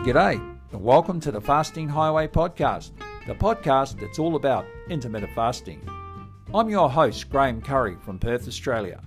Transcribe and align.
G'day, 0.00 0.40
and 0.72 0.82
welcome 0.82 1.20
to 1.20 1.30
the 1.30 1.42
Fasting 1.42 1.86
Highway 1.86 2.26
podcast, 2.26 2.92
the 3.26 3.34
podcast 3.34 4.00
that's 4.00 4.18
all 4.18 4.36
about 4.36 4.64
intermittent 4.88 5.34
fasting. 5.34 5.86
I'm 6.54 6.70
your 6.70 6.88
host, 6.88 7.28
Graham 7.28 7.60
Curry 7.60 7.98
from 8.00 8.18
Perth, 8.18 8.48
Australia. 8.48 9.02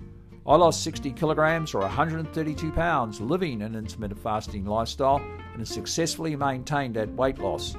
I 0.46 0.54
lost 0.54 0.84
60 0.84 1.10
kilograms 1.10 1.74
or 1.74 1.80
132 1.80 2.70
pounds 2.70 3.20
living 3.20 3.62
an 3.62 3.74
intermittent 3.74 4.22
fasting 4.22 4.66
lifestyle 4.66 5.16
and 5.16 5.58
have 5.58 5.66
successfully 5.66 6.36
maintained 6.36 6.94
that 6.94 7.10
weight 7.14 7.40
loss. 7.40 7.74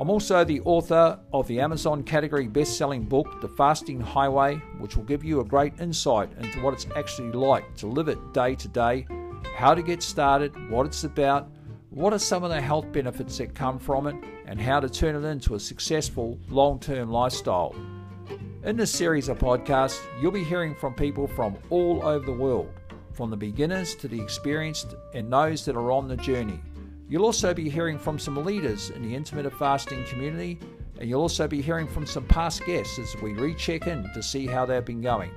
I'm 0.00 0.10
also 0.10 0.42
the 0.42 0.62
author 0.62 1.20
of 1.32 1.46
the 1.46 1.60
Amazon 1.60 2.02
category 2.02 2.48
best 2.48 2.76
selling 2.76 3.04
book, 3.04 3.40
The 3.40 3.50
Fasting 3.50 4.00
Highway, 4.00 4.56
which 4.80 4.96
will 4.96 5.04
give 5.04 5.22
you 5.22 5.38
a 5.38 5.44
great 5.44 5.78
insight 5.78 6.32
into 6.40 6.60
what 6.60 6.74
it's 6.74 6.88
actually 6.96 7.30
like 7.30 7.76
to 7.76 7.86
live 7.86 8.08
it 8.08 8.18
day 8.34 8.56
to 8.56 8.66
day, 8.66 9.06
how 9.54 9.76
to 9.76 9.82
get 9.82 10.02
started, 10.02 10.52
what 10.68 10.86
it's 10.86 11.04
about, 11.04 11.48
what 11.92 12.14
are 12.14 12.18
some 12.18 12.42
of 12.42 12.48
the 12.48 12.60
health 12.60 12.90
benefits 12.90 13.36
that 13.36 13.54
come 13.54 13.78
from 13.78 14.06
it, 14.06 14.16
and 14.46 14.58
how 14.58 14.80
to 14.80 14.88
turn 14.88 15.14
it 15.14 15.28
into 15.28 15.54
a 15.54 15.60
successful 15.60 16.38
long 16.48 16.78
term 16.78 17.10
lifestyle. 17.10 17.74
In 18.64 18.76
this 18.76 18.90
series 18.90 19.28
of 19.28 19.38
podcasts, 19.38 20.00
you'll 20.20 20.32
be 20.32 20.44
hearing 20.44 20.74
from 20.74 20.94
people 20.94 21.26
from 21.26 21.56
all 21.68 22.02
over 22.02 22.24
the 22.24 22.32
world, 22.32 22.70
from 23.12 23.28
the 23.28 23.36
beginners 23.36 23.94
to 23.96 24.08
the 24.08 24.20
experienced 24.20 24.94
and 25.12 25.30
those 25.30 25.66
that 25.66 25.76
are 25.76 25.92
on 25.92 26.08
the 26.08 26.16
journey. 26.16 26.58
You'll 27.10 27.26
also 27.26 27.52
be 27.52 27.68
hearing 27.68 27.98
from 27.98 28.18
some 28.18 28.42
leaders 28.42 28.88
in 28.88 29.02
the 29.02 29.14
intermittent 29.14 29.58
fasting 29.58 30.04
community, 30.06 30.58
and 30.98 31.10
you'll 31.10 31.20
also 31.20 31.46
be 31.46 31.60
hearing 31.60 31.86
from 31.86 32.06
some 32.06 32.24
past 32.24 32.64
guests 32.64 32.98
as 32.98 33.20
we 33.20 33.34
recheck 33.34 33.86
in 33.86 34.08
to 34.14 34.22
see 34.22 34.46
how 34.46 34.64
they've 34.64 34.84
been 34.84 35.02
going. 35.02 35.30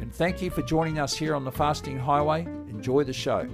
And 0.00 0.14
thank 0.14 0.40
you 0.40 0.50
for 0.50 0.62
joining 0.62 1.00
us 1.00 1.14
here 1.14 1.34
on 1.34 1.44
the 1.44 1.52
Fasting 1.52 1.98
Highway. 1.98 2.42
Enjoy 2.68 3.02
the 3.02 3.12
show. 3.12 3.48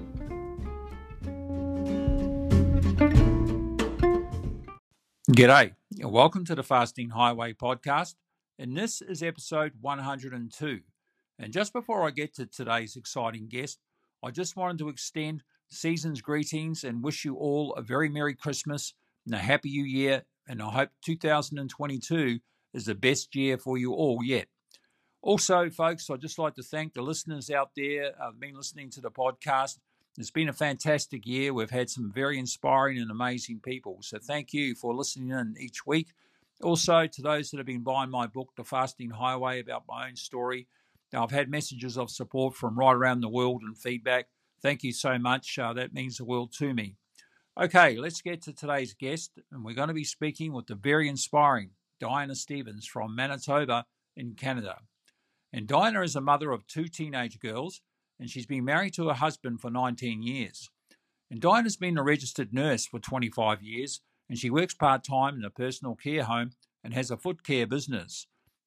G'day, 5.33 5.75
welcome 6.01 6.47
to 6.47 6.55
the 6.55 6.63
Fasting 6.63 7.11
Highway 7.11 7.53
podcast. 7.53 8.15
And 8.59 8.75
this 8.75 9.03
is 9.03 9.23
episode 9.23 9.73
102. 9.79 10.81
And 11.39 11.53
just 11.53 11.75
before 11.75 12.07
I 12.07 12.13
get 12.13 12.35
to 12.37 12.47
today's 12.47 12.97
exciting 12.97 13.47
guest, 13.47 13.79
I 14.25 14.31
just 14.31 14.57
wanted 14.57 14.79
to 14.79 14.89
extend 14.89 15.43
season's 15.69 16.23
greetings 16.23 16.83
and 16.83 17.05
wish 17.05 17.27
you 17.27 17.35
all 17.35 17.75
a 17.75 17.83
very 17.83 18.09
Merry 18.09 18.35
Christmas 18.35 18.95
and 19.27 19.35
a 19.35 19.39
Happy 19.39 19.69
New 19.69 19.85
Year. 19.85 20.25
And 20.49 20.63
I 20.63 20.71
hope 20.71 20.91
2022 21.05 22.41
is 22.73 22.87
the 22.87 22.95
best 22.95 23.37
year 23.37 23.59
for 23.59 23.77
you 23.77 23.93
all 23.93 24.21
yet. 24.25 24.47
Also, 25.21 25.69
folks, 25.69 26.09
I'd 26.09 26.23
just 26.23 26.39
like 26.39 26.55
to 26.55 26.63
thank 26.63 26.95
the 26.95 27.03
listeners 27.03 27.51
out 27.51 27.73
there 27.77 28.13
who've 28.19 28.41
been 28.41 28.57
listening 28.57 28.89
to 28.93 29.03
the 29.03 29.11
podcast. 29.11 29.77
It's 30.19 30.33
been 30.33 30.49
a 30.49 30.53
fantastic 30.53 31.25
year. 31.29 31.55
We've 31.55 31.71
had 31.71 31.89
some 31.89 32.11
very 32.11 32.41
inspiring 32.41 32.99
and 32.99 33.09
amazing 33.09 33.61
people. 33.61 33.99
So 34.01 34.19
thank 34.19 34.53
you 34.53 34.75
for 34.75 34.93
listening 34.93 35.31
in 35.31 35.55
each 35.61 35.87
week. 35.87 36.09
Also, 36.61 37.07
to 37.07 37.23
those 37.23 37.51
that 37.51 37.59
have 37.59 37.67
been 37.67 37.85
buying 37.85 38.11
my 38.11 38.27
book, 38.27 38.49
The 38.57 38.65
Fasting 38.65 39.11
Highway, 39.11 39.61
about 39.61 39.85
my 39.89 40.09
own 40.09 40.17
story. 40.17 40.67
Now, 41.13 41.23
I've 41.23 41.31
had 41.31 41.49
messages 41.49 41.97
of 41.97 42.11
support 42.11 42.57
from 42.57 42.77
right 42.77 42.97
around 42.97 43.21
the 43.21 43.29
world 43.29 43.63
and 43.63 43.79
feedback. 43.79 44.27
Thank 44.61 44.83
you 44.83 44.93
so 44.93 45.21
much. 45.21 45.57
Uh, 45.57 45.73
that 45.75 45.95
means 45.95 46.17
the 46.17 46.25
world 46.25 46.53
to 46.55 46.75
me. 46.75 46.97
Okay, 47.57 47.97
let's 47.97 48.21
get 48.21 48.43
to 48.43 48.53
today's 48.53 48.95
guest. 48.95 49.39
And 49.53 49.65
we're 49.65 49.77
going 49.77 49.87
to 49.87 49.95
be 49.95 50.03
speaking 50.03 50.53
with 50.53 50.67
the 50.67 50.75
very 50.75 51.09
inspiring 51.09 51.71
Diana 52.01 52.35
Stephens 52.35 52.87
from 52.87 53.15
Manitoba 53.15 53.87
in 54.17 54.35
Canada. 54.35 54.79
And 55.53 55.69
Diana 55.69 56.03
is 56.03 56.17
a 56.17 56.21
mother 56.21 56.51
of 56.51 56.67
two 56.67 56.89
teenage 56.89 57.39
girls 57.39 57.83
and 58.19 58.31
she's 58.31 58.47
been 58.47 58.65
married 58.65 58.95
to 58.95 59.09
her 59.09 59.15
husband 59.15 59.61
for 59.61 59.71
19 59.71 60.23
years. 60.23 60.71
And 61.31 61.41
Diana's 61.41 61.77
been 61.77 61.99
a 61.99 62.03
registered 62.03 62.53
nurse 62.53 62.87
for 62.87 62.99
25 62.99 63.63
years, 63.63 64.01
and 64.29 64.39
she 64.39 64.51
works 64.51 64.75
part 64.75 65.05
time 65.05 65.37
in 65.37 65.45
a 65.45 65.51
personal 65.51 65.95
care 65.95 66.25
home 66.25 66.51
and 66.83 66.95
has 66.95 67.11
a 67.11 67.17
foot 67.17 67.45
care 67.45 67.67
business. 67.67 68.27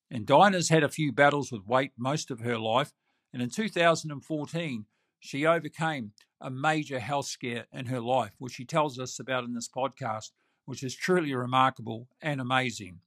And 0.10 0.26
Diana's 0.26 0.70
had 0.70 0.84
a 0.84 0.90
few 0.90 1.12
battles 1.12 1.52
with 1.52 1.66
weight 1.66 1.92
most 1.98 2.32
of 2.32 2.42
her 2.42 2.58
life, 2.58 2.92
and 3.34 3.42
in 3.42 3.50
2014, 3.50 4.86
she 5.20 5.46
overcame 5.46 6.12
a 6.42 6.50
major 6.50 7.00
health 7.00 7.28
scare 7.28 7.68
in 7.72 7.86
her 7.86 8.02
life, 8.02 8.34
which 8.40 8.54
she 8.54 8.66
tells 8.66 9.00
us 9.00 9.20
about 9.20 9.44
in 9.44 9.54
this 9.54 9.70
podcast, 9.70 10.32
which 10.66 10.84
is 10.84 10.96
truly 10.96 11.34
remarkable 11.34 12.08
and 12.22 12.42
amazing. 12.42 13.00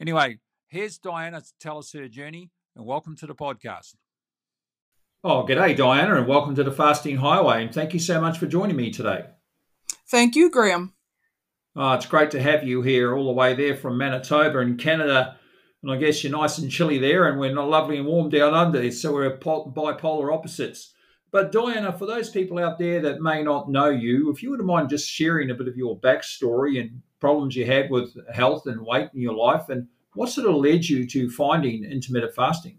Anyway, 0.00 0.38
here's 0.68 0.98
Diana 0.98 1.40
to 1.40 1.52
tell 1.58 1.78
us 1.78 1.92
her 1.92 2.08
journey, 2.08 2.50
and 2.76 2.84
welcome 2.84 3.16
to 3.16 3.26
the 3.26 3.34
podcast. 3.34 3.94
Oh, 5.26 5.42
g'day, 5.42 5.74
Diana, 5.74 6.16
and 6.16 6.26
welcome 6.26 6.54
to 6.54 6.62
the 6.62 6.70
Fasting 6.70 7.16
Highway. 7.16 7.62
And 7.62 7.72
thank 7.72 7.94
you 7.94 7.98
so 7.98 8.20
much 8.20 8.36
for 8.36 8.44
joining 8.44 8.76
me 8.76 8.90
today. 8.90 9.24
Thank 10.10 10.36
you, 10.36 10.50
Graham. 10.50 10.92
Oh, 11.74 11.94
it's 11.94 12.04
great 12.04 12.30
to 12.32 12.42
have 12.42 12.64
you 12.64 12.82
here 12.82 13.16
all 13.16 13.24
the 13.24 13.32
way 13.32 13.54
there 13.54 13.74
from 13.74 13.96
Manitoba 13.96 14.58
in 14.58 14.76
Canada. 14.76 15.38
And 15.82 15.90
I 15.90 15.96
guess 15.96 16.22
you're 16.22 16.30
nice 16.30 16.58
and 16.58 16.70
chilly 16.70 16.98
there, 16.98 17.26
and 17.26 17.40
we're 17.40 17.54
not 17.54 17.70
lovely 17.70 17.96
and 17.96 18.06
warm 18.06 18.28
down 18.28 18.52
under. 18.52 18.90
So 18.90 19.14
we're 19.14 19.38
bipolar 19.38 20.30
opposites. 20.30 20.92
But 21.32 21.52
Diana, 21.52 21.96
for 21.96 22.04
those 22.04 22.28
people 22.28 22.58
out 22.58 22.78
there 22.78 23.00
that 23.00 23.22
may 23.22 23.42
not 23.42 23.70
know 23.70 23.88
you, 23.88 24.30
if 24.30 24.42
you 24.42 24.50
wouldn't 24.50 24.68
mind 24.68 24.90
just 24.90 25.08
sharing 25.08 25.50
a 25.50 25.54
bit 25.54 25.68
of 25.68 25.76
your 25.78 25.98
backstory 25.98 26.78
and 26.78 27.00
problems 27.18 27.56
you 27.56 27.64
had 27.64 27.88
with 27.88 28.14
health 28.30 28.66
and 28.66 28.84
weight 28.84 29.08
in 29.14 29.22
your 29.22 29.34
life, 29.34 29.70
and 29.70 29.88
what 30.12 30.28
sort 30.28 30.50
of 30.50 30.56
led 30.56 30.86
you 30.86 31.06
to 31.08 31.30
finding 31.30 31.82
intermittent 31.82 32.34
fasting? 32.34 32.78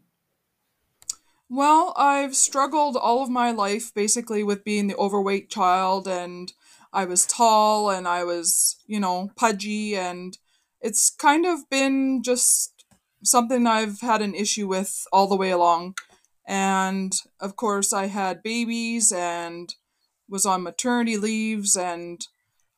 Well, 1.50 1.94
I've 1.96 2.36
struggled 2.36 2.98
all 2.98 3.22
of 3.22 3.30
my 3.30 3.52
life 3.52 3.94
basically 3.94 4.44
with 4.44 4.64
being 4.64 4.88
the 4.88 4.96
overweight 4.96 5.50
child, 5.50 6.08
and 6.08 6.52
I 6.92 7.06
was 7.06 7.26
tall 7.26 7.90
and 7.90 8.08
I 8.08 8.24
was, 8.24 8.78
you 8.88 9.00
know, 9.00 9.30
pudgy, 9.36 9.96
and 9.96 10.38
it's 10.82 11.10
kind 11.12 11.46
of 11.46 11.70
been 11.70 12.24
just 12.24 12.86
something 13.24 13.68
I've 13.68 14.02
had 14.02 14.22
an 14.22 14.34
issue 14.34 14.68
with 14.68 15.06
all 15.12 15.28
the 15.28 15.36
way 15.36 15.52
along. 15.52 15.96
And 16.48 17.14
of 17.40 17.56
course, 17.56 17.94
I 17.94 18.08
had 18.08 18.44
babies 18.44 19.12
and 19.12 19.74
was 20.28 20.46
on 20.48 20.64
maternity 20.64 21.18
leaves, 21.18 21.78
and 21.78 22.26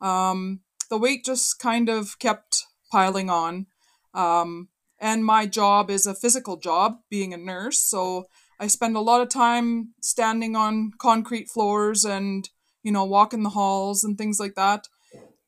um, 0.02 0.60
the 0.90 0.98
weight 0.98 1.24
just 1.24 1.58
kind 1.60 1.88
of 1.88 2.20
kept 2.20 2.66
piling 2.92 3.30
on. 3.30 3.68
Um, 4.14 4.70
and 5.00 5.24
my 5.24 5.46
job 5.46 5.90
is 5.90 6.06
a 6.06 6.14
physical 6.14 6.58
job, 6.58 6.98
being 7.10 7.34
a 7.34 7.38
nurse, 7.38 7.80
so 7.80 8.26
I 8.60 8.68
spend 8.68 8.96
a 8.96 9.02
lot 9.02 9.22
of 9.22 9.30
time 9.30 9.94
standing 10.02 10.56
on 10.56 10.92
concrete 10.98 11.50
floors 11.50 12.04
and, 12.04 12.50
you 12.84 12.92
know, 12.92 13.06
walking 13.06 13.44
the 13.44 13.52
halls 13.52 14.04
and 14.04 14.18
things 14.18 14.40
like 14.40 14.56
that. 14.56 14.88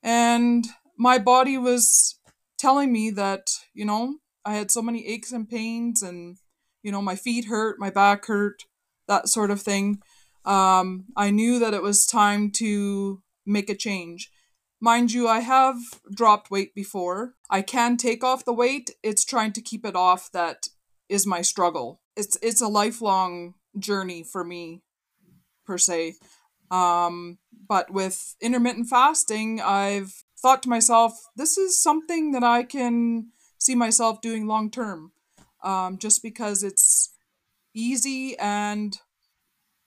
And 0.03 0.66
my 0.97 1.18
body 1.18 1.58
was 1.58 2.20
telling 2.58 2.92
me 2.92 3.09
that, 3.12 3.50
you 3.74 3.86
know, 3.86 4.18
I 4.46 4.56
had 4.56 4.72
so 4.72 4.81
many 4.81 5.08
aches 5.08 5.31
and 5.31 5.50
pains 5.50 6.02
and, 6.03 6.38
you 6.84 6.92
know, 6.92 7.02
my 7.02 7.16
feet 7.16 7.46
hurt, 7.46 7.80
my 7.80 7.90
back 7.90 8.25
hurt, 8.28 8.64
that 9.08 9.28
sort 9.28 9.52
of 9.52 9.62
thing. 9.62 10.02
Um, 10.46 11.06
I 11.16 11.31
knew 11.31 11.59
that 11.59 11.74
it 11.74 11.81
was 11.81 12.06
time 12.06 12.52
to 12.52 13.22
make 13.46 13.70
a 13.70 13.76
change. 13.76 14.30
Mind 14.80 15.12
you, 15.12 15.28
I 15.28 15.41
have 15.41 15.78
dropped 16.14 16.52
weight 16.52 16.74
before. 16.74 17.34
I 17.50 17.62
can 17.62 17.97
take 17.97 18.24
off 18.24 18.46
the 18.46 18.53
weight. 18.53 18.91
It's 19.03 19.26
trying 19.26 19.52
to 19.53 19.62
keep 19.62 19.86
it 19.86 19.96
off 19.96 20.31
that 20.31 20.68
is 21.09 21.25
my 21.28 21.42
struggle. 21.42 22.02
It's 22.16 22.38
it's 22.42 22.62
a 22.62 22.68
lifelong 22.68 23.56
journey 23.78 24.24
for 24.24 24.44
me 24.44 24.81
per 25.66 25.78
se. 25.78 26.16
Um 26.72 27.40
but 27.68 27.92
with 27.92 28.36
intermittent 28.42 28.88
fasting 28.88 29.62
i've 29.62 30.24
thought 30.42 30.64
to 30.64 30.70
myself 30.70 31.14
this 31.36 31.58
is 31.58 31.81
something 31.81 32.31
that 32.31 32.44
i 32.44 32.64
can 32.64 33.28
see 33.59 33.75
myself 33.75 34.22
doing 34.22 34.47
long 34.47 34.72
term 34.72 35.12
um, 35.64 35.97
just 35.97 36.24
because 36.24 36.64
it's 36.64 37.14
easy 37.76 38.38
and 38.40 38.97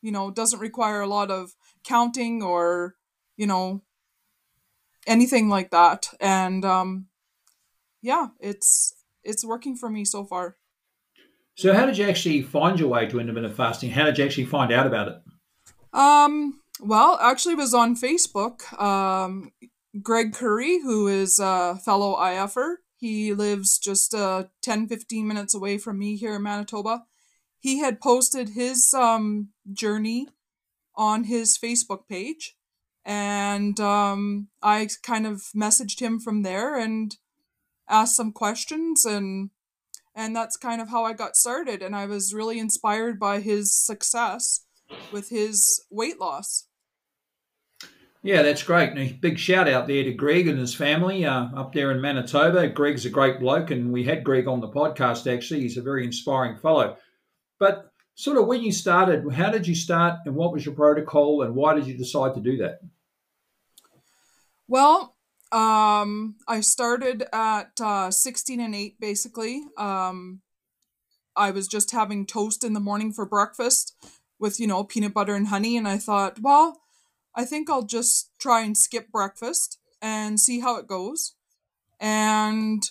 you 0.01 0.13
know 0.13 0.31
doesn't 0.31 0.61
require 0.61 1.01
a 1.01 1.07
lot 1.07 1.31
of 1.31 1.55
counting 1.85 2.43
or 2.43 2.97
you 3.37 3.47
know 3.47 3.83
anything 5.07 5.49
like 5.49 5.71
that. 5.71 6.09
And 6.21 6.65
um 6.65 7.07
yeah 8.03 8.29
it's 8.41 8.95
it's 9.25 9.45
working 9.45 9.77
for 9.77 9.89
me 9.89 10.05
so 10.05 10.25
far 10.25 10.57
so, 11.63 11.73
how 11.73 11.87
did 11.87 11.97
you 11.97 12.09
actually 12.09 12.43
find 12.43 12.81
your 12.81 12.89
way 12.89 13.07
to 13.07 13.21
intermittent 13.21 13.55
fasting? 13.55 13.91
How 13.91 14.05
did 14.05 14.19
you 14.19 14.25
actually 14.25 14.47
find 14.47 14.73
out 14.73 14.85
about 14.85 15.07
it? 15.07 15.23
Um, 15.97 16.61
well, 16.81 17.17
actually, 17.23 17.53
it 17.53 17.59
was 17.59 17.73
on 17.73 17.95
Facebook. 17.95 18.77
Um, 18.83 19.53
Greg 20.03 20.33
Curry, 20.33 20.81
who 20.81 21.07
is 21.07 21.39
a 21.39 21.77
fellow 21.85 22.17
IFer, 22.17 22.79
he 22.97 23.33
lives 23.33 23.79
just 23.79 24.13
uh, 24.13 24.47
10 24.63 24.89
15 24.89 25.25
minutes 25.25 25.55
away 25.55 25.79
from 25.79 26.01
me 26.01 26.17
here 26.17 26.35
in 26.35 26.43
Manitoba. 26.43 27.05
He 27.61 27.79
had 27.79 28.01
posted 28.01 28.51
his 28.51 28.93
um, 28.93 29.51
journey 29.73 30.27
on 30.97 31.25
his 31.25 31.57
Facebook 31.57 32.09
page, 32.09 32.57
and 33.05 33.79
um, 33.79 34.49
I 34.61 34.89
kind 35.05 35.29
of 35.29 35.43
messaged 35.55 36.01
him 36.01 36.19
from 36.19 36.43
there 36.43 36.77
and 36.77 37.17
asked 37.89 38.17
some 38.17 38.33
questions 38.33 39.05
and 39.05 39.51
and 40.15 40.35
that's 40.35 40.57
kind 40.57 40.81
of 40.81 40.89
how 40.89 41.05
I 41.05 41.13
got 41.13 41.37
started. 41.37 41.83
And 41.83 41.95
I 41.97 42.07
was 42.07 42.35
really 42.35 42.59
inspired 42.59 43.19
by 43.19 43.41
his 43.41 43.75
success 43.75 44.65
with 45.11 45.29
his 45.31 45.85
weight 45.91 46.21
loss. 46.21 46.67
Yeah, 48.25 48.43
that's 48.43 48.63
great. 48.63 48.91
And 48.91 48.99
a 48.99 49.13
big 49.13 49.37
shout 49.39 49.67
out 49.67 49.89
there 49.89 50.05
to 50.05 50.13
Greg 50.13 50.47
and 50.47 50.59
his 50.59 50.75
family 50.75 51.25
uh, 51.25 51.47
up 51.57 51.73
there 51.73 51.91
in 51.91 52.01
Manitoba. 52.01 52.69
Greg's 52.69 53.05
a 53.05 53.11
great 53.11 53.41
bloke, 53.41 53.73
and 53.73 53.93
we 53.93 54.05
had 54.05 54.23
Greg 54.23 54.47
on 54.47 54.61
the 54.61 54.69
podcast 54.69 55.33
actually. 55.33 55.61
He's 55.61 55.77
a 55.77 55.83
very 55.83 56.05
inspiring 56.05 56.57
fellow. 56.57 56.97
But 57.59 57.91
sort 58.15 58.39
of 58.39 58.47
when 58.47 58.63
you 58.63 58.71
started, 58.71 59.29
how 59.33 59.51
did 59.51 59.67
you 59.67 59.75
start 59.75 60.21
and 60.25 60.37
what 60.37 60.53
was 60.53 60.65
your 60.65 60.75
protocol 60.75 61.43
and 61.43 61.55
why 61.55 61.75
did 61.75 61.87
you 61.87 61.97
decide 61.97 62.35
to 62.35 62.41
do 62.41 62.59
that? 62.59 62.81
Well, 64.69 65.12
um, 65.53 66.37
I 66.49 66.61
started 66.61 67.25
at 67.33 67.73
uh, 67.81 68.11
16 68.11 68.61
and 68.61 68.75
8 68.75 69.01
basically. 69.01 69.63
Um, 69.77 70.41
I 71.37 71.51
was 71.51 71.69
just 71.69 71.93
having 71.93 72.27
toast 72.27 72.65
in 72.65 72.73
the 72.73 72.81
morning 72.81 73.13
for 73.13 73.27
breakfast 73.27 73.95
with, 74.39 74.59
you 74.59 74.67
know, 74.67 74.85
peanut 74.85 75.15
butter 75.15 75.35
and 75.35 75.49
honey. 75.49 75.77
And 75.77 75.87
I 75.87 75.99
thought, 75.99 76.39
well, 76.41 76.81
I 77.35 77.45
think 77.45 77.71
I'll 77.71 77.87
just 77.87 78.31
try 78.39 78.63
and 78.63 78.77
skip 78.77 79.11
breakfast 79.11 79.79
and 80.01 80.41
see 80.41 80.61
how 80.61 80.77
it 80.77 80.87
goes. 80.87 81.35
And 82.01 82.83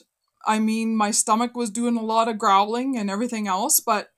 I 0.46 0.60
mean, 0.60 0.96
my 0.96 1.12
stomach 1.12 1.56
was 1.56 1.70
doing 1.70 1.98
a 1.98 2.04
lot 2.04 2.28
of 2.28 2.38
growling 2.38 2.98
and 2.98 3.10
everything 3.10 3.48
else, 3.48 3.80
but 3.80 4.10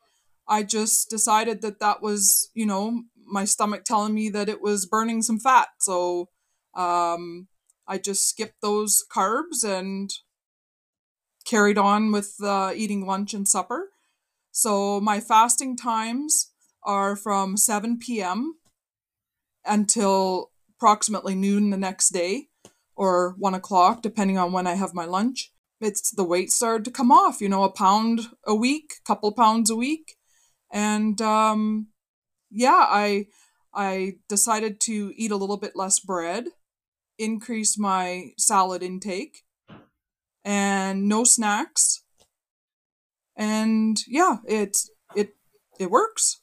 I 0.48 0.63
just 0.63 1.10
decided 1.10 1.62
that 1.62 1.80
that 1.80 2.01
was, 2.01 2.50
you 2.54 2.66
know, 2.66 3.04
my 3.25 3.46
stomach 3.46 3.84
telling 3.84 4.13
me 4.13 4.30
that 4.30 4.50
it 4.50 4.62
was 4.62 4.86
burning 4.86 5.22
some 5.22 5.39
fat. 5.39 5.69
So 5.80 6.30
um, 6.75 7.48
I 7.88 7.97
just 7.97 8.27
skipped 8.27 8.62
those 8.62 9.03
carbs 9.13 9.63
and 9.63 10.12
carried 11.45 11.77
on 11.77 12.12
with 12.12 12.35
uh, 12.41 12.71
eating 12.75 13.06
lunch 13.06 13.33
and 13.33 13.47
supper. 13.47 13.89
So 14.51 15.01
my 15.01 15.19
fasting 15.19 15.75
times 15.75 16.51
are 16.83 17.15
from 17.15 17.57
7 17.57 17.97
p.m. 18.00 18.56
until 19.65 20.51
approximately 20.77 21.35
noon 21.35 21.69
the 21.69 21.77
next 21.77 22.09
day 22.09 22.47
or 22.95 23.35
1 23.38 23.53
o'clock, 23.53 24.01
depending 24.01 24.38
on 24.38 24.51
when 24.51 24.68
I 24.68 24.75
have 24.75 24.94
my 24.94 25.06
lunch. 25.06 25.51
It's 25.81 26.12
the 26.12 26.24
weight 26.24 26.50
started 26.50 26.86
to 26.86 26.91
come 26.91 27.12
off, 27.12 27.41
you 27.41 27.50
know, 27.50 27.63
a 27.63 27.71
pound 27.71 28.21
a 28.45 28.56
week, 28.56 28.94
couple 29.06 29.31
pounds 29.33 29.69
a 29.69 29.75
week. 29.75 30.15
And 30.71 31.21
um, 31.21 31.88
yeah, 32.50 32.86
I 32.88 33.27
I 33.74 34.13
decided 34.29 34.79
to 34.81 35.12
eat 35.18 35.31
a 35.31 35.36
little 35.36 35.57
bit 35.57 35.75
less 35.75 36.00
bread 36.00 36.45
increase 37.18 37.77
my 37.77 38.31
salad 38.38 38.83
intake 38.83 39.44
and 40.44 41.07
no 41.07 41.24
snacks. 41.24 42.04
And 43.36 44.00
yeah, 44.07 44.38
it 44.45 44.77
it 45.15 45.36
it 45.80 45.89
works. 45.89 46.42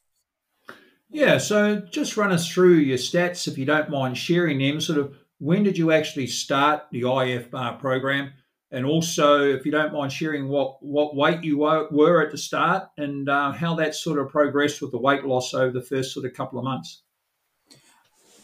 Yeah, 1.09 1.39
so 1.39 1.81
just 1.81 2.17
run 2.17 2.33
us 2.33 2.49
through 2.49 2.75
your 2.75 2.99
stats 2.99 3.49
if 3.49 3.59
you 3.59 3.65
don't 3.65 3.91
mind 3.91 4.17
sharing 4.17 4.59
them. 4.59 4.81
Sort 4.81 4.99
of 4.99 5.17
when 5.39 5.63
did 5.63 5.77
you 5.77 5.91
actually 5.91 6.27
start 6.27 6.83
the 6.93 7.03
IF 7.03 7.51
bar 7.51 7.77
program? 7.79 8.33
And 8.73 8.87
also, 8.87 9.43
if 9.43 9.67
you 9.67 9.73
don't 9.73 9.93
mind 9.93 10.13
sharing 10.13 10.49
what, 10.49 10.81
what 10.81 11.17
weight 11.17 11.43
you 11.43 11.59
were 11.59 12.23
at 12.23 12.31
the 12.31 12.39
start 12.39 12.89
and 12.97 13.29
uh, 13.29 13.51
how 13.51 13.75
that 13.75 13.97
sort 13.97 14.21
of 14.21 14.29
progressed 14.29 14.81
with 14.81 14.93
the 14.93 14.99
weight 14.99 15.25
loss 15.25 15.55
over 15.55 15.73
the 15.73 15.83
first 15.83 16.15
sort 16.15 16.25
of 16.25 16.35
couple 16.35 16.59
of 16.59 16.65
months. 16.65 17.03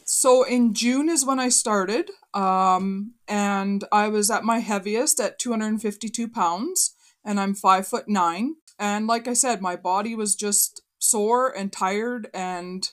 So 0.09 0.45
in 0.45 0.73
June 0.73 1.09
is 1.09 1.27
when 1.27 1.41
I 1.41 1.49
started, 1.49 2.13
um, 2.33 3.15
and 3.27 3.85
I 3.91 4.07
was 4.07 4.31
at 4.31 4.45
my 4.45 4.61
heaviest 4.61 5.19
at 5.19 5.41
252 5.41 6.29
pounds, 6.29 6.95
and 7.25 7.41
I'm 7.41 7.55
five 7.55 7.89
foot 7.89 8.09
nine. 8.09 8.55
And 8.79 9.09
like 9.09 9.27
I 9.27 9.33
said, 9.33 9.61
my 9.61 9.75
body 9.75 10.15
was 10.15 10.37
just 10.37 10.81
sore 11.01 11.51
and 11.51 11.73
tired, 11.73 12.29
and 12.33 12.89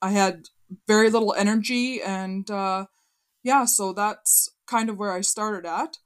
I 0.00 0.12
had 0.12 0.46
very 0.88 1.10
little 1.10 1.34
energy, 1.34 2.00
and 2.00 2.50
uh, 2.50 2.86
yeah, 3.42 3.66
so 3.66 3.92
that's 3.92 4.48
kind 4.66 4.88
of 4.88 4.96
where 4.96 5.12
I 5.12 5.20
started 5.20 5.68
at. 5.68 5.98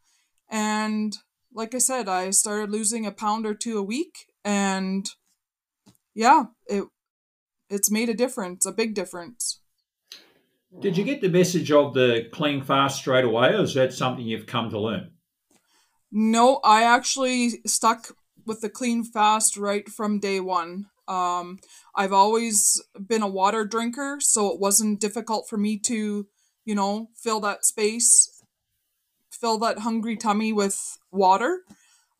And 0.50 1.16
like 1.54 1.72
I 1.72 1.78
said, 1.78 2.08
I 2.08 2.30
started 2.30 2.70
losing 2.70 3.06
a 3.06 3.12
pound 3.12 3.46
or 3.46 3.54
two 3.54 3.78
a 3.78 3.82
week, 3.82 4.26
and 4.44 5.08
yeah, 6.16 6.46
it 6.66 6.82
it's 7.70 7.92
made 7.92 8.08
a 8.08 8.14
difference, 8.14 8.66
a 8.66 8.72
big 8.72 8.94
difference. 8.94 9.60
Did 10.80 10.96
you 10.96 11.04
get 11.04 11.20
the 11.20 11.28
message 11.28 11.72
of 11.72 11.94
the 11.94 12.28
clean 12.30 12.62
fast 12.62 12.98
straight 12.98 13.24
away, 13.24 13.54
or 13.54 13.62
is 13.62 13.74
that 13.74 13.92
something 13.92 14.24
you've 14.24 14.46
come 14.46 14.70
to 14.70 14.78
learn? 14.78 15.12
No, 16.12 16.60
I 16.62 16.82
actually 16.82 17.60
stuck 17.66 18.12
with 18.46 18.60
the 18.60 18.68
clean 18.68 19.02
fast 19.04 19.56
right 19.56 19.88
from 19.88 20.20
day 20.20 20.40
one. 20.40 20.86
Um, 21.06 21.58
I've 21.94 22.12
always 22.12 22.82
been 23.06 23.22
a 23.22 23.28
water 23.28 23.64
drinker, 23.64 24.18
so 24.20 24.52
it 24.52 24.60
wasn't 24.60 25.00
difficult 25.00 25.48
for 25.48 25.56
me 25.56 25.78
to, 25.80 26.26
you 26.64 26.74
know, 26.74 27.08
fill 27.16 27.40
that 27.40 27.64
space, 27.64 28.42
fill 29.30 29.58
that 29.58 29.80
hungry 29.80 30.16
tummy 30.16 30.52
with 30.52 30.98
water. 31.10 31.62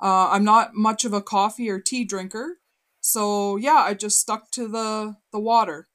Uh, 0.00 0.30
I'm 0.30 0.44
not 0.44 0.74
much 0.74 1.04
of 1.04 1.12
a 1.12 1.22
coffee 1.22 1.68
or 1.68 1.80
tea 1.80 2.04
drinker, 2.04 2.58
so 3.00 3.56
yeah, 3.56 3.82
I 3.86 3.94
just 3.94 4.18
stuck 4.18 4.50
to 4.52 4.68
the 4.68 5.16
the 5.32 5.40
water. 5.40 5.88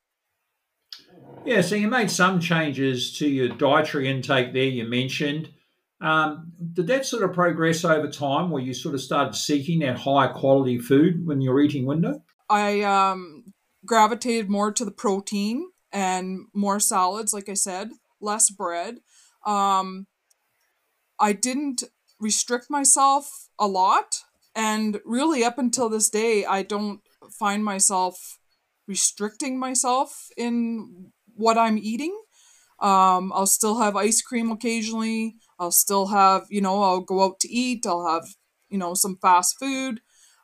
Yeah, 1.46 1.62
so 1.62 1.76
you 1.76 1.90
made 1.90 2.10
some 2.10 2.40
changes 2.40 3.18
to 3.18 3.28
your 3.28 3.50
dietary 3.50 4.08
intake 4.08 4.54
there, 4.54 4.64
you 4.64 4.86
mentioned. 4.86 5.50
Um, 6.00 6.52
did 6.74 6.88
that 6.88 7.06
sort 7.06 7.24
of 7.24 7.34
progress 7.34 7.84
over 7.84 8.10
time 8.10 8.50
where 8.50 8.62
you 8.62 8.74
sort 8.74 8.96
of 8.96 9.02
started 9.02 9.36
seeking 9.36 9.80
that 9.80 9.98
higher 9.98 10.32
quality 10.32 10.78
food 10.78 11.26
when 11.26 11.42
you're 11.42 11.60
eating 11.62 11.86
window? 11.86 12.24
I 12.50 12.82
um, 12.82 13.54
gravitated 13.86 14.50
more 14.50 14.72
to 14.72 14.86
the 14.86 14.92
protein 14.92 15.70
and 15.92 16.46
more 16.54 16.80
salads, 16.80 17.34
like 17.34 17.50
I 17.50 17.54
said, 17.54 17.92
less 18.22 18.50
bread. 18.50 19.00
Um, 19.46 20.08
I 21.20 21.34
didn't 21.34 21.84
restrict 22.20 22.70
myself 22.70 23.50
a 23.60 23.68
lot. 23.68 24.20
And 24.56 25.00
really, 25.04 25.44
up 25.44 25.58
until 25.58 25.90
this 25.90 26.10
day, 26.10 26.46
I 26.46 26.64
don't 26.64 27.02
find 27.40 27.64
myself 27.64 28.40
restricting 28.88 29.58
myself 29.58 30.28
in 30.38 31.12
what 31.36 31.58
I'm 31.58 31.78
eating. 31.78 32.18
Um, 32.80 33.32
I'll 33.34 33.46
still 33.46 33.80
have 33.80 33.96
ice 33.96 34.22
cream 34.22 34.52
occasionally. 34.52 35.36
I'll 35.60 35.72
still 35.72 36.08
have, 36.08 36.46
you 36.50 36.62
know, 36.62 36.82
I'll 36.84 37.02
go 37.02 37.24
out 37.24 37.40
to 37.42 37.50
eat. 37.50 37.86
I'll 37.86 38.08
have, 38.08 38.28
you 38.70 38.78
know, 38.78 38.94
some 38.94 39.18
fast 39.22 39.58
food. 39.60 40.02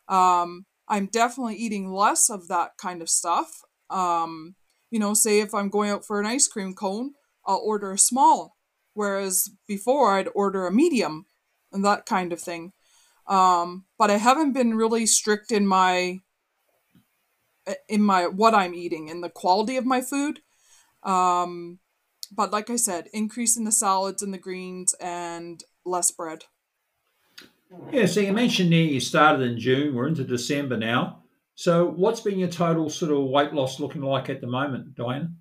Um, 0.08 0.66
I'm 0.88 1.08
definitely 1.08 1.56
eating 1.56 1.92
less 1.92 2.30
of 2.30 2.48
that 2.48 2.72
kind 2.78 3.02
of 3.02 3.10
stuff. 3.10 3.62
Um, 3.90 4.56
you 4.90 5.00
know, 5.00 5.14
say 5.14 5.40
if 5.40 5.54
I'm 5.54 5.70
going 5.70 5.90
out 5.90 6.06
for 6.06 6.20
an 6.20 6.26
ice 6.26 6.48
cream 6.48 6.74
cone, 6.74 7.14
I'll 7.46 7.62
order 7.64 7.92
a 7.92 7.98
small, 7.98 8.58
whereas 8.94 9.50
before 9.68 10.18
I'd 10.18 10.30
order 10.34 10.66
a 10.66 10.72
medium 10.72 11.26
and 11.72 11.86
that 11.86 12.06
kind 12.06 12.34
of 12.34 12.40
thing. 12.40 12.74
Um, 13.28 13.86
but 13.98 14.10
I 14.10 14.18
haven't 14.18 14.54
been 14.54 14.76
really 14.76 15.06
strict 15.06 15.52
in 15.52 15.68
my 15.68 16.20
in 17.88 18.02
my 18.02 18.26
what 18.26 18.56
I'm 18.56 18.74
eating 18.74 19.10
and 19.10 19.24
the 19.24 19.30
quality 19.30 19.78
of 19.78 19.86
my 19.86 20.02
food. 20.02 20.42
Um, 21.04 21.80
but 22.32 22.52
like 22.52 22.70
I 22.70 22.76
said, 22.76 23.08
increase 23.14 23.58
in 23.58 23.64
the 23.64 23.72
salads 23.72 24.22
and 24.22 24.34
the 24.34 24.38
greens 24.38 24.94
and 25.02 25.64
less 25.86 26.12
bread. 26.12 26.46
Yeah, 27.92 28.06
so 28.06 28.20
you 28.20 28.34
mentioned 28.34 28.72
there 28.72 28.80
you 28.80 29.00
started 29.00 29.42
in 29.44 29.60
June, 29.60 29.96
we're 29.96 30.08
into 30.08 30.24
December 30.24 30.78
now. 30.78 31.24
So 31.56 31.86
what's 31.86 32.22
been 32.22 32.40
your 32.40 32.50
total 32.50 32.90
sort 32.90 33.12
of 33.12 33.26
weight 33.26 33.54
loss 33.54 33.80
looking 33.80 34.02
like 34.02 34.30
at 34.30 34.42
the 34.42 34.48
moment, 34.48 34.96
Diana? 34.96 35.32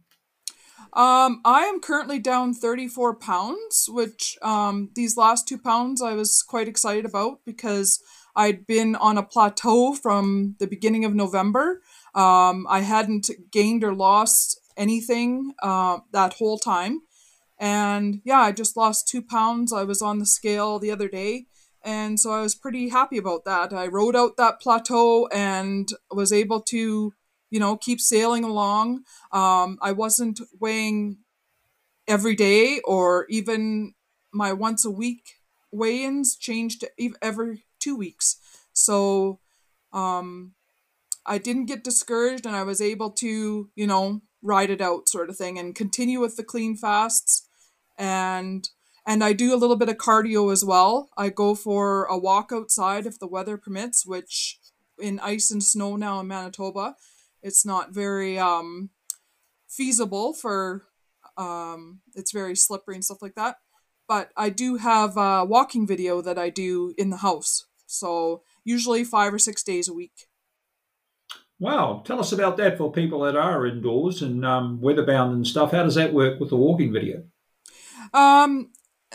Um, 0.92 1.40
I 1.44 1.60
am 1.62 1.80
currently 1.80 2.18
down 2.18 2.54
34 2.54 3.14
pounds, 3.16 3.88
which 3.88 4.36
um, 4.42 4.90
these 4.94 5.16
last 5.16 5.46
two 5.46 5.58
pounds 5.58 6.02
I 6.02 6.14
was 6.14 6.42
quite 6.42 6.66
excited 6.66 7.04
about 7.04 7.40
because 7.44 8.02
I'd 8.34 8.66
been 8.66 8.96
on 8.96 9.18
a 9.18 9.22
plateau 9.22 9.94
from 9.94 10.56
the 10.58 10.66
beginning 10.66 11.04
of 11.04 11.14
November. 11.14 11.82
Um, 12.14 12.66
I 12.68 12.80
hadn't 12.80 13.30
gained 13.52 13.84
or 13.84 13.94
lost 13.94 14.60
anything 14.78 15.52
uh, 15.62 15.98
that 16.12 16.34
whole 16.34 16.58
time. 16.58 17.00
And 17.58 18.20
yeah, 18.24 18.40
I 18.40 18.52
just 18.52 18.76
lost 18.76 19.08
two 19.08 19.20
pounds. 19.20 19.72
I 19.72 19.82
was 19.82 20.00
on 20.00 20.18
the 20.18 20.26
scale 20.26 20.78
the 20.78 20.90
other 20.90 21.08
day. 21.08 21.46
And 21.82 22.18
so 22.18 22.30
I 22.32 22.40
was 22.40 22.54
pretty 22.54 22.88
happy 22.88 23.18
about 23.18 23.44
that. 23.44 23.72
I 23.72 23.86
rode 23.86 24.16
out 24.16 24.36
that 24.36 24.60
plateau 24.60 25.26
and 25.28 25.88
was 26.10 26.32
able 26.32 26.60
to, 26.62 27.12
you 27.50 27.60
know, 27.60 27.76
keep 27.76 28.00
sailing 28.00 28.44
along. 28.44 29.02
Um, 29.32 29.78
I 29.82 29.92
wasn't 29.92 30.40
weighing 30.60 31.18
every 32.06 32.34
day 32.34 32.80
or 32.84 33.26
even 33.28 33.94
my 34.32 34.52
once 34.52 34.84
a 34.84 34.90
week 34.90 35.34
weigh 35.70 36.04
ins 36.04 36.36
changed 36.36 36.84
every 37.22 37.64
two 37.78 37.96
weeks. 37.96 38.36
So 38.72 39.40
um, 39.92 40.54
I 41.26 41.38
didn't 41.38 41.66
get 41.66 41.84
discouraged 41.84 42.46
and 42.46 42.56
I 42.56 42.62
was 42.62 42.80
able 42.80 43.10
to, 43.12 43.70
you 43.74 43.86
know, 43.86 44.22
ride 44.42 44.70
it 44.70 44.80
out 44.80 45.08
sort 45.08 45.30
of 45.30 45.36
thing 45.36 45.58
and 45.58 45.74
continue 45.74 46.20
with 46.20 46.36
the 46.36 46.44
clean 46.44 46.76
fasts 46.76 47.46
and 47.98 48.68
and 49.06 49.24
I 49.24 49.32
do 49.32 49.54
a 49.54 49.56
little 49.56 49.76
bit 49.76 49.88
of 49.88 49.96
cardio 49.96 50.52
as 50.52 50.62
well. 50.64 51.08
I 51.16 51.30
go 51.30 51.54
for 51.54 52.04
a 52.04 52.18
walk 52.18 52.52
outside 52.52 53.06
if 53.06 53.18
the 53.18 53.26
weather 53.26 53.56
permits, 53.56 54.04
which 54.04 54.60
in 54.98 55.18
ice 55.20 55.50
and 55.50 55.62
snow 55.62 55.96
now 55.96 56.20
in 56.20 56.26
Manitoba, 56.28 56.94
it's 57.42 57.64
not 57.64 57.94
very 57.94 58.38
um, 58.38 58.90
feasible 59.66 60.34
for 60.34 60.84
Um, 61.38 62.00
it's 62.14 62.32
very 62.32 62.56
slippery 62.56 62.96
and 62.96 63.04
stuff 63.04 63.22
like 63.22 63.34
that. 63.36 63.56
But 64.08 64.32
I 64.36 64.50
do 64.50 64.76
have 64.76 65.16
a 65.16 65.44
walking 65.44 65.86
video 65.86 66.20
that 66.20 66.38
I 66.38 66.50
do 66.50 66.94
in 66.98 67.10
the 67.10 67.18
house. 67.18 67.66
So 67.86 68.42
usually 68.64 69.04
five 69.04 69.32
or 69.32 69.38
six 69.38 69.62
days 69.62 69.88
a 69.88 69.94
week. 69.94 70.27
Wow. 71.60 72.02
Tell 72.04 72.20
us 72.20 72.32
about 72.32 72.56
that 72.58 72.78
for 72.78 72.92
people 72.92 73.20
that 73.20 73.36
are 73.36 73.66
indoors 73.66 74.22
and 74.22 74.44
um, 74.46 74.78
weatherbound 74.80 75.32
and 75.32 75.46
stuff. 75.46 75.72
How 75.72 75.82
does 75.82 75.96
that 75.96 76.12
work 76.12 76.38
with 76.38 76.50
the 76.50 76.56
walking 76.56 76.92
video? 76.92 77.24
Um, 78.14 78.70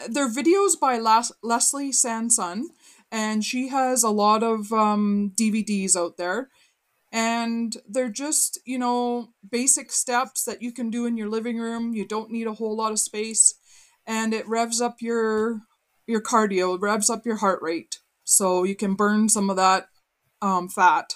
they're 0.10 0.30
videos 0.30 0.80
by 0.80 0.98
Las- 0.98 1.32
Leslie 1.42 1.92
Sansone, 1.92 2.70
and 3.12 3.46
she 3.46 3.70
has 3.70 4.04
a 4.04 4.10
lot 4.10 4.44
of 4.44 4.74
um, 4.74 5.32
DVDs 5.36 5.96
out 5.96 6.18
there. 6.18 6.50
And 7.12 7.78
they're 7.88 8.10
just, 8.10 8.60
you 8.66 8.80
know, 8.80 9.30
basic 9.48 9.92
steps 9.92 10.44
that 10.46 10.64
you 10.64 10.72
can 10.72 10.90
do 10.90 11.06
in 11.06 11.16
your 11.16 11.30
living 11.30 11.60
room. 11.60 11.94
You 11.94 12.08
don't 12.08 12.32
need 12.32 12.48
a 12.48 12.54
whole 12.54 12.76
lot 12.76 12.92
of 12.92 13.00
space. 13.00 13.54
And 14.08 14.34
it 14.34 14.48
revs 14.48 14.82
up 14.82 14.96
your 15.00 15.62
your 16.08 16.22
cardio, 16.22 16.82
revs 16.82 17.10
up 17.10 17.26
your 17.26 17.38
heart 17.38 17.62
rate. 17.62 18.00
So 18.24 18.64
you 18.64 18.76
can 18.76 18.96
burn 18.96 19.30
some 19.30 19.50
of 19.50 19.56
that 19.58 19.90
um, 20.42 20.68
fat. 20.68 21.14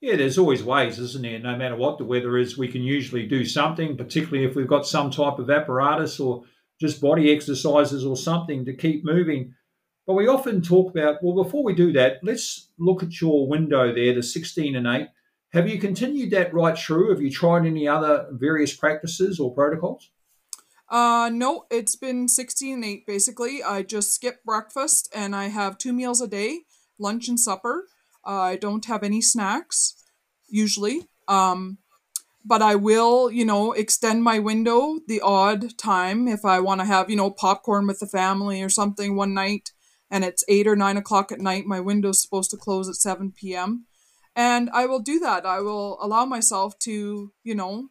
Yeah, 0.00 0.14
there's 0.14 0.38
always 0.38 0.62
ways, 0.62 0.98
isn't 0.98 1.22
there? 1.22 1.40
No 1.40 1.56
matter 1.56 1.74
what 1.74 1.98
the 1.98 2.04
weather 2.04 2.38
is, 2.38 2.56
we 2.56 2.68
can 2.68 2.82
usually 2.82 3.26
do 3.26 3.44
something, 3.44 3.96
particularly 3.96 4.44
if 4.44 4.54
we've 4.54 4.68
got 4.68 4.86
some 4.86 5.10
type 5.10 5.38
of 5.38 5.50
apparatus 5.50 6.20
or 6.20 6.44
just 6.80 7.00
body 7.00 7.34
exercises 7.34 8.04
or 8.04 8.16
something 8.16 8.64
to 8.64 8.72
keep 8.72 9.04
moving. 9.04 9.54
But 10.06 10.14
we 10.14 10.28
often 10.28 10.62
talk 10.62 10.90
about, 10.90 11.22
well, 11.22 11.42
before 11.42 11.64
we 11.64 11.74
do 11.74 11.92
that, 11.92 12.20
let's 12.22 12.70
look 12.78 13.02
at 13.02 13.20
your 13.20 13.48
window 13.48 13.92
there, 13.92 14.14
the 14.14 14.22
16 14.22 14.76
and 14.76 14.86
8. 14.86 15.08
Have 15.52 15.68
you 15.68 15.78
continued 15.78 16.30
that 16.30 16.54
right 16.54 16.78
through? 16.78 17.10
Have 17.10 17.20
you 17.20 17.30
tried 17.30 17.66
any 17.66 17.88
other 17.88 18.28
various 18.30 18.74
practices 18.74 19.40
or 19.40 19.52
protocols? 19.52 20.10
Uh, 20.88 21.28
no, 21.32 21.66
it's 21.70 21.96
been 21.96 22.28
16 22.28 22.74
and 22.74 22.84
8 22.84 23.06
basically. 23.06 23.62
I 23.62 23.82
just 23.82 24.14
skip 24.14 24.44
breakfast 24.44 25.10
and 25.14 25.34
I 25.34 25.48
have 25.48 25.76
two 25.76 25.92
meals 25.92 26.20
a 26.20 26.28
day, 26.28 26.60
lunch 26.98 27.28
and 27.28 27.38
supper. 27.38 27.86
I 28.28 28.56
don't 28.56 28.84
have 28.84 29.02
any 29.02 29.20
snacks 29.20 29.94
usually. 30.48 31.08
Um, 31.26 31.78
but 32.44 32.62
I 32.62 32.76
will, 32.76 33.30
you 33.30 33.44
know, 33.44 33.72
extend 33.72 34.22
my 34.22 34.38
window 34.38 35.00
the 35.06 35.20
odd 35.20 35.76
time 35.76 36.28
if 36.28 36.44
I 36.44 36.60
want 36.60 36.80
to 36.80 36.86
have, 36.86 37.10
you 37.10 37.16
know, 37.16 37.30
popcorn 37.30 37.86
with 37.86 38.00
the 38.00 38.06
family 38.06 38.62
or 38.62 38.68
something 38.68 39.16
one 39.16 39.34
night 39.34 39.72
and 40.10 40.24
it's 40.24 40.44
eight 40.48 40.66
or 40.66 40.76
nine 40.76 40.96
o'clock 40.96 41.30
at 41.30 41.40
night. 41.40 41.66
My 41.66 41.80
window's 41.80 42.22
supposed 42.22 42.50
to 42.52 42.56
close 42.56 42.88
at 42.88 42.94
7 42.94 43.32
p.m. 43.32 43.86
And 44.34 44.70
I 44.72 44.86
will 44.86 45.00
do 45.00 45.18
that. 45.20 45.44
I 45.44 45.60
will 45.60 45.98
allow 46.00 46.24
myself 46.24 46.78
to, 46.80 47.32
you 47.42 47.54
know, 47.54 47.88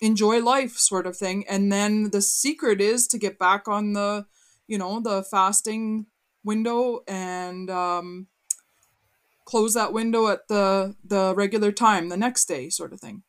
enjoy 0.00 0.40
life 0.40 0.76
sort 0.76 1.06
of 1.06 1.16
thing. 1.16 1.44
And 1.48 1.72
then 1.72 2.10
the 2.10 2.22
secret 2.22 2.80
is 2.80 3.06
to 3.08 3.18
get 3.18 3.38
back 3.38 3.66
on 3.66 3.94
the, 3.94 4.26
you 4.68 4.78
know, 4.78 5.00
the 5.00 5.22
fasting 5.22 6.06
window 6.44 7.00
and 7.08 7.68
um, 7.68 8.28
close 9.44 9.74
that 9.74 9.92
window 9.92 10.28
at 10.28 10.48
the 10.48 10.96
the 11.04 11.34
regular 11.34 11.72
time 11.72 12.08
the 12.08 12.16
next 12.16 12.46
day 12.46 12.68
sort 12.68 12.92
of 12.92 13.00
thing. 13.00 13.22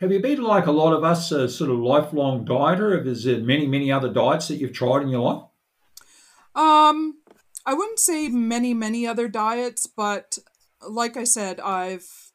Have 0.00 0.12
you 0.12 0.20
been 0.20 0.42
like 0.42 0.66
a 0.66 0.72
lot 0.72 0.92
of 0.92 1.04
us 1.04 1.30
a 1.32 1.48
sort 1.48 1.70
of 1.70 1.78
lifelong 1.78 2.44
dieter? 2.44 3.06
Is 3.06 3.24
there 3.24 3.38
many 3.38 3.66
many 3.66 3.92
other 3.92 4.12
diets 4.12 4.48
that 4.48 4.56
you've 4.56 4.72
tried 4.72 5.02
in 5.02 5.08
your 5.08 5.20
life? 5.20 5.44
Um 6.54 7.18
i 7.66 7.74
wouldn't 7.74 7.98
say 7.98 8.28
many 8.28 8.74
many 8.74 9.06
other 9.06 9.28
diets 9.28 9.86
but 9.86 10.38
like 10.86 11.16
i 11.16 11.24
said 11.24 11.60
i've 11.60 12.32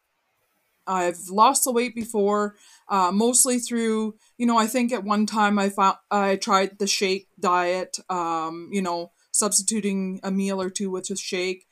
i've 0.87 1.29
lost 1.29 1.63
the 1.63 1.71
weight 1.71 1.95
before 1.95 2.55
uh, 2.89 3.11
mostly 3.11 3.59
through 3.59 4.15
you 4.37 4.45
know 4.45 4.57
i 4.57 4.65
think 4.65 4.91
at 4.91 5.03
one 5.03 5.25
time 5.25 5.59
i 5.59 5.69
found 5.69 5.97
i 6.09 6.35
tried 6.35 6.79
the 6.79 6.87
shake 6.87 7.27
diet 7.39 7.99
um 8.09 8.69
you 8.71 8.81
know 8.81 9.11
substituting 9.31 10.19
a 10.23 10.31
meal 10.31 10.61
or 10.61 10.69
two 10.69 10.89
with 10.89 11.09
a 11.09 11.15
shake 11.15 11.65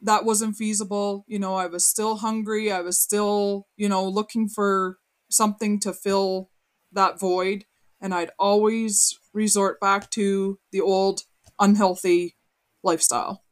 that 0.00 0.24
wasn't 0.24 0.56
feasible. 0.56 1.24
You 1.26 1.38
know, 1.38 1.54
I 1.54 1.66
was 1.66 1.84
still 1.84 2.16
hungry. 2.16 2.70
I 2.70 2.80
was 2.80 3.00
still, 3.00 3.66
you 3.76 3.88
know, 3.88 4.06
looking 4.06 4.48
for 4.48 4.98
something 5.30 5.80
to 5.80 5.92
fill 5.92 6.50
that 6.92 7.18
void. 7.18 7.64
And 8.00 8.14
I'd 8.14 8.30
always 8.38 9.18
resort 9.32 9.80
back 9.80 10.10
to 10.10 10.58
the 10.70 10.80
old 10.80 11.22
unhealthy 11.58 12.36
lifestyle. 12.82 13.42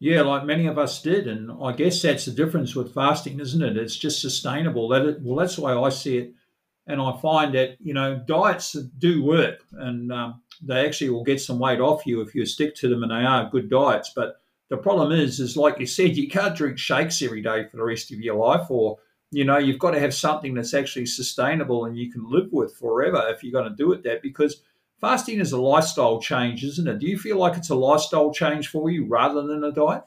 Yeah, 0.00 0.22
like 0.22 0.44
many 0.44 0.66
of 0.66 0.78
us 0.78 1.02
did. 1.02 1.26
And 1.26 1.50
I 1.62 1.72
guess 1.72 2.02
that's 2.02 2.26
the 2.26 2.30
difference 2.30 2.76
with 2.76 2.94
fasting, 2.94 3.40
isn't 3.40 3.62
it? 3.62 3.76
It's 3.76 3.96
just 3.96 4.20
sustainable. 4.20 4.88
That 4.88 5.06
it, 5.06 5.22
well, 5.22 5.36
that's 5.36 5.56
the 5.56 5.62
way 5.62 5.72
I 5.72 5.88
see 5.88 6.18
it. 6.18 6.34
And 6.86 7.02
I 7.02 7.18
find 7.20 7.54
that, 7.54 7.76
you 7.80 7.92
know, 7.92 8.16
diets 8.16 8.72
do 8.72 9.22
work 9.22 9.60
and 9.72 10.10
um, 10.10 10.40
they 10.62 10.86
actually 10.86 11.10
will 11.10 11.24
get 11.24 11.40
some 11.40 11.58
weight 11.58 11.80
off 11.80 12.06
you 12.06 12.22
if 12.22 12.34
you 12.34 12.46
stick 12.46 12.74
to 12.76 12.88
them 12.88 13.02
and 13.02 13.12
they 13.12 13.26
are 13.26 13.50
good 13.50 13.68
diets. 13.68 14.12
But 14.14 14.40
the 14.70 14.76
problem 14.76 15.12
is, 15.12 15.40
is 15.40 15.56
like 15.56 15.78
you 15.78 15.86
said, 15.86 16.16
you 16.16 16.28
can't 16.28 16.56
drink 16.56 16.78
shakes 16.78 17.22
every 17.22 17.42
day 17.42 17.64
for 17.68 17.76
the 17.76 17.84
rest 17.84 18.12
of 18.12 18.20
your 18.20 18.36
life, 18.36 18.70
or 18.70 18.98
you 19.30 19.44
know, 19.44 19.58
you've 19.58 19.78
got 19.78 19.90
to 19.90 20.00
have 20.00 20.14
something 20.14 20.54
that's 20.54 20.74
actually 20.74 21.06
sustainable 21.06 21.84
and 21.84 21.98
you 21.98 22.10
can 22.10 22.28
live 22.30 22.48
with 22.50 22.74
forever 22.76 23.22
if 23.28 23.42
you're 23.42 23.52
going 23.52 23.70
to 23.70 23.76
do 23.76 23.92
it 23.92 24.02
that 24.02 24.22
because 24.22 24.62
fasting 25.00 25.38
is 25.38 25.52
a 25.52 25.60
lifestyle 25.60 26.20
change, 26.20 26.64
isn't 26.64 26.88
it? 26.88 26.98
Do 26.98 27.06
you 27.06 27.18
feel 27.18 27.36
like 27.36 27.56
it's 27.56 27.70
a 27.70 27.74
lifestyle 27.74 28.32
change 28.32 28.68
for 28.68 28.90
you 28.90 29.06
rather 29.06 29.42
than 29.42 29.64
a 29.64 29.72
diet? 29.72 30.04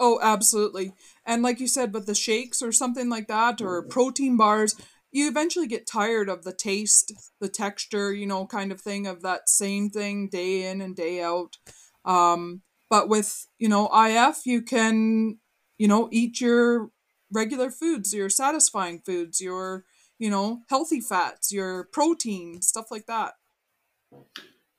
Oh, 0.00 0.18
absolutely. 0.20 0.92
And 1.24 1.42
like 1.42 1.60
you 1.60 1.68
said, 1.68 1.94
with 1.94 2.06
the 2.06 2.16
shakes 2.16 2.62
or 2.62 2.72
something 2.72 3.08
like 3.08 3.28
that, 3.28 3.62
or 3.62 3.80
protein 3.82 4.36
bars, 4.36 4.74
you 5.12 5.28
eventually 5.28 5.68
get 5.68 5.86
tired 5.86 6.28
of 6.28 6.42
the 6.42 6.52
taste, 6.52 7.12
the 7.40 7.48
texture, 7.48 8.12
you 8.12 8.26
know, 8.26 8.46
kind 8.46 8.72
of 8.72 8.80
thing 8.80 9.06
of 9.06 9.22
that 9.22 9.48
same 9.48 9.88
thing 9.88 10.28
day 10.28 10.68
in 10.68 10.80
and 10.80 10.96
day 10.96 11.22
out. 11.22 11.58
Um, 12.04 12.62
but 12.94 13.08
with, 13.08 13.48
you 13.58 13.68
know, 13.68 13.88
IF, 13.92 14.46
you 14.46 14.62
can, 14.62 15.38
you 15.78 15.88
know, 15.88 16.08
eat 16.12 16.40
your 16.40 16.90
regular 17.32 17.68
foods, 17.68 18.14
your 18.14 18.30
satisfying 18.30 19.00
foods, 19.04 19.40
your, 19.40 19.84
you 20.16 20.30
know, 20.30 20.60
healthy 20.68 21.00
fats, 21.00 21.52
your 21.52 21.88
protein, 21.92 22.62
stuff 22.62 22.92
like 22.92 23.06
that. 23.06 23.32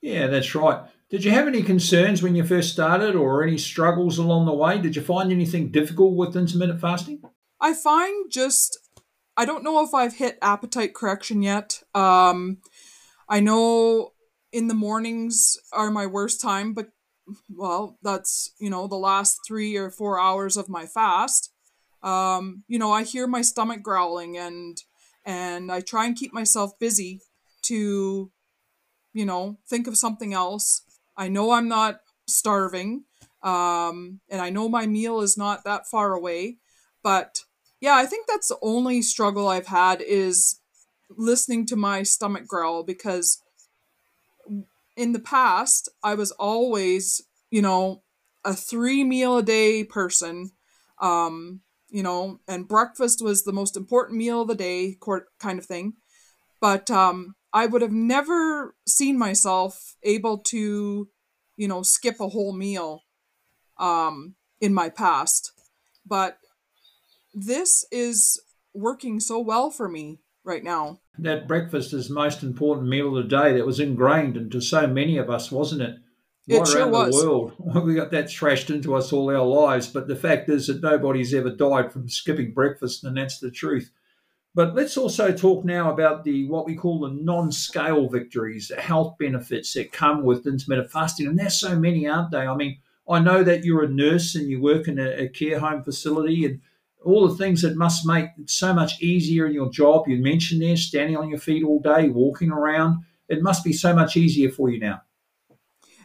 Yeah, 0.00 0.28
that's 0.28 0.54
right. 0.54 0.88
Did 1.10 1.26
you 1.26 1.30
have 1.32 1.46
any 1.46 1.62
concerns 1.62 2.22
when 2.22 2.34
you 2.34 2.42
first 2.42 2.72
started 2.72 3.14
or 3.14 3.42
any 3.42 3.58
struggles 3.58 4.16
along 4.16 4.46
the 4.46 4.54
way? 4.54 4.78
Did 4.78 4.96
you 4.96 5.02
find 5.02 5.30
anything 5.30 5.70
difficult 5.70 6.14
with 6.14 6.34
intermittent 6.34 6.80
fasting? 6.80 7.20
I 7.60 7.74
find 7.74 8.32
just 8.32 8.78
I 9.36 9.44
don't 9.44 9.62
know 9.62 9.84
if 9.84 9.92
I've 9.92 10.14
hit 10.14 10.38
appetite 10.40 10.94
correction 10.94 11.42
yet. 11.42 11.82
Um 11.94 12.62
I 13.28 13.40
know 13.40 14.12
in 14.52 14.68
the 14.68 14.74
mornings 14.74 15.58
are 15.70 15.90
my 15.90 16.06
worst 16.06 16.40
time, 16.40 16.72
but 16.72 16.88
well, 17.54 17.98
that's, 18.02 18.52
you 18.58 18.70
know, 18.70 18.86
the 18.86 18.96
last 18.96 19.40
three 19.46 19.76
or 19.76 19.90
four 19.90 20.20
hours 20.20 20.56
of 20.56 20.68
my 20.68 20.86
fast. 20.86 21.52
Um, 22.02 22.64
you 22.68 22.78
know, 22.78 22.92
I 22.92 23.02
hear 23.02 23.26
my 23.26 23.42
stomach 23.42 23.82
growling 23.82 24.36
and 24.36 24.78
and 25.24 25.72
I 25.72 25.80
try 25.80 26.06
and 26.06 26.14
keep 26.16 26.32
myself 26.32 26.78
busy 26.78 27.20
to, 27.62 28.30
you 29.12 29.26
know, 29.26 29.58
think 29.68 29.88
of 29.88 29.96
something 29.96 30.32
else. 30.32 30.82
I 31.16 31.28
know 31.28 31.50
I'm 31.50 31.68
not 31.68 32.00
starving. 32.28 33.04
Um, 33.42 34.20
and 34.28 34.40
I 34.40 34.50
know 34.50 34.68
my 34.68 34.86
meal 34.86 35.20
is 35.20 35.36
not 35.36 35.64
that 35.64 35.88
far 35.88 36.12
away. 36.12 36.58
But 37.02 37.40
yeah, 37.80 37.94
I 37.94 38.06
think 38.06 38.26
that's 38.26 38.48
the 38.48 38.58
only 38.62 39.02
struggle 39.02 39.48
I've 39.48 39.66
had 39.66 40.00
is 40.00 40.60
listening 41.10 41.66
to 41.66 41.76
my 41.76 42.02
stomach 42.02 42.46
growl 42.46 42.82
because 42.82 43.42
in 44.96 45.12
the 45.12 45.20
past, 45.20 45.88
I 46.02 46.14
was 46.14 46.30
always, 46.32 47.22
you 47.50 47.62
know, 47.62 48.02
a 48.44 48.54
three 48.54 49.04
meal 49.04 49.38
a 49.38 49.42
day 49.42 49.84
person. 49.84 50.52
Um, 51.00 51.60
you 51.88 52.02
know, 52.02 52.40
and 52.48 52.66
breakfast 52.66 53.22
was 53.22 53.44
the 53.44 53.52
most 53.52 53.76
important 53.76 54.18
meal 54.18 54.42
of 54.42 54.48
the 54.48 54.54
day, 54.54 54.96
kind 55.38 55.58
of 55.58 55.66
thing. 55.66 55.94
But 56.60 56.90
um, 56.90 57.34
I 57.52 57.66
would 57.66 57.82
have 57.82 57.92
never 57.92 58.74
seen 58.88 59.18
myself 59.18 59.94
able 60.02 60.38
to, 60.48 61.08
you 61.56 61.68
know, 61.68 61.82
skip 61.82 62.20
a 62.20 62.28
whole 62.28 62.52
meal 62.52 63.02
um, 63.78 64.34
in 64.60 64.74
my 64.74 64.88
past. 64.88 65.52
But 66.04 66.38
this 67.34 67.84
is 67.92 68.40
working 68.74 69.20
so 69.20 69.38
well 69.38 69.70
for 69.70 69.88
me 69.88 70.18
right 70.44 70.64
now. 70.64 71.00
That 71.18 71.48
breakfast 71.48 71.92
is 71.92 72.08
the 72.08 72.14
most 72.14 72.42
important 72.42 72.88
meal 72.88 73.16
of 73.16 73.22
the 73.24 73.36
day. 73.36 73.54
That 73.54 73.66
was 73.66 73.80
ingrained 73.80 74.36
into 74.36 74.60
so 74.60 74.86
many 74.86 75.16
of 75.18 75.30
us, 75.30 75.50
wasn't 75.50 75.82
it? 75.82 75.96
Right 76.48 76.60
it 76.60 76.68
sure 76.68 76.82
around 76.82 76.92
was. 76.92 77.20
the 77.20 77.28
world, 77.28 77.52
we 77.84 77.94
got 77.94 78.12
that 78.12 78.30
thrashed 78.30 78.70
into 78.70 78.94
us 78.94 79.12
all 79.12 79.34
our 79.34 79.44
lives. 79.44 79.88
But 79.88 80.06
the 80.06 80.16
fact 80.16 80.48
is 80.48 80.68
that 80.68 80.82
nobody's 80.82 81.34
ever 81.34 81.50
died 81.50 81.92
from 81.92 82.08
skipping 82.08 82.52
breakfast, 82.52 83.04
and 83.04 83.16
that's 83.16 83.38
the 83.38 83.50
truth. 83.50 83.90
But 84.54 84.74
let's 84.74 84.96
also 84.96 85.32
talk 85.32 85.64
now 85.64 85.92
about 85.92 86.24
the 86.24 86.48
what 86.48 86.64
we 86.64 86.76
call 86.76 87.00
the 87.00 87.10
non-scale 87.10 88.08
victories, 88.08 88.68
the 88.68 88.80
health 88.80 89.16
benefits 89.18 89.74
that 89.74 89.92
come 89.92 90.24
with 90.24 90.46
intermittent 90.46 90.90
fasting, 90.90 91.26
and 91.26 91.38
there's 91.38 91.60
so 91.60 91.78
many, 91.78 92.08
aren't 92.08 92.30
they? 92.30 92.46
I 92.46 92.56
mean, 92.56 92.78
I 93.08 93.18
know 93.18 93.42
that 93.42 93.64
you're 93.64 93.84
a 93.84 93.88
nurse 93.88 94.34
and 94.34 94.48
you 94.48 94.60
work 94.60 94.88
in 94.88 94.98
a, 94.98 95.24
a 95.24 95.28
care 95.28 95.58
home 95.58 95.82
facility, 95.82 96.46
and 96.46 96.60
all 97.06 97.28
the 97.28 97.36
things 97.36 97.62
that 97.62 97.76
must 97.76 98.04
make 98.04 98.26
it 98.36 98.50
so 98.50 98.74
much 98.74 99.00
easier 99.00 99.46
in 99.46 99.54
your 99.54 99.70
job. 99.70 100.08
You 100.08 100.18
mentioned 100.18 100.60
there, 100.60 100.76
standing 100.76 101.16
on 101.16 101.28
your 101.28 101.38
feet 101.38 101.64
all 101.64 101.78
day, 101.78 102.08
walking 102.08 102.50
around. 102.50 103.04
It 103.28 103.42
must 103.42 103.64
be 103.64 103.72
so 103.72 103.94
much 103.94 104.16
easier 104.16 104.50
for 104.50 104.68
you 104.68 104.80
now. 104.80 105.02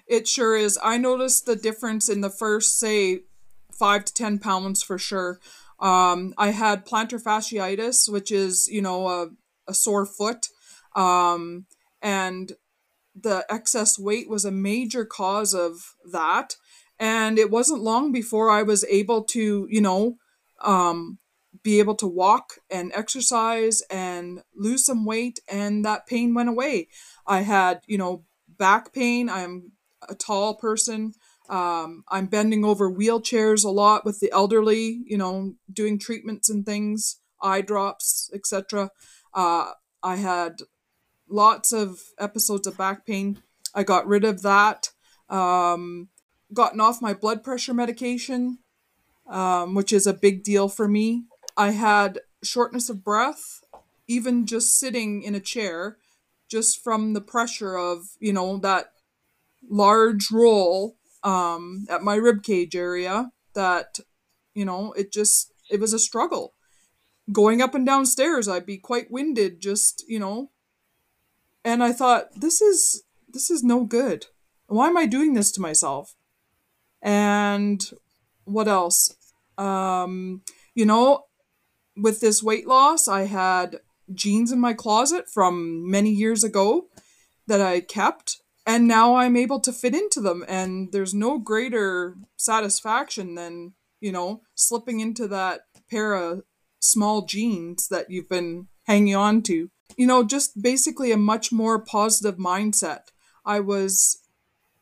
It 0.08 0.28
sure 0.28 0.56
is. 0.56 0.78
I 0.84 0.98
noticed 0.98 1.46
the 1.46 1.56
difference 1.56 2.08
in 2.08 2.22
the 2.22 2.30
first, 2.30 2.78
say, 2.80 3.22
five 3.74 4.06
to 4.06 4.14
10 4.14 4.40
pounds 4.40 4.84
for 4.84 4.98
sure. 4.98 5.40
Um, 5.80 6.36
I 6.38 6.52
had 6.52 6.86
plantar 6.86 7.22
fasciitis, 7.22 8.08
which 8.08 8.32
is, 8.32 8.68
you 8.68 8.82
know, 8.82 9.08
a, 9.08 9.30
a 9.68 9.74
sore 9.74 10.06
foot. 10.06 10.50
Um, 10.96 11.66
and 12.02 12.54
the 13.16 13.46
excess 13.50 13.98
weight 13.98 14.30
was 14.30 14.46
a 14.46 14.52
major 14.52 15.06
cause 15.06 15.54
of 15.56 15.96
that. 16.12 16.56
And 17.00 17.40
it 17.40 17.50
wasn't 17.50 17.82
long 17.82 18.12
before 18.12 18.52
I 18.52 18.62
was 18.62 18.86
able 18.86 19.24
to, 19.24 19.68
you 19.70 19.82
know, 19.82 20.18
um, 20.64 21.20
be 21.64 21.80
able 21.80 21.96
to 21.96 22.08
walk 22.08 22.54
and 22.70 22.92
exercise 22.94 23.82
and 23.90 24.42
lose 24.56 24.86
some 24.86 25.06
weight, 25.06 25.40
and 25.48 25.86
that 25.86 26.08
pain 26.08 26.34
went 26.34 26.50
away. 26.50 26.88
I 27.28 27.42
had, 27.42 27.82
you 27.88 27.98
know, 27.98 28.24
back 28.58 28.94
pain. 28.94 29.30
I'm 29.30 29.74
a 30.08 30.16
tall 30.16 30.56
person. 30.56 31.14
Um, 31.50 32.04
I'm 32.08 32.28
bending 32.28 32.64
over 32.64 32.90
wheelchairs 32.90 33.66
a 33.66 33.70
lot 33.70 34.06
with 34.06 34.20
the 34.20 34.32
elderly, 34.32 35.02
you 35.06 35.18
know, 35.18 35.56
doing 35.72 36.00
treatments 36.00 36.50
and 36.50 36.66
things, 36.66 37.20
eye 37.42 37.62
drops, 37.62 38.30
etc. 38.34 38.90
Uh, 39.34 39.72
I 40.02 40.16
had 40.16 40.62
lots 41.28 41.74
of 41.74 42.00
episodes 42.20 42.68
of 42.68 42.78
back 42.78 43.06
pain. 43.06 43.42
I 43.76 43.84
got 43.84 44.08
rid 44.08 44.24
of 44.24 44.42
that. 44.44 44.92
Um, 45.30 46.10
gotten 46.54 46.82
off 46.82 47.02
my 47.02 47.14
blood 47.14 47.44
pressure 47.44 47.74
medication, 47.74 48.60
um, 49.32 49.74
which 49.74 49.92
is 49.92 50.06
a 50.06 50.14
big 50.14 50.44
deal 50.44 50.70
for 50.70 50.88
me. 50.88 51.24
I 51.58 51.72
had 51.72 52.20
shortness 52.44 52.90
of 52.90 53.04
breath, 53.04 53.64
even 54.08 54.46
just 54.46 54.78
sitting 54.78 55.24
in 55.24 55.34
a 55.34 55.40
chair, 55.40 55.98
just 56.50 56.84
from 56.84 57.14
the 57.14 57.22
pressure 57.22 57.78
of, 57.78 58.18
you 58.20 58.34
know, 58.34 58.58
that 58.58 58.92
large 59.70 60.30
roll 60.32 60.98
um, 61.24 61.86
at 61.90 62.04
my 62.04 62.16
rib 62.16 62.44
cage 62.44 62.76
area 62.76 63.32
that, 63.54 64.00
you 64.54 64.66
know, 64.66 64.92
it 64.94 65.14
just, 65.14 65.54
it 65.70 65.80
was 65.80 65.94
a 65.94 66.00
struggle. 66.00 66.54
Going 67.32 67.62
up 67.62 67.74
and 67.74 67.86
down 67.86 68.06
stairs, 68.06 68.50
I'd 68.50 68.66
be 68.66 68.78
quite 68.78 69.10
winded, 69.10 69.62
just, 69.62 70.04
you 70.08 70.20
know, 70.20 70.52
and 71.64 71.82
I 71.84 71.94
thought, 71.94 72.42
this 72.42 72.62
is, 72.62 73.04
this 73.30 73.50
is 73.50 73.64
no 73.64 73.86
good. 73.86 74.26
Why 74.68 74.88
am 74.88 74.98
I 74.98 75.06
doing 75.06 75.36
this 75.36 75.52
to 75.54 75.62
myself? 75.62 76.16
And 77.02 77.90
what 78.44 78.68
else? 78.68 79.16
Um, 79.62 80.42
you 80.74 80.86
know, 80.86 81.26
with 81.96 82.20
this 82.20 82.42
weight 82.42 82.68
loss, 82.68 83.08
I 83.08 83.24
had 83.26 83.80
jeans 84.14 84.52
in 84.52 84.60
my 84.60 84.74
closet 84.74 85.30
from 85.30 85.90
many 85.90 86.10
years 86.10 86.44
ago 86.44 86.88
that 87.48 87.62
I 87.62 87.82
kept 87.82 88.42
and 88.66 88.88
now 88.88 89.16
I'm 89.16 89.36
able 89.36 89.60
to 89.62 89.74
fit 89.74 89.96
into 89.96 90.22
them 90.22 90.46
and 90.48 90.92
there's 90.92 91.14
no 91.14 91.38
greater 91.38 92.16
satisfaction 92.38 93.36
than, 93.36 93.74
you 94.00 94.12
know, 94.12 94.42
slipping 94.56 95.00
into 95.00 95.28
that 95.30 95.62
pair 95.90 96.14
of 96.14 96.44
small 96.80 97.26
jeans 97.26 97.88
that 97.90 98.10
you've 98.10 98.30
been 98.30 98.68
hanging 98.84 99.16
on 99.16 99.42
to. 99.44 99.70
You 99.98 100.08
know, 100.08 100.24
just 100.24 100.62
basically 100.62 101.12
a 101.12 101.18
much 101.18 101.52
more 101.52 101.80
positive 101.80 102.38
mindset. 102.38 103.10
I 103.46 103.60
was, 103.60 104.22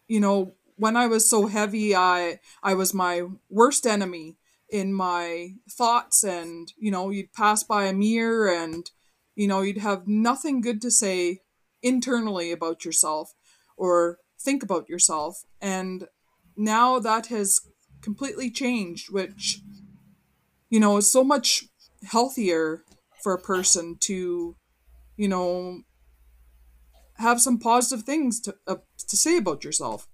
you 0.08 0.20
know, 0.20 0.54
when 0.76 0.96
I 0.96 1.08
was 1.08 1.30
so 1.30 1.48
heavy, 1.48 1.96
I 1.96 2.40
I 2.62 2.74
was 2.74 2.94
my 2.94 3.24
worst 3.50 3.86
enemy 3.86 4.38
in 4.72 4.94
my 4.94 5.56
thoughts 5.70 6.24
and, 6.24 6.72
you 6.78 6.92
know, 6.92 7.10
you'd 7.10 7.34
pass 7.34 7.64
by 7.64 7.86
a 7.86 7.94
mirror 7.94 8.52
and 8.52 8.92
you 9.40 9.48
know, 9.48 9.62
you'd 9.62 9.78
have 9.78 10.06
nothing 10.06 10.60
good 10.60 10.82
to 10.82 10.92
say 10.92 11.40
internally 11.82 12.52
about 12.52 12.84
yourself 12.84 13.34
or 13.78 14.18
think 14.38 14.62
about 14.62 14.90
yourself. 14.90 15.46
And 15.62 16.10
now 16.58 17.00
that 17.00 17.28
has 17.28 17.62
completely 18.02 18.52
changed, 18.52 19.10
which, 19.10 19.62
you 20.70 20.78
know, 20.78 20.98
is 20.98 21.10
so 21.10 21.24
much 21.24 21.64
healthier 22.04 22.84
for 23.24 23.32
a 23.32 23.40
person 23.40 23.96
to, 24.02 24.58
you 25.16 25.28
know, 25.30 25.84
have 27.14 27.40
some 27.40 27.60
positive 27.60 28.06
things 28.06 28.42
to, 28.42 28.56
uh, 28.68 28.76
to 29.08 29.16
say 29.16 29.38
about 29.38 29.64
yourself. 29.64 30.10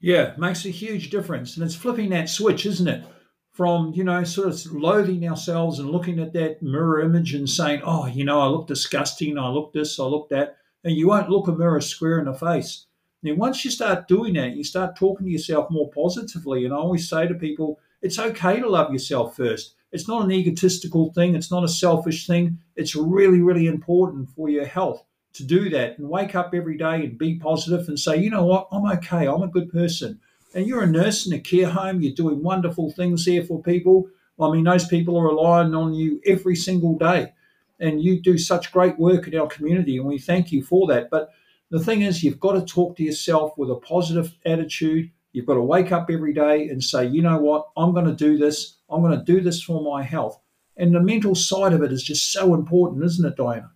Yeah, 0.00 0.32
makes 0.38 0.64
a 0.64 0.70
huge 0.70 1.10
difference. 1.10 1.56
And 1.56 1.64
it's 1.64 1.74
flipping 1.74 2.08
that 2.10 2.28
switch, 2.28 2.64
isn't 2.64 2.88
it? 2.88 3.04
From, 3.52 3.92
you 3.92 4.02
know, 4.04 4.24
sort 4.24 4.48
of 4.48 4.72
loathing 4.72 5.28
ourselves 5.28 5.78
and 5.78 5.90
looking 5.90 6.18
at 6.18 6.32
that 6.32 6.62
mirror 6.62 7.02
image 7.02 7.34
and 7.34 7.48
saying, 7.48 7.82
oh, 7.84 8.06
you 8.06 8.24
know, 8.24 8.40
I 8.40 8.46
look 8.46 8.66
disgusting, 8.66 9.36
I 9.36 9.48
look 9.48 9.72
this, 9.72 10.00
I 10.00 10.04
look 10.04 10.30
that, 10.30 10.56
and 10.84 10.96
you 10.96 11.08
won't 11.08 11.28
look 11.28 11.48
a 11.48 11.52
mirror 11.52 11.80
square 11.82 12.18
in 12.18 12.24
the 12.24 12.32
face. 12.32 12.86
Then 13.22 13.36
once 13.36 13.62
you 13.64 13.70
start 13.70 14.08
doing 14.08 14.34
that, 14.34 14.56
you 14.56 14.64
start 14.64 14.96
talking 14.96 15.26
to 15.26 15.32
yourself 15.32 15.70
more 15.70 15.90
positively. 15.90 16.64
And 16.64 16.72
I 16.72 16.78
always 16.78 17.08
say 17.08 17.28
to 17.28 17.34
people, 17.34 17.78
it's 18.00 18.18
okay 18.18 18.60
to 18.60 18.68
love 18.68 18.92
yourself 18.92 19.36
first. 19.36 19.74
It's 19.92 20.08
not 20.08 20.24
an 20.24 20.32
egotistical 20.32 21.12
thing. 21.12 21.34
It's 21.34 21.50
not 21.50 21.64
a 21.64 21.68
selfish 21.68 22.26
thing. 22.26 22.58
It's 22.76 22.96
really, 22.96 23.42
really 23.42 23.66
important 23.66 24.30
for 24.30 24.48
your 24.48 24.64
health 24.64 25.04
to 25.32 25.44
do 25.44 25.70
that 25.70 25.98
and 25.98 26.08
wake 26.08 26.34
up 26.34 26.52
every 26.54 26.76
day 26.76 27.04
and 27.04 27.18
be 27.18 27.36
positive 27.36 27.88
and 27.88 27.98
say, 27.98 28.16
you 28.16 28.30
know 28.30 28.44
what, 28.44 28.68
I'm 28.72 28.86
okay. 28.98 29.26
I'm 29.26 29.42
a 29.42 29.48
good 29.48 29.70
person. 29.70 30.20
And 30.54 30.66
you're 30.66 30.82
a 30.82 30.86
nurse 30.86 31.26
in 31.26 31.32
a 31.32 31.38
care 31.38 31.68
home. 31.68 32.02
You're 32.02 32.14
doing 32.14 32.42
wonderful 32.42 32.90
things 32.90 33.24
there 33.24 33.44
for 33.44 33.62
people. 33.62 34.08
I 34.40 34.50
mean, 34.50 34.64
those 34.64 34.88
people 34.88 35.16
are 35.18 35.28
relying 35.28 35.74
on 35.74 35.94
you 35.94 36.20
every 36.26 36.56
single 36.56 36.96
day 36.98 37.32
and 37.80 38.02
you 38.02 38.20
do 38.20 38.36
such 38.36 38.72
great 38.72 38.98
work 38.98 39.26
in 39.26 39.38
our 39.38 39.46
community, 39.46 39.96
and 39.96 40.06
we 40.06 40.18
thank 40.18 40.52
you 40.52 40.62
for 40.62 40.86
that. 40.88 41.08
But 41.10 41.30
the 41.70 41.80
thing 41.80 42.02
is, 42.02 42.22
you've 42.22 42.38
got 42.38 42.52
to 42.52 42.64
talk 42.64 42.96
to 42.96 43.02
yourself 43.02 43.56
with 43.56 43.70
a 43.70 43.76
positive 43.76 44.34
attitude. 44.44 45.10
You've 45.32 45.46
got 45.46 45.54
to 45.54 45.62
wake 45.62 45.90
up 45.90 46.10
every 46.10 46.34
day 46.34 46.68
and 46.68 46.84
say, 46.84 47.06
you 47.06 47.22
know 47.22 47.38
what, 47.38 47.68
I'm 47.76 47.92
going 47.92 48.06
to 48.06 48.14
do 48.14 48.36
this. 48.36 48.76
I'm 48.90 49.00
going 49.00 49.18
to 49.18 49.24
do 49.24 49.40
this 49.40 49.62
for 49.62 49.82
my 49.82 50.02
health. 50.02 50.38
And 50.76 50.94
the 50.94 51.00
mental 51.00 51.34
side 51.34 51.72
of 51.72 51.82
it 51.82 51.92
is 51.92 52.02
just 52.02 52.32
so 52.32 52.54
important, 52.54 53.04
isn't 53.04 53.24
it, 53.26 53.36
Diana? 53.36 53.70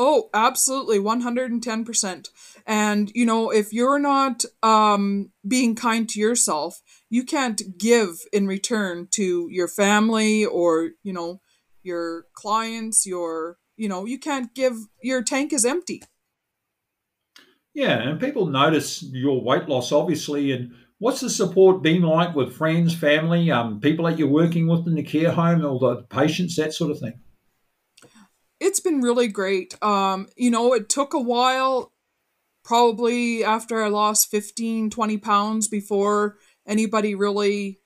Oh, 0.00 0.30
absolutely, 0.32 1.00
110%. 1.00 2.28
And, 2.64 3.10
you 3.16 3.26
know, 3.26 3.50
if 3.50 3.72
you're 3.72 3.98
not 3.98 4.44
um, 4.62 5.32
being 5.46 5.74
kind 5.74 6.08
to 6.10 6.20
yourself, 6.20 6.80
you 7.10 7.24
can't 7.24 7.76
give 7.76 8.20
in 8.32 8.46
return 8.46 9.08
to 9.12 9.48
your 9.50 9.66
family 9.66 10.44
or, 10.44 10.90
you 11.02 11.12
know, 11.12 11.40
your 11.82 12.26
clients, 12.32 13.06
your, 13.06 13.58
you 13.76 13.88
know, 13.88 14.04
you 14.04 14.20
can't 14.20 14.54
give, 14.54 14.76
your 15.02 15.20
tank 15.20 15.52
is 15.52 15.64
empty. 15.64 16.02
Yeah, 17.74 17.98
and 17.98 18.20
people 18.20 18.46
notice 18.46 19.02
your 19.02 19.42
weight 19.42 19.68
loss, 19.68 19.90
obviously. 19.90 20.52
And 20.52 20.76
what's 20.98 21.22
the 21.22 21.30
support 21.30 21.82
been 21.82 22.02
like 22.02 22.36
with 22.36 22.54
friends, 22.54 22.94
family, 22.94 23.50
um, 23.50 23.80
people 23.80 24.04
that 24.04 24.16
you're 24.16 24.28
working 24.28 24.68
with 24.68 24.86
in 24.86 24.94
the 24.94 25.02
care 25.02 25.32
home, 25.32 25.64
all 25.64 25.80
the 25.80 26.02
patients, 26.02 26.54
that 26.54 26.72
sort 26.72 26.92
of 26.92 27.00
thing? 27.00 27.18
It's 28.60 28.80
been 28.80 29.00
really 29.00 29.28
great. 29.28 29.80
Um, 29.82 30.28
you 30.36 30.50
know, 30.50 30.72
it 30.74 30.88
took 30.88 31.14
a 31.14 31.20
while, 31.20 31.92
probably 32.64 33.44
after 33.44 33.82
I 33.82 33.88
lost 33.88 34.30
15, 34.30 34.90
20 34.90 35.18
pounds 35.18 35.68
before 35.68 36.36
anybody 36.66 37.14
really 37.14 37.80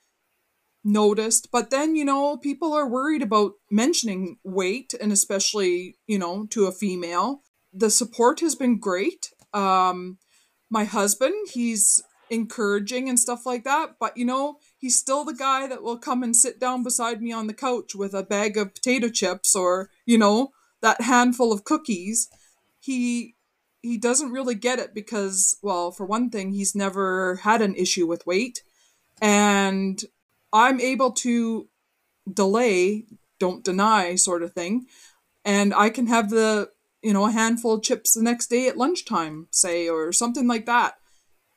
noticed. 0.85 1.49
But 1.53 1.71
then, 1.71 1.95
you 1.95 2.05
know, 2.05 2.37
people 2.37 2.73
are 2.73 2.89
worried 2.89 3.23
about 3.23 3.53
mentioning 3.71 4.39
weight 4.43 4.95
and 5.01 5.13
especially, 5.13 5.97
you 6.07 6.19
know, 6.19 6.47
to 6.51 6.67
a 6.67 6.73
female. 6.73 7.43
The 7.73 7.91
support 7.91 8.41
has 8.41 8.55
been 8.55 8.79
great. 8.79 9.29
Um, 9.55 10.19
my 10.71 10.85
husband, 10.85 11.35
he's 11.53 12.03
encouraging 12.31 13.09
and 13.11 13.21
stuff 13.21 13.45
like 13.45 13.63
that, 13.65 13.97
but 14.01 14.17
you 14.17 14.25
know, 14.25 14.57
he's 14.79 14.99
still 14.99 15.23
the 15.23 15.35
guy 15.35 15.67
that 15.67 15.83
will 15.83 15.99
come 15.99 16.23
and 16.23 16.35
sit 16.35 16.59
down 16.59 16.83
beside 16.83 17.21
me 17.21 17.31
on 17.31 17.47
the 17.47 17.53
couch 17.53 17.95
with 17.95 18.15
a 18.15 18.23
bag 18.23 18.57
of 18.57 18.75
potato 18.75 19.11
chips 19.11 19.55
or, 19.55 19.91
you 20.07 20.17
know, 20.17 20.51
that 20.83 21.01
handful 21.01 21.53
of 21.53 21.65
cookies. 21.65 22.29
He 22.81 23.37
he 23.81 23.99
doesn't 23.99 24.31
really 24.31 24.55
get 24.55 24.79
it 24.79 24.95
because 24.95 25.57
well, 25.63 25.91
for 25.91 26.05
one 26.05 26.31
thing, 26.31 26.53
he's 26.53 26.75
never 26.75 27.37
had 27.37 27.63
an 27.63 27.75
issue 27.75 28.07
with 28.07 28.27
weight 28.27 28.63
and 29.23 30.05
I'm 30.53 30.81
able 30.81 31.13
to 31.13 31.69
delay, 32.31 33.07
don't 33.39 33.65
deny 33.65 34.17
sort 34.17 34.43
of 34.43 34.53
thing. 34.53 34.87
And 35.45 35.73
I 35.73 35.91
can 35.91 36.09
have 36.09 36.29
the, 36.31 36.71
you 37.03 37.13
know, 37.13 37.27
a 37.27 37.31
handful 37.33 37.75
of 37.75 37.83
chips 37.83 38.15
the 38.15 38.23
next 38.23 38.49
day 38.49 38.69
at 38.69 38.77
lunchtime, 38.77 39.47
say, 39.51 39.89
or 39.89 40.13
something 40.13 40.47
like 40.47 40.67
that. 40.67 40.95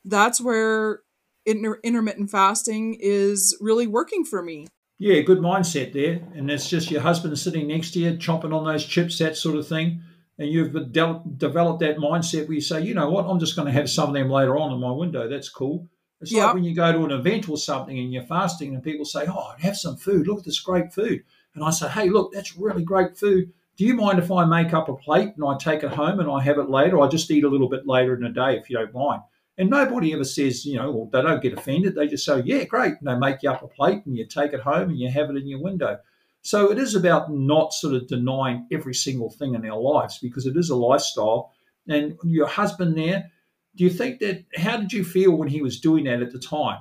That's 0.04 0.40
where 0.40 1.00
inter- 1.44 1.80
intermittent 1.82 2.30
fasting 2.30 2.96
is 3.00 3.56
really 3.60 3.86
working 3.86 4.24
for 4.24 4.42
me. 4.42 4.68
Yeah, 4.98 5.20
good 5.20 5.38
mindset 5.38 5.92
there. 5.92 6.20
And 6.34 6.50
it's 6.50 6.68
just 6.70 6.90
your 6.90 7.02
husband 7.02 7.38
sitting 7.38 7.68
next 7.68 7.90
to 7.92 7.98
you, 8.00 8.12
chomping 8.12 8.54
on 8.54 8.64
those 8.64 8.84
chips, 8.84 9.18
that 9.18 9.36
sort 9.36 9.56
of 9.56 9.68
thing. 9.68 10.00
And 10.38 10.48
you've 10.50 10.72
de- 10.92 11.22
developed 11.36 11.80
that 11.80 11.98
mindset 11.98 12.46
where 12.46 12.54
you 12.54 12.60
say, 12.60 12.82
you 12.82 12.94
know 12.94 13.10
what, 13.10 13.26
I'm 13.26 13.38
just 13.38 13.56
going 13.56 13.66
to 13.66 13.72
have 13.72 13.90
some 13.90 14.08
of 14.08 14.14
them 14.14 14.30
later 14.30 14.56
on 14.56 14.72
in 14.72 14.80
my 14.80 14.90
window. 14.90 15.28
That's 15.28 15.48
cool. 15.48 15.88
It's 16.20 16.32
Yeah. 16.32 16.46
like 16.46 16.54
when 16.54 16.64
you 16.64 16.74
go 16.74 16.92
to 16.92 17.04
an 17.04 17.10
event 17.10 17.48
or 17.48 17.58
something 17.58 17.98
and 17.98 18.12
you're 18.12 18.22
fasting 18.22 18.74
and 18.74 18.82
people 18.82 19.04
say, 19.04 19.26
Oh, 19.28 19.52
have 19.58 19.76
some 19.76 19.96
food. 19.96 20.26
Look 20.26 20.38
at 20.38 20.44
this 20.44 20.60
great 20.60 20.92
food. 20.92 21.22
And 21.54 21.62
I 21.62 21.70
say, 21.70 21.88
Hey, 21.88 22.08
look, 22.08 22.32
that's 22.32 22.56
really 22.56 22.82
great 22.82 23.18
food. 23.18 23.52
Do 23.76 23.84
you 23.84 23.94
mind 23.94 24.18
if 24.18 24.30
I 24.30 24.46
make 24.46 24.72
up 24.72 24.88
a 24.88 24.94
plate 24.96 25.34
and 25.36 25.44
I 25.46 25.56
take 25.58 25.82
it 25.82 25.90
home 25.92 26.20
and 26.20 26.30
I 26.30 26.40
have 26.40 26.56
it 26.58 26.70
later? 26.70 26.98
I 27.00 27.08
just 27.08 27.30
eat 27.30 27.44
a 27.44 27.48
little 27.48 27.68
bit 27.68 27.86
later 27.86 28.14
in 28.14 28.22
the 28.22 28.30
day 28.30 28.56
if 28.56 28.70
you 28.70 28.78
don't 28.78 28.94
mind. 28.94 29.20
And 29.58 29.70
nobody 29.70 30.12
ever 30.12 30.24
says, 30.24 30.66
you 30.66 30.76
know, 30.76 31.08
they 31.12 31.22
don't 31.22 31.42
get 31.42 31.56
offended. 31.56 31.94
They 31.94 32.08
just 32.08 32.26
say, 32.26 32.42
yeah, 32.44 32.64
great. 32.64 32.94
And 33.00 33.08
they 33.08 33.16
make 33.16 33.42
you 33.42 33.50
up 33.50 33.62
a 33.62 33.68
plate 33.68 34.02
and 34.04 34.16
you 34.16 34.26
take 34.26 34.52
it 34.52 34.60
home 34.60 34.90
and 34.90 34.98
you 34.98 35.10
have 35.10 35.30
it 35.30 35.36
in 35.36 35.48
your 35.48 35.62
window. 35.62 35.98
So 36.42 36.70
it 36.70 36.78
is 36.78 36.94
about 36.94 37.32
not 37.32 37.72
sort 37.72 37.94
of 37.94 38.06
denying 38.06 38.68
every 38.70 38.94
single 38.94 39.30
thing 39.30 39.54
in 39.54 39.64
our 39.64 39.80
lives 39.80 40.18
because 40.20 40.46
it 40.46 40.56
is 40.56 40.70
a 40.70 40.76
lifestyle. 40.76 41.52
And 41.88 42.18
your 42.22 42.46
husband 42.46 42.98
there, 42.98 43.30
do 43.74 43.84
you 43.84 43.90
think 43.90 44.20
that, 44.20 44.44
how 44.56 44.76
did 44.76 44.92
you 44.92 45.04
feel 45.04 45.32
when 45.32 45.48
he 45.48 45.62
was 45.62 45.80
doing 45.80 46.04
that 46.04 46.22
at 46.22 46.32
the 46.32 46.38
time? 46.38 46.80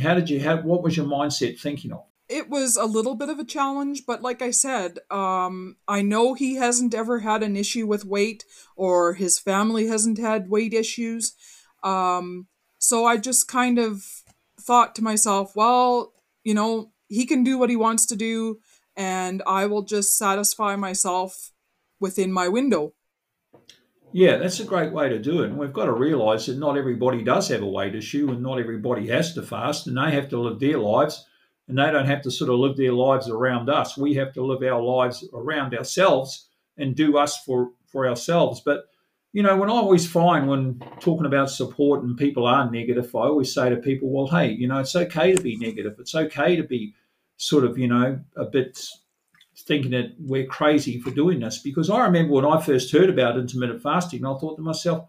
How 0.00 0.14
did 0.14 0.28
you 0.28 0.40
have, 0.40 0.64
what 0.64 0.82
was 0.82 0.96
your 0.96 1.06
mindset 1.06 1.58
thinking 1.60 1.92
of? 1.92 2.04
It 2.28 2.50
was 2.50 2.76
a 2.76 2.86
little 2.86 3.14
bit 3.14 3.28
of 3.28 3.38
a 3.38 3.44
challenge, 3.44 4.02
but 4.04 4.20
like 4.20 4.42
I 4.42 4.50
said, 4.50 4.98
um, 5.12 5.76
I 5.86 6.02
know 6.02 6.34
he 6.34 6.56
hasn't 6.56 6.92
ever 6.92 7.20
had 7.20 7.44
an 7.44 7.56
issue 7.56 7.86
with 7.86 8.04
weight 8.04 8.44
or 8.74 9.14
his 9.14 9.38
family 9.38 9.86
hasn't 9.86 10.18
had 10.18 10.50
weight 10.50 10.74
issues. 10.74 11.34
Um, 11.86 12.48
so 12.78 13.06
I 13.06 13.16
just 13.16 13.46
kind 13.48 13.78
of 13.78 14.04
thought 14.60 14.94
to 14.96 15.04
myself, 15.04 15.54
well, 15.54 16.12
you 16.42 16.52
know, 16.52 16.90
he 17.08 17.26
can 17.26 17.44
do 17.44 17.56
what 17.56 17.70
he 17.70 17.76
wants 17.76 18.06
to 18.06 18.16
do, 18.16 18.58
and 18.96 19.42
I 19.46 19.66
will 19.66 19.82
just 19.82 20.18
satisfy 20.18 20.74
myself 20.74 21.52
within 22.00 22.32
my 22.32 22.48
window. 22.48 22.92
Yeah, 24.12 24.36
that's 24.38 24.60
a 24.60 24.64
great 24.64 24.92
way 24.92 25.08
to 25.08 25.18
do 25.18 25.42
it. 25.42 25.50
And 25.50 25.58
we've 25.58 25.72
got 25.72 25.86
to 25.86 25.92
realise 25.92 26.46
that 26.46 26.58
not 26.58 26.76
everybody 26.76 27.22
does 27.22 27.48
have 27.48 27.62
a 27.62 27.66
weight 27.66 27.94
issue 27.94 28.30
and 28.30 28.42
not 28.42 28.58
everybody 28.58 29.08
has 29.08 29.34
to 29.34 29.42
fast 29.42 29.86
and 29.86 29.96
they 29.96 30.10
have 30.12 30.28
to 30.30 30.40
live 30.40 30.58
their 30.58 30.78
lives 30.78 31.26
and 31.68 31.76
they 31.76 31.90
don't 31.90 32.06
have 32.06 32.22
to 32.22 32.30
sort 32.30 32.50
of 32.50 32.58
live 32.58 32.76
their 32.76 32.92
lives 32.92 33.28
around 33.28 33.68
us. 33.68 33.98
We 33.98 34.14
have 34.14 34.32
to 34.34 34.44
live 34.44 34.62
our 34.62 34.80
lives 34.80 35.28
around 35.34 35.74
ourselves 35.74 36.48
and 36.78 36.96
do 36.96 37.18
us 37.18 37.42
for, 37.44 37.72
for 37.86 38.08
ourselves. 38.08 38.62
But, 38.64 38.84
you 39.36 39.42
know, 39.42 39.54
when 39.54 39.68
I 39.68 39.74
always 39.74 40.10
find 40.10 40.48
when 40.48 40.82
talking 40.98 41.26
about 41.26 41.50
support 41.50 42.02
and 42.02 42.16
people 42.16 42.46
are 42.46 42.70
negative, 42.70 43.14
I 43.14 43.18
always 43.18 43.52
say 43.52 43.68
to 43.68 43.76
people, 43.76 44.08
well, 44.08 44.28
hey, 44.28 44.50
you 44.50 44.66
know, 44.66 44.78
it's 44.78 44.96
okay 44.96 45.34
to 45.34 45.42
be 45.42 45.58
negative. 45.58 45.94
It's 45.98 46.14
okay 46.14 46.56
to 46.56 46.62
be 46.62 46.94
sort 47.36 47.64
of, 47.64 47.76
you 47.76 47.86
know, 47.86 48.18
a 48.34 48.46
bit 48.46 48.80
thinking 49.54 49.90
that 49.90 50.14
we're 50.18 50.46
crazy 50.46 50.98
for 50.98 51.10
doing 51.10 51.40
this. 51.40 51.58
Because 51.58 51.90
I 51.90 52.04
remember 52.04 52.32
when 52.32 52.46
I 52.46 52.62
first 52.62 52.90
heard 52.90 53.10
about 53.10 53.36
intermittent 53.36 53.82
fasting, 53.82 54.24
I 54.24 54.38
thought 54.38 54.56
to 54.56 54.62
myself, 54.62 55.06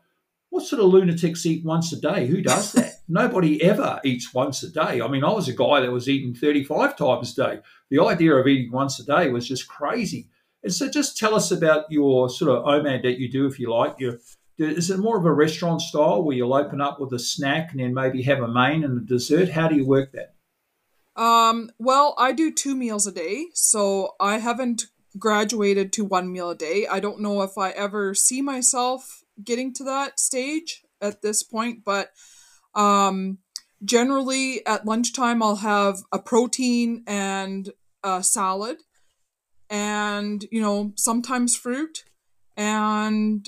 what 0.50 0.66
sort 0.66 0.82
of 0.82 0.90
lunatics 0.90 1.46
eat 1.46 1.64
once 1.64 1.94
a 1.94 2.02
day? 2.02 2.28
Who 2.28 2.42
does 2.42 2.74
that? 2.74 2.96
Nobody 3.08 3.64
ever 3.64 4.02
eats 4.04 4.34
once 4.34 4.62
a 4.62 4.70
day. 4.70 5.00
I 5.00 5.08
mean, 5.08 5.24
I 5.24 5.32
was 5.32 5.48
a 5.48 5.56
guy 5.56 5.80
that 5.80 5.92
was 5.94 6.10
eating 6.10 6.36
35 6.36 6.98
times 6.98 7.32
a 7.32 7.46
day. 7.46 7.60
The 7.90 8.04
idea 8.04 8.36
of 8.36 8.46
eating 8.46 8.74
once 8.74 9.00
a 9.00 9.06
day 9.06 9.30
was 9.30 9.48
just 9.48 9.70
crazy. 9.70 10.28
And 10.68 10.76
so 10.76 10.90
just 10.90 11.18
tell 11.18 11.34
us 11.34 11.50
about 11.50 11.90
your 11.90 12.30
sort 12.30 12.52
of 12.52 12.66
OMAD 12.66 13.04
that 13.04 13.18
you 13.22 13.32
do, 13.32 13.46
if 13.46 13.58
you 13.58 13.72
like. 13.72 13.98
Your, 14.02 14.20
is 14.58 14.90
it 14.90 15.00
more 15.00 15.18
of 15.18 15.24
a 15.24 15.32
restaurant 15.32 15.82
style 15.82 16.22
where 16.22 16.36
you'll 16.36 16.54
open 16.54 16.82
up 16.82 17.00
with 17.00 17.14
a 17.14 17.20
snack 17.20 17.72
and 17.72 17.80
then 17.80 17.94
maybe 17.94 18.22
have 18.24 18.42
a 18.42 18.50
main 18.50 18.84
and 18.84 19.02
a 19.02 19.06
dessert? 19.06 19.48
How 19.48 19.70
do 19.70 19.78
you 19.78 19.88
work 19.88 20.12
that? 20.12 20.34
Um, 21.16 21.72
well, 21.80 22.16
I 22.18 22.34
do 22.34 22.52
two 22.52 22.76
meals 22.76 23.08
a 23.08 23.14
day, 23.14 23.46
so 23.54 24.16
I 24.20 24.40
haven't 24.40 24.88
graduated 25.18 25.94
to 25.94 26.04
one 26.04 26.34
meal 26.34 26.50
a 26.50 26.56
day. 26.56 26.86
I 26.86 27.00
don't 27.00 27.22
know 27.22 27.44
if 27.44 27.58
I 27.58 27.70
ever 27.70 28.14
see 28.14 28.42
myself 28.42 29.24
getting 29.42 29.74
to 29.76 29.86
that 29.86 30.20
stage 30.20 30.84
at 31.02 31.22
this 31.22 31.44
point, 31.44 31.86
but 31.86 32.12
um, 32.76 33.38
generally 33.86 34.66
at 34.68 34.86
lunchtime 34.86 35.42
I'll 35.42 35.56
have 35.56 36.00
a 36.12 36.20
protein 36.20 37.06
and 37.08 37.70
a 38.04 38.22
salad, 38.22 38.80
and 39.70 40.46
you 40.52 40.62
know 40.62 40.94
sometimes 40.96 41.56
fruit, 41.56 42.04
and 42.56 43.48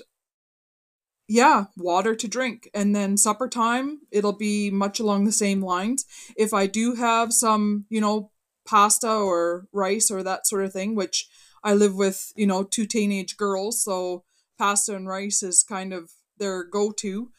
yeah, 1.30 1.66
water 1.78 2.16
to 2.16 2.28
drink. 2.28 2.70
And 2.74 2.96
then 2.96 3.16
supper 3.16 3.48
time, 3.48 4.00
it'll 4.12 4.34
be 4.34 4.72
much 4.72 5.00
along 5.00 5.26
the 5.26 5.32
same 5.32 5.62
lines. 5.62 6.04
If 6.36 6.56
I 6.56 6.66
do 6.66 6.96
have 6.96 7.32
some, 7.32 7.86
you 7.88 8.02
know, 8.02 8.32
pasta 8.68 9.12
or 9.12 9.68
rice 9.72 10.10
or 10.10 10.24
that 10.24 10.48
sort 10.48 10.66
of 10.66 10.74
thing, 10.74 10.96
which 10.96 11.30
I 11.64 11.76
live 11.76 11.96
with, 11.96 12.34
you 12.36 12.48
know, 12.48 12.64
two 12.64 12.88
teenage 12.88 13.38
girls, 13.38 13.84
so 13.84 14.24
pasta 14.58 14.96
and 14.96 15.08
rice 15.08 15.44
is 15.44 15.62
kind 15.62 15.94
of 15.94 16.12
their 16.40 16.64
go 16.64 16.92
to. 16.94 17.30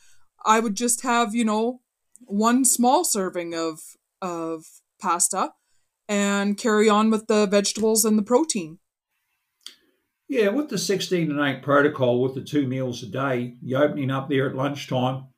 I 0.47 0.61
would 0.61 0.77
just 0.77 1.03
have, 1.03 1.35
you 1.35 1.45
know, 1.45 1.81
one 2.21 2.65
small 2.65 3.05
serving 3.05 3.55
of 3.55 3.81
of 4.23 4.67
pasta 5.01 5.53
and 6.11 6.59
carry 6.59 6.89
on 6.89 7.09
with 7.09 7.29
the 7.29 7.47
vegetables 7.47 8.05
and 8.05 8.19
the 8.19 8.23
protein. 8.23 8.81
Yeah, 10.29 10.49
with 10.49 10.69
the 10.69 10.77
16 10.77 11.31
and 11.31 11.41
8 11.41 11.63
protocol, 11.63 12.21
with 12.21 12.35
the 12.35 12.43
two 12.43 12.67
meals 12.67 13.03
a 13.05 13.07
day, 13.07 13.55
you're 13.63 13.85
opening 13.85 14.11
up 14.11 14.29
there 14.29 14.49
at 14.49 14.57
lunchtime 14.57 15.29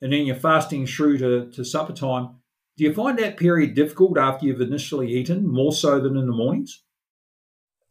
and 0.00 0.12
then 0.12 0.24
you're 0.24 0.34
fasting 0.34 0.86
through 0.86 1.18
to, 1.18 1.50
to 1.52 1.64
supper 1.64 1.92
time. 1.92 2.36
Do 2.76 2.84
you 2.84 2.94
find 2.94 3.18
that 3.18 3.36
period 3.36 3.74
difficult 3.74 4.18
after 4.18 4.46
you've 4.46 4.62
initially 4.62 5.12
eaten, 5.12 5.46
more 5.46 5.72
so 5.72 6.00
than 6.00 6.16
in 6.16 6.26
the 6.26 6.32
mornings? 6.32 6.82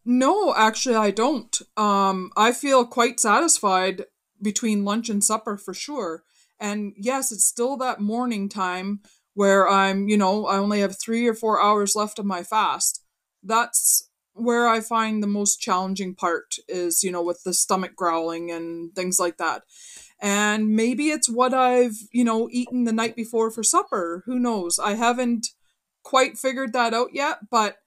No, 0.04 0.56
actually, 0.56 0.96
I 0.96 1.12
don't. 1.12 1.62
Um, 1.78 2.32
I 2.36 2.52
feel 2.52 2.86
quite 2.86 3.20
satisfied 3.20 4.06
between 4.42 4.84
lunch 4.84 5.08
and 5.08 5.24
supper 5.24 5.56
for 5.56 5.74
sure. 5.74 6.24
And 6.60 6.94
yes, 6.98 7.32
it's 7.32 7.46
still 7.46 7.78
that 7.78 8.02
morning 8.02 8.50
time 8.50 9.02
where 9.34 9.68
I'm, 9.68 10.08
you 10.08 10.18
know, 10.18 10.46
I 10.46 10.58
only 10.58 10.82
have 10.82 11.00
three 11.00 11.28
or 11.28 11.34
four 11.34 11.62
hours 11.62 11.96
left 11.96 12.20
of 12.20 12.26
my 12.26 12.44
fast. 12.44 13.04
That's 13.42 14.10
where 14.34 14.68
I 14.68 14.80
find 14.80 15.22
the 15.22 15.28
most 15.28 15.60
challenging 15.60 16.16
part 16.16 16.56
is, 16.68 17.04
you 17.04 17.12
know, 17.12 17.22
with 17.22 17.44
the 17.44 17.54
stomach 17.54 17.96
growling 17.96 18.52
and 18.52 18.94
things 18.96 19.20
like 19.20 19.38
that. 19.38 19.64
And 20.22 20.76
maybe 20.76 21.10
it's 21.10 21.30
what 21.30 21.54
I've, 21.54 21.98
you 22.12 22.24
know, 22.24 22.48
eaten 22.52 22.86
the 22.86 22.94
night 22.94 23.16
before 23.16 23.52
for 23.52 23.64
supper. 23.64 24.24
Who 24.26 24.40
knows? 24.40 24.80
I 24.80 24.96
haven't 24.96 25.48
quite 26.04 26.38
figured 26.38 26.74
that 26.74 26.94
out 26.94 27.10
yet, 27.14 27.50
but 27.52 27.78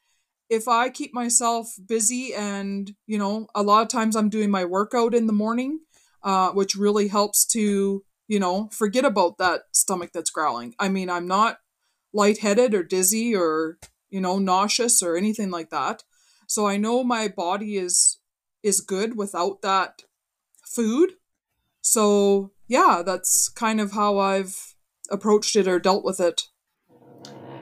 if 0.49 0.69
I 0.69 0.89
keep 0.89 1.13
myself 1.13 1.75
busy 1.89 2.33
and, 2.33 2.93
you 3.07 3.19
know, 3.19 3.49
a 3.55 3.63
lot 3.63 3.83
of 3.83 3.89
times 3.89 4.15
I'm 4.15 4.29
doing 4.29 4.51
my 4.51 4.65
workout 4.65 5.15
in 5.15 5.27
the 5.27 5.33
morning, 5.33 5.81
uh, 6.23 6.51
which 6.51 6.77
really 6.77 7.09
helps 7.09 7.45
to, 7.47 8.05
you 8.29 8.39
know, 8.39 8.69
forget 8.73 9.05
about 9.05 9.39
that 9.39 9.63
stomach 9.73 10.11
that's 10.13 10.31
growling. 10.31 10.75
I 10.79 10.89
mean, 10.89 11.09
I'm 11.11 11.27
not 11.27 11.59
lightheaded 12.13 12.75
or 12.75 12.83
dizzy 12.83 13.35
or, 13.35 13.79
you 14.11 14.21
know, 14.21 14.39
nauseous 14.39 15.03
or 15.03 15.17
anything 15.17 15.51
like 15.51 15.71
that. 15.71 16.03
So 16.47 16.67
I 16.67 16.77
know 16.77 17.05
my 17.05 17.29
body 17.29 17.77
is 17.77 18.19
is 18.63 18.81
good 18.81 19.17
without 19.17 19.63
that 19.63 20.03
food. 20.65 21.13
So 21.81 22.53
yeah, 22.67 23.03
that's 23.05 23.49
kind 23.49 23.81
of 23.81 23.93
how 23.93 24.19
I've 24.19 24.75
approached 25.11 25.55
it 25.57 25.69
or 25.69 25.79
dealt 25.79 26.05
with 26.05 26.21
it. 26.21 26.49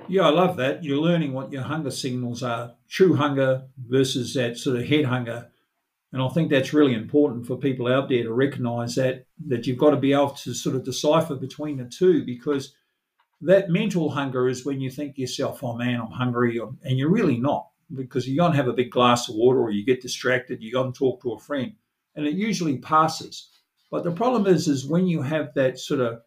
Yeah, 0.09 0.27
I 0.27 0.31
love 0.31 0.57
that. 0.57 0.85
You're 0.85 0.99
learning 0.99 1.33
what 1.33 1.53
your 1.53 1.63
hunger 1.63 1.91
signals 1.91 2.43
are 2.43 2.75
true 2.89 3.15
hunger 3.15 3.65
versus 3.79 4.35
that 4.35 4.59
sort 4.59 4.77
of 4.77 4.87
head 4.87 5.07
hunger. 5.07 5.51
And 6.15 6.23
I 6.23 6.29
think 6.29 6.49
that's 6.49 6.73
really 6.73 6.95
important 6.95 7.45
for 7.45 7.57
people 7.57 7.89
out 7.89 8.09
there 8.09 8.23
to 8.23 8.33
recognize 8.33 8.95
that 8.95 9.27
that 9.49 9.67
you've 9.67 9.79
got 9.79 9.91
to 9.91 9.97
be 9.97 10.13
able 10.13 10.31
to 10.31 10.55
sort 10.55 10.77
of 10.77 10.85
decipher 10.85 11.35
between 11.35 11.77
the 11.77 11.87
two 11.87 12.25
because 12.25 12.73
that 13.41 13.69
mental 13.69 14.11
hunger 14.11 14.49
is 14.49 14.65
when 14.65 14.81
you 14.81 14.91
think 14.91 15.17
to 15.17 15.23
yourself, 15.23 15.65
oh 15.65 15.75
man, 15.75 16.01
I'm 16.01 16.13
hungry, 16.13 16.61
and 16.85 16.97
you're 16.97 17.11
really 17.11 17.39
not 17.39 17.67
because 17.93 18.29
you 18.29 18.37
go 18.37 18.47
and 18.47 18.55
have 18.55 18.69
a 18.69 18.73
big 18.73 18.93
glass 18.93 19.29
of 19.29 19.35
water 19.35 19.59
or 19.59 19.73
you 19.73 19.85
get 19.85 20.03
distracted, 20.03 20.63
you 20.63 20.71
go 20.71 20.85
and 20.85 20.95
talk 20.95 21.21
to 21.23 21.33
a 21.33 21.39
friend, 21.41 21.73
and 22.15 22.29
it 22.29 22.35
usually 22.35 22.79
passes. 22.79 23.49
But 23.91 24.05
the 24.05 24.13
problem 24.13 24.47
is, 24.47 24.69
is 24.69 24.87
when 24.87 25.09
you 25.09 25.21
have 25.21 25.53
that 25.55 25.81
sort 25.81 25.99
of 25.99 26.21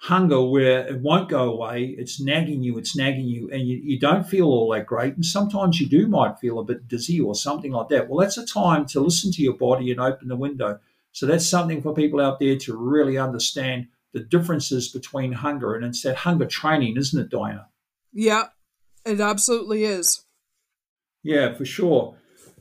hunger 0.00 0.42
where 0.42 0.86
it 0.86 1.00
won't 1.00 1.28
go 1.28 1.52
away, 1.52 1.94
it's 1.98 2.20
nagging 2.20 2.62
you, 2.62 2.78
it's 2.78 2.96
nagging 2.96 3.26
you, 3.26 3.50
and 3.52 3.68
you, 3.68 3.76
you 3.76 3.98
don't 3.98 4.26
feel 4.26 4.46
all 4.46 4.72
that 4.72 4.86
great. 4.86 5.14
And 5.14 5.24
sometimes 5.24 5.78
you 5.78 5.86
do 5.86 6.08
might 6.08 6.38
feel 6.38 6.58
a 6.58 6.64
bit 6.64 6.88
dizzy 6.88 7.20
or 7.20 7.34
something 7.34 7.72
like 7.72 7.90
that. 7.90 8.08
Well, 8.08 8.20
that's 8.20 8.38
a 8.38 8.46
time 8.46 8.86
to 8.86 9.00
listen 9.00 9.30
to 9.32 9.42
your 9.42 9.54
body 9.54 9.90
and 9.90 10.00
open 10.00 10.28
the 10.28 10.36
window. 10.36 10.80
So 11.12 11.26
that's 11.26 11.46
something 11.46 11.82
for 11.82 11.92
people 11.92 12.18
out 12.18 12.38
there 12.38 12.56
to 12.56 12.76
really 12.76 13.18
understand 13.18 13.88
the 14.12 14.20
differences 14.20 14.88
between 14.88 15.32
hunger. 15.32 15.74
And 15.74 15.84
it's 15.84 16.02
that 16.02 16.16
hunger 16.16 16.46
training, 16.46 16.96
isn't 16.96 17.20
it, 17.20 17.28
Diana? 17.28 17.68
Yeah, 18.12 18.46
it 19.04 19.20
absolutely 19.20 19.84
is. 19.84 20.24
Yeah, 21.22 21.52
for 21.52 21.66
sure. 21.66 22.16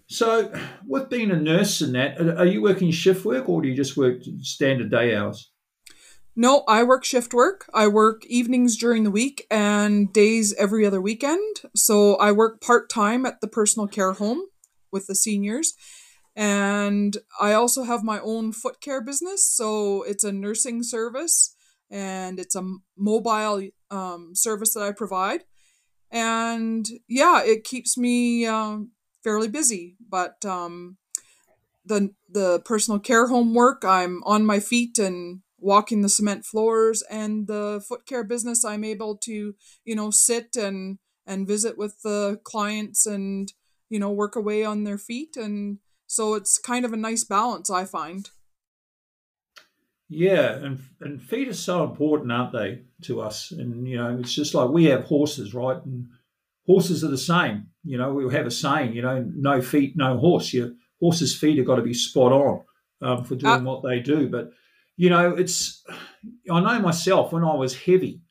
So, 0.07 0.51
with 0.85 1.09
being 1.09 1.31
a 1.31 1.39
nurse 1.39 1.81
and 1.81 1.95
that, 1.95 2.19
are 2.19 2.45
you 2.45 2.61
working 2.61 2.91
shift 2.91 3.23
work 3.23 3.47
or 3.47 3.61
do 3.61 3.69
you 3.69 3.75
just 3.75 3.95
work 3.95 4.17
standard 4.41 4.91
day 4.91 5.15
hours? 5.15 5.51
No, 6.35 6.63
I 6.67 6.83
work 6.83 7.03
shift 7.03 7.33
work. 7.33 7.69
I 7.73 7.87
work 7.87 8.25
evenings 8.27 8.77
during 8.77 9.03
the 9.03 9.11
week 9.11 9.45
and 9.51 10.11
days 10.13 10.53
every 10.57 10.85
other 10.85 11.01
weekend. 11.01 11.61
So 11.75 12.15
I 12.15 12.31
work 12.31 12.61
part 12.61 12.89
time 12.89 13.25
at 13.25 13.41
the 13.41 13.47
personal 13.47 13.87
care 13.87 14.13
home 14.13 14.43
with 14.91 15.07
the 15.07 15.15
seniors. 15.15 15.73
And 16.35 17.17
I 17.41 17.53
also 17.53 17.83
have 17.83 18.03
my 18.03 18.19
own 18.21 18.53
foot 18.53 18.79
care 18.79 19.01
business. 19.01 19.45
So 19.45 20.03
it's 20.03 20.23
a 20.23 20.31
nursing 20.31 20.83
service 20.83 21.53
and 21.91 22.39
it's 22.39 22.55
a 22.55 22.75
mobile 22.97 23.67
um, 23.91 24.31
service 24.33 24.73
that 24.75 24.83
I 24.83 24.91
provide. 24.93 25.43
And 26.11 26.87
yeah, 27.07 27.43
it 27.43 27.63
keeps 27.65 27.97
me 27.97 28.45
um, 28.45 28.91
fairly 29.23 29.49
busy. 29.49 29.97
But 30.07 30.45
um, 30.45 30.97
the 31.85 32.13
the 32.29 32.61
personal 32.65 32.99
care 32.99 33.27
home 33.27 33.53
work, 33.53 33.83
I'm 33.83 34.23
on 34.23 34.45
my 34.45 34.59
feet 34.59 34.97
and 34.99 35.41
walking 35.61 36.01
the 36.01 36.09
cement 36.09 36.45
floors, 36.45 37.03
and 37.09 37.47
the 37.47 37.83
foot 37.87 38.05
care 38.05 38.23
business, 38.23 38.65
I'm 38.65 38.83
able 38.83 39.17
to 39.17 39.55
you 39.83 39.95
know 39.95 40.11
sit 40.11 40.55
and 40.55 40.99
and 41.29 41.47
visit 41.47 41.77
with 41.77 42.01
the 42.01 42.41
clients 42.43 43.05
and 43.05 43.53
you 43.89 43.99
know 43.99 44.11
work 44.11 44.35
away 44.35 44.65
on 44.65 44.83
their 44.83 44.97
feet. 44.97 45.37
And 45.37 45.77
so 46.07 46.33
it's 46.33 46.57
kind 46.57 46.83
of 46.83 46.91
a 46.91 46.97
nice 46.97 47.23
balance 47.23 47.69
i 47.69 47.85
find. 47.85 48.29
Yeah 50.09 50.53
and 50.53 50.79
and 51.01 51.21
feet 51.21 51.47
are 51.47 51.53
so 51.53 51.83
important 51.83 52.31
aren't 52.31 52.53
they 52.53 52.81
to 53.03 53.21
us? 53.21 53.51
And 53.51 53.87
you 53.87 53.97
know 53.97 54.17
it's 54.19 54.33
just 54.33 54.55
like 54.55 54.69
we 54.69 54.85
have 54.85 55.03
horses 55.03 55.53
right? 55.53 55.77
And 55.85 56.07
horses 56.65 57.03
are 57.03 57.09
the 57.09 57.17
same 57.17 57.67
you 57.83 57.97
know 57.97 58.11
we 58.11 58.33
have 58.33 58.47
a 58.47 58.51
saying 58.51 58.93
you 58.93 59.03
know 59.03 59.23
no 59.35 59.61
feet 59.61 59.95
no 59.95 60.17
horse. 60.17 60.51
Your 60.51 60.71
horse's 60.99 61.37
feet 61.37 61.57
have 61.57 61.67
got 61.67 61.75
to 61.75 61.83
be 61.83 61.93
spot 61.93 62.31
on 62.31 62.63
um, 63.01 63.23
for 63.23 63.35
doing 63.35 63.53
uh, 63.53 63.61
what 63.61 63.83
they 63.83 63.99
do. 63.99 64.27
But 64.27 64.51
you 64.99 65.09
know 65.09 65.35
it's 65.35 65.83
i 66.51 66.59
know 66.59 66.79
myself 66.79 67.31
when 67.31 67.43
i 67.43 67.55
was 67.55 67.75
heavy 67.75 68.21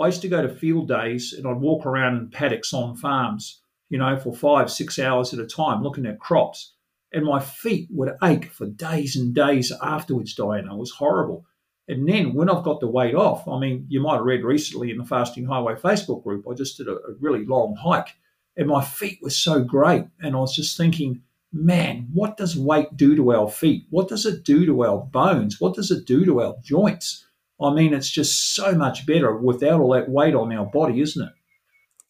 I 0.00 0.06
used 0.06 0.22
to 0.22 0.28
go 0.28 0.42
to 0.42 0.48
field 0.48 0.88
days 0.88 1.32
and 1.32 1.46
I'd 1.46 1.60
walk 1.60 1.86
around 1.86 2.16
in 2.16 2.30
paddocks 2.30 2.72
on 2.72 2.96
farms, 2.96 3.60
you 3.88 3.98
know, 3.98 4.16
for 4.16 4.32
five, 4.32 4.70
six 4.70 4.98
hours 4.98 5.34
at 5.34 5.40
a 5.40 5.46
time 5.46 5.82
looking 5.82 6.06
at 6.06 6.20
crops. 6.20 6.74
And 7.12 7.24
my 7.24 7.40
feet 7.40 7.88
would 7.90 8.14
ache 8.22 8.46
for 8.46 8.66
days 8.66 9.16
and 9.16 9.34
days 9.34 9.72
afterwards, 9.82 10.34
Diana. 10.34 10.74
It 10.74 10.78
was 10.78 10.92
horrible. 10.92 11.44
And 11.88 12.06
then 12.06 12.34
when 12.34 12.50
I've 12.50 12.64
got 12.64 12.80
the 12.80 12.86
weight 12.86 13.14
off, 13.14 13.48
I 13.48 13.58
mean, 13.58 13.86
you 13.88 14.00
might 14.00 14.16
have 14.16 14.24
read 14.24 14.44
recently 14.44 14.90
in 14.90 14.98
the 14.98 15.06
Fasting 15.06 15.46
Highway 15.46 15.74
Facebook 15.74 16.22
group, 16.22 16.44
I 16.48 16.54
just 16.54 16.76
did 16.76 16.86
a, 16.86 16.92
a 16.92 17.14
really 17.18 17.46
long 17.46 17.76
hike 17.76 18.10
and 18.56 18.68
my 18.68 18.84
feet 18.84 19.20
were 19.22 19.30
so 19.30 19.62
great. 19.62 20.04
And 20.20 20.36
I 20.36 20.38
was 20.38 20.54
just 20.54 20.76
thinking, 20.76 21.22
man, 21.52 22.08
what 22.12 22.36
does 22.36 22.56
weight 22.56 22.96
do 22.96 23.16
to 23.16 23.32
our 23.32 23.48
feet? 23.48 23.86
What 23.90 24.08
does 24.08 24.26
it 24.26 24.44
do 24.44 24.66
to 24.66 24.84
our 24.84 24.98
bones? 24.98 25.60
What 25.60 25.74
does 25.74 25.90
it 25.90 26.06
do 26.06 26.24
to 26.24 26.40
our 26.40 26.56
joints? 26.62 27.26
I 27.60 27.72
mean, 27.72 27.92
it's 27.92 28.10
just 28.10 28.54
so 28.54 28.72
much 28.72 29.06
better 29.06 29.36
without 29.36 29.80
all 29.80 29.92
that 29.92 30.08
weight 30.08 30.34
on 30.34 30.52
our 30.52 30.66
body, 30.66 31.00
isn't 31.00 31.26
it? 31.26 31.32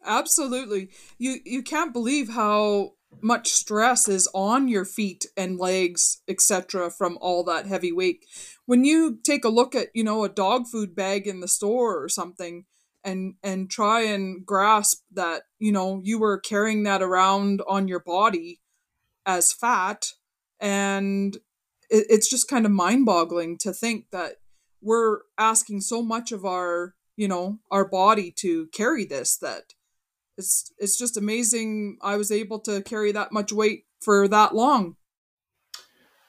Absolutely. 0.04 0.90
You 1.18 1.38
you 1.44 1.62
can't 1.62 1.92
believe 1.92 2.30
how 2.30 2.92
much 3.22 3.48
stress 3.48 4.06
is 4.08 4.28
on 4.34 4.68
your 4.68 4.84
feet 4.84 5.26
and 5.36 5.58
legs, 5.58 6.22
etc., 6.28 6.90
from 6.90 7.18
all 7.20 7.42
that 7.44 7.66
heavy 7.66 7.92
weight. 7.92 8.24
When 8.66 8.84
you 8.84 9.18
take 9.24 9.44
a 9.44 9.50
look 9.50 9.74
at, 9.74 9.88
you 9.94 10.04
know, 10.04 10.24
a 10.24 10.28
dog 10.28 10.66
food 10.66 10.94
bag 10.94 11.26
in 11.26 11.40
the 11.40 11.48
store 11.48 12.02
or 12.02 12.08
something 12.08 12.64
and 13.02 13.34
and 13.42 13.70
try 13.70 14.02
and 14.02 14.44
grasp 14.44 15.02
that, 15.12 15.42
you 15.58 15.72
know, 15.72 16.00
you 16.04 16.18
were 16.18 16.38
carrying 16.38 16.82
that 16.82 17.02
around 17.02 17.62
on 17.66 17.88
your 17.88 18.00
body 18.00 18.60
as 19.28 19.52
fat 19.52 20.14
and 20.58 21.36
it, 21.90 22.06
it's 22.08 22.28
just 22.28 22.48
kind 22.48 22.66
of 22.66 22.72
mind-boggling 22.72 23.58
to 23.58 23.72
think 23.72 24.06
that 24.10 24.36
we're 24.80 25.18
asking 25.36 25.82
so 25.82 26.02
much 26.02 26.32
of 26.32 26.44
our 26.44 26.94
you 27.16 27.28
know 27.28 27.58
our 27.70 27.86
body 27.86 28.30
to 28.30 28.66
carry 28.68 29.04
this 29.04 29.36
that 29.36 29.74
it's 30.38 30.72
it's 30.78 30.98
just 30.98 31.16
amazing 31.16 31.98
i 32.02 32.16
was 32.16 32.32
able 32.32 32.58
to 32.58 32.82
carry 32.82 33.12
that 33.12 33.30
much 33.30 33.52
weight 33.52 33.84
for 34.00 34.28
that 34.28 34.54
long. 34.54 34.94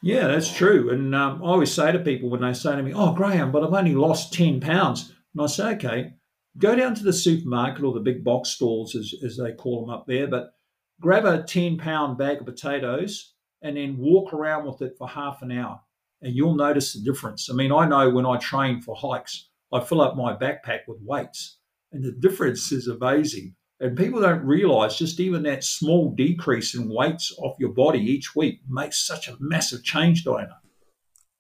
Yeah 0.02 0.28
that's 0.28 0.52
true 0.52 0.90
and 0.90 1.16
um, 1.16 1.42
i 1.44 1.46
always 1.46 1.72
say 1.72 1.92
to 1.92 2.00
people 2.00 2.30
when 2.30 2.42
they 2.42 2.54
say 2.54 2.76
to 2.76 2.84
me 2.84 2.94
oh 2.94 3.14
graham 3.14 3.52
but 3.52 3.64
i've 3.64 3.74
only 3.74 3.96
lost 3.96 4.34
10 4.34 4.60
pounds 4.60 5.14
and 5.34 5.44
i 5.44 5.48
say 5.48 5.76
okay 5.76 6.14
go 6.58 6.76
down 6.76 6.96
to 6.96 7.04
the 7.04 7.14
supermarket 7.14 7.84
or 7.84 7.94
the 7.94 8.00
big 8.00 8.24
box 8.24 8.50
stores 8.50 8.96
as, 8.96 9.14
as 9.24 9.38
they 9.38 9.54
call 9.54 9.86
them 9.86 9.94
up 9.94 10.06
there 10.08 10.28
but 10.28 10.54
grab 11.00 11.26
a 11.26 11.44
10 11.44 11.78
pound 11.78 12.18
bag 12.18 12.40
of 12.40 12.46
potatoes 12.46 13.34
and 13.62 13.78
then 13.78 13.98
walk 13.98 14.34
around 14.34 14.66
with 14.66 14.82
it 14.82 14.96
for 14.98 15.08
half 15.08 15.42
an 15.42 15.52
hour 15.52 15.82
and 16.22 16.36
you'll 16.36 16.56
notice 16.56 16.94
the 16.94 17.02
difference. 17.02 17.50
I 17.50 17.54
mean, 17.54 17.72
I 17.72 17.88
know 17.88 18.10
when 18.10 18.26
I 18.26 18.38
train 18.38 18.82
for 18.82 18.96
hikes, 18.96 19.50
I 19.72 19.80
fill 19.80 20.02
up 20.02 20.16
my 20.16 20.36
backpack 20.36 20.82
with 20.88 20.98
weights, 21.02 21.58
and 21.92 22.04
the 22.04 22.12
difference 22.12 22.72
is 22.72 22.88
amazing. 22.88 23.56
And 23.80 23.98
people 23.98 24.20
don't 24.20 24.44
realize 24.44 24.98
just 24.98 25.20
even 25.20 25.44
that 25.44 25.64
small 25.64 26.12
decrease 26.12 26.76
in 26.76 26.94
weights 26.94 27.34
off 27.38 27.56
your 27.60 27.72
body 27.72 28.00
each 28.00 28.36
week 28.36 28.60
makes 28.68 29.06
such 29.06 29.30
a 29.30 29.38
massive 29.40 29.84
change, 29.84 30.26
Diana. 30.26 30.58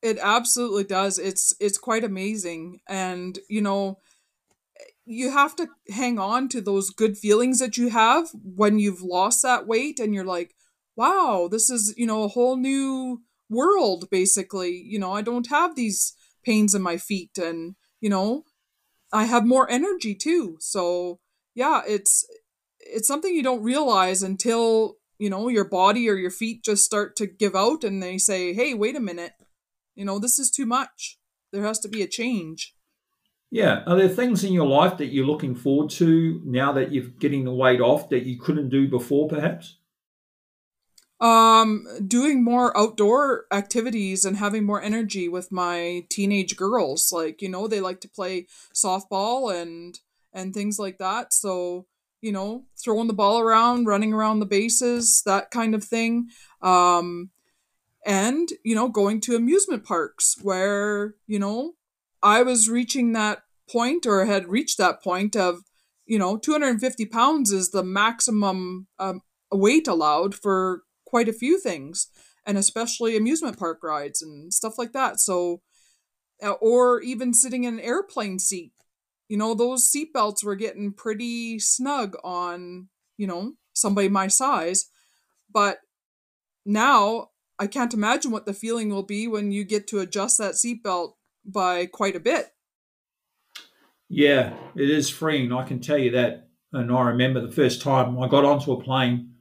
It 0.01 0.17
absolutely 0.21 0.85
does. 0.85 1.19
It's 1.19 1.53
it's 1.59 1.77
quite 1.77 2.05
amazing. 2.05 2.79
And 2.87 3.37
you 3.49 3.61
know, 3.61 3.99
you 5.11 5.31
have 5.31 5.55
to 5.55 5.67
hang 5.89 6.19
on 6.19 6.47
to 6.49 6.61
those 6.61 6.91
good 6.91 7.17
feelings 7.17 7.57
that 7.57 7.77
you 7.77 7.89
have 7.89 8.29
when 8.43 8.77
you've 8.77 9.01
lost 9.01 9.41
that 9.41 9.65
weight 9.65 9.99
and 9.99 10.13
you're 10.13 10.23
like, 10.23 10.53
wow, 10.95 11.49
this 11.51 11.71
is, 11.71 11.95
you 11.97 12.05
know, 12.05 12.23
a 12.23 12.27
whole 12.27 12.55
new 12.55 13.23
world 13.49 14.07
basically. 14.11 14.71
You 14.85 14.99
know 14.99 15.11
i 15.11 15.23
don't 15.23 15.49
have 15.49 15.75
these 15.75 16.13
pains 16.45 16.75
in 16.75 16.81
my 16.83 16.97
feet 16.97 17.37
and 17.37 17.75
you 17.99 18.09
know 18.09 18.43
i 19.11 19.25
have 19.25 19.45
more 19.45 19.69
energy 19.69 20.13
too. 20.13 20.57
So 20.59 21.19
yeah 21.55 21.81
it's 21.87 22.25
it's 22.79 23.07
something 23.07 23.33
you 23.33 23.41
don't 23.41 23.63
realize 23.63 24.21
until 24.21 24.97
you 25.17 25.31
know 25.31 25.47
your 25.47 25.67
body 25.67 26.07
or 26.07 26.15
your 26.15 26.31
feet 26.31 26.63
just 26.63 26.85
start 26.85 27.15
to 27.15 27.25
give 27.25 27.55
out 27.55 27.83
and 27.83 28.01
they 28.03 28.19
say 28.19 28.53
hey 28.53 28.75
wait 28.75 28.95
a 28.95 28.99
minute. 28.99 29.33
You 29.95 30.05
know 30.05 30.19
this 30.19 30.37
is 30.37 30.51
too 30.51 30.67
much. 30.67 31.17
There 31.51 31.63
has 31.63 31.79
to 31.79 31.89
be 31.89 32.03
a 32.03 32.07
change 32.07 32.75
yeah 33.51 33.83
are 33.85 33.97
there 33.97 34.09
things 34.09 34.43
in 34.43 34.53
your 34.53 34.67
life 34.67 34.97
that 34.97 35.07
you're 35.07 35.25
looking 35.25 35.55
forward 35.55 35.89
to 35.89 36.41
now 36.45 36.71
that 36.71 36.91
you're 36.91 37.07
getting 37.19 37.43
the 37.43 37.53
weight 37.53 37.81
off 37.81 38.09
that 38.09 38.25
you 38.25 38.39
couldn't 38.39 38.69
do 38.69 38.87
before 38.87 39.27
perhaps 39.27 39.77
um, 41.21 41.85
doing 42.07 42.43
more 42.43 42.75
outdoor 42.77 43.45
activities 43.51 44.23
and 44.23 44.37
having 44.37 44.65
more 44.65 44.81
energy 44.81 45.27
with 45.27 45.51
my 45.51 46.05
teenage 46.09 46.55
girls. 46.55 47.11
Like, 47.11 47.41
you 47.41 47.49
know, 47.49 47.67
they 47.67 47.81
like 47.81 47.99
to 48.01 48.09
play 48.09 48.47
softball 48.73 49.53
and 49.53 49.99
and 50.31 50.53
things 50.53 50.79
like 50.79 50.97
that. 50.99 51.33
So, 51.33 51.87
you 52.21 52.31
know, 52.31 52.65
throwing 52.77 53.07
the 53.07 53.13
ball 53.13 53.39
around, 53.39 53.87
running 53.87 54.13
around 54.13 54.39
the 54.39 54.45
bases, 54.45 55.21
that 55.25 55.51
kind 55.51 55.73
of 55.75 55.83
thing. 55.83 56.29
Um, 56.61 57.31
and, 58.05 58.47
you 58.63 58.75
know, 58.75 58.87
going 58.87 59.19
to 59.21 59.35
amusement 59.35 59.83
parks 59.83 60.37
where, 60.41 61.15
you 61.27 61.39
know, 61.39 61.73
I 62.21 62.43
was 62.43 62.69
reaching 62.69 63.13
that 63.13 63.43
point 63.69 64.05
or 64.05 64.25
had 64.25 64.47
reached 64.47 64.77
that 64.77 65.03
point 65.03 65.35
of, 65.35 65.61
you 66.05 66.19
know, 66.19 66.37
250 66.37 67.05
pounds 67.05 67.51
is 67.51 67.71
the 67.71 67.83
maximum 67.83 68.87
um, 68.97 69.21
weight 69.51 69.87
allowed 69.87 70.35
for 70.35 70.83
quite 71.05 71.29
a 71.29 71.33
few 71.33 71.59
things, 71.59 72.07
and 72.45 72.57
especially 72.57 73.15
amusement 73.15 73.57
park 73.57 73.79
rides 73.83 74.21
and 74.21 74.53
stuff 74.53 74.77
like 74.77 74.91
that. 74.93 75.19
So, 75.19 75.61
uh, 76.43 76.51
or 76.53 77.01
even 77.01 77.33
sitting 77.33 77.63
in 77.63 77.75
an 77.75 77.79
airplane 77.79 78.39
seat. 78.39 78.71
You 79.27 79.37
know, 79.37 79.53
those 79.53 79.91
seatbelts 79.91 80.43
were 80.43 80.55
getting 80.55 80.91
pretty 80.91 81.59
snug 81.59 82.15
on, 82.23 82.89
you 83.17 83.27
know, 83.27 83.53
somebody 83.73 84.09
my 84.09 84.27
size. 84.27 84.89
But 85.51 85.79
now 86.65 87.29
I 87.59 87.67
can't 87.67 87.93
imagine 87.93 88.31
what 88.31 88.45
the 88.45 88.53
feeling 88.53 88.89
will 88.89 89.03
be 89.03 89.27
when 89.27 89.51
you 89.51 89.63
get 89.63 89.87
to 89.87 89.99
adjust 89.99 90.37
that 90.39 90.53
seatbelt 90.53 91.13
by 91.45 91.85
quite 91.85 92.15
a 92.15 92.19
bit. 92.19 92.47
Yeah, 94.09 94.53
it 94.75 94.89
is 94.89 95.09
freeing. 95.09 95.51
I 95.51 95.63
can 95.63 95.79
tell 95.79 95.97
you 95.97 96.11
that. 96.11 96.47
And 96.71 96.91
I 96.91 97.01
remember 97.09 97.41
the 97.41 97.51
first 97.51 97.81
time 97.81 98.21
I 98.21 98.27
got 98.27 98.45
onto 98.45 98.71
a 98.71 98.83
plane 98.83 99.33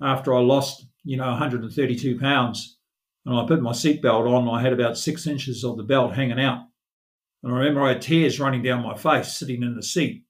after 0.00 0.34
I 0.34 0.40
lost 0.40 0.88
you 1.08 1.16
know, 1.16 1.28
132 1.28 2.18
pounds. 2.18 2.76
And 3.24 3.34
I 3.34 3.46
put 3.46 3.62
my 3.62 3.72
seatbelt 3.72 4.30
on, 4.30 4.46
I 4.46 4.60
had 4.60 4.74
about 4.74 4.98
six 4.98 5.26
inches 5.26 5.64
of 5.64 5.78
the 5.78 5.82
belt 5.82 6.14
hanging 6.14 6.38
out. 6.38 6.66
And 7.42 7.52
I 7.52 7.56
remember 7.56 7.82
I 7.82 7.94
had 7.94 8.02
tears 8.02 8.38
running 8.38 8.62
down 8.62 8.82
my 8.82 8.94
face 8.94 9.32
sitting 9.38 9.62
in 9.62 9.74
the 9.74 9.82
seat. 9.82 10.24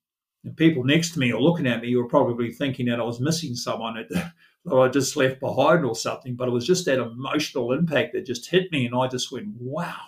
And 0.45 0.57
people 0.57 0.85
next 0.85 1.15
to 1.15 1.19
me 1.19 1.33
or 1.33 1.41
looking 1.41 1.67
at 1.67 1.83
me 1.83 1.97
were 1.97 2.07
probably 2.07 2.53
thinking 2.53 2.87
that 2.87 3.01
I 3.01 3.03
was 3.03 3.21
missing 3.21 3.57
someone 3.57 3.95
that, 3.95 4.09
that 4.65 4.75
I 4.75 4.87
just 4.89 5.17
left 5.17 5.41
behind 5.41 5.85
or 5.85 5.97
something. 5.97 6.37
But 6.37 6.47
it 6.47 6.53
was 6.53 6.67
just 6.67 6.85
that 6.87 7.01
emotional 7.01 7.73
impact 7.73 8.13
that 8.13 8.25
just 8.25 8.49
hit 8.49 8.71
me. 8.71 8.87
And 8.87 8.95
I 8.95 9.09
just 9.09 9.33
went, 9.33 9.49
wow, 9.59 9.99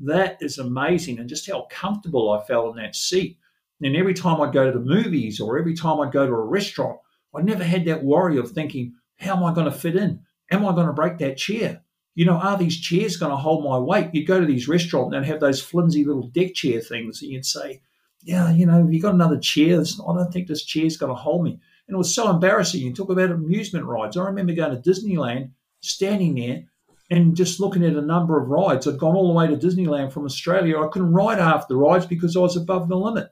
that 0.00 0.38
is 0.40 0.58
amazing. 0.58 1.18
And 1.18 1.28
just 1.28 1.50
how 1.50 1.66
comfortable 1.70 2.30
I 2.30 2.44
felt 2.44 2.76
in 2.76 2.82
that 2.82 2.96
seat. 2.96 3.38
And 3.82 3.96
every 3.96 4.14
time 4.14 4.40
I'd 4.40 4.52
go 4.52 4.66
to 4.66 4.76
the 4.76 4.84
movies 4.84 5.40
or 5.40 5.58
every 5.58 5.74
time 5.74 6.00
I'd 6.00 6.12
go 6.12 6.26
to 6.26 6.32
a 6.32 6.44
restaurant, 6.44 6.98
I 7.34 7.42
never 7.42 7.64
had 7.64 7.84
that 7.84 8.02
worry 8.02 8.38
of 8.38 8.50
thinking, 8.50 8.94
how 9.18 9.36
am 9.36 9.44
I 9.44 9.54
going 9.54 9.70
to 9.70 9.76
fit 9.76 9.96
in? 9.96 10.20
Am 10.50 10.66
I 10.66 10.72
going 10.74 10.86
to 10.86 10.92
break 10.92 11.18
that 11.18 11.36
chair? 11.36 11.82
You 12.14 12.24
know, 12.24 12.34
are 12.34 12.56
these 12.56 12.80
chairs 12.80 13.16
going 13.16 13.30
to 13.30 13.36
hold 13.36 13.64
my 13.64 13.78
weight? 13.78 14.10
You'd 14.12 14.26
go 14.26 14.40
to 14.40 14.46
these 14.46 14.66
restaurants 14.66 15.14
and 15.14 15.24
have 15.24 15.40
those 15.40 15.62
flimsy 15.62 16.04
little 16.04 16.28
deck 16.28 16.54
chair 16.54 16.80
things, 16.80 17.22
and 17.22 17.30
you'd 17.30 17.46
say, 17.46 17.80
Yeah, 18.22 18.50
you 18.50 18.66
know, 18.66 18.78
have 18.78 18.92
you 18.92 19.00
got 19.00 19.14
another 19.14 19.38
chair? 19.38 19.80
I 19.80 20.14
don't 20.14 20.32
think 20.32 20.48
this 20.48 20.64
chair's 20.64 20.96
going 20.96 21.10
to 21.10 21.14
hold 21.14 21.44
me. 21.44 21.60
And 21.86 21.94
it 21.94 21.96
was 21.98 22.12
so 22.12 22.28
embarrassing. 22.30 22.80
You 22.80 22.92
talk 22.92 23.10
about 23.10 23.30
amusement 23.30 23.84
rides. 23.84 24.16
I 24.16 24.24
remember 24.24 24.52
going 24.52 24.82
to 24.82 24.90
Disneyland, 24.90 25.50
standing 25.80 26.34
there 26.34 26.64
and 27.10 27.34
just 27.36 27.58
looking 27.60 27.84
at 27.84 27.94
a 27.94 28.02
number 28.02 28.40
of 28.40 28.48
rides. 28.48 28.86
I'd 28.86 28.98
gone 28.98 29.14
all 29.16 29.28
the 29.28 29.34
way 29.34 29.46
to 29.46 29.56
Disneyland 29.56 30.12
from 30.12 30.24
Australia. 30.24 30.78
I 30.80 30.88
couldn't 30.88 31.12
ride 31.12 31.38
half 31.38 31.66
the 31.68 31.76
rides 31.76 32.06
because 32.06 32.36
I 32.36 32.40
was 32.40 32.56
above 32.56 32.88
the 32.88 32.96
limit. 32.96 33.30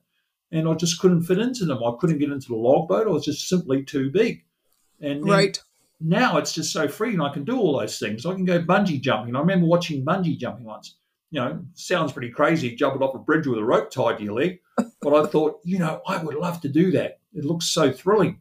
and 0.50 0.68
I 0.68 0.74
just 0.74 1.00
couldn't 1.00 1.22
fit 1.24 1.38
into 1.38 1.64
them. 1.64 1.82
I 1.84 1.92
couldn't 1.98 2.18
get 2.18 2.30
into 2.30 2.48
the 2.48 2.54
log 2.56 2.88
boat. 2.88 3.06
I 3.06 3.10
was 3.10 3.24
just 3.24 3.48
simply 3.48 3.82
too 3.84 4.10
big. 4.10 4.44
And 5.00 5.24
right 5.28 5.60
now 6.00 6.38
it's 6.38 6.52
just 6.52 6.72
so 6.72 6.88
free, 6.88 7.12
and 7.12 7.22
I 7.22 7.32
can 7.32 7.44
do 7.44 7.58
all 7.58 7.78
those 7.78 7.98
things. 7.98 8.24
I 8.24 8.34
can 8.34 8.44
go 8.44 8.60
bungee 8.62 9.00
jumping. 9.00 9.34
I 9.36 9.40
remember 9.40 9.66
watching 9.66 10.04
bungee 10.04 10.38
jumping 10.38 10.64
once. 10.64 10.96
You 11.30 11.40
know, 11.40 11.64
sounds 11.74 12.12
pretty 12.12 12.30
crazy 12.30 12.74
jumping 12.76 13.02
off 13.02 13.14
a 13.14 13.18
bridge 13.18 13.46
with 13.46 13.58
a 13.58 13.64
rope 13.64 13.90
tied 13.90 14.18
to 14.18 14.24
your 14.24 14.34
leg, 14.34 14.60
but 15.02 15.12
I 15.14 15.26
thought, 15.26 15.60
you 15.64 15.78
know, 15.78 16.00
I 16.06 16.22
would 16.22 16.36
love 16.36 16.60
to 16.62 16.68
do 16.68 16.92
that. 16.92 17.18
It 17.34 17.44
looks 17.44 17.66
so 17.66 17.92
thrilling. 17.92 18.40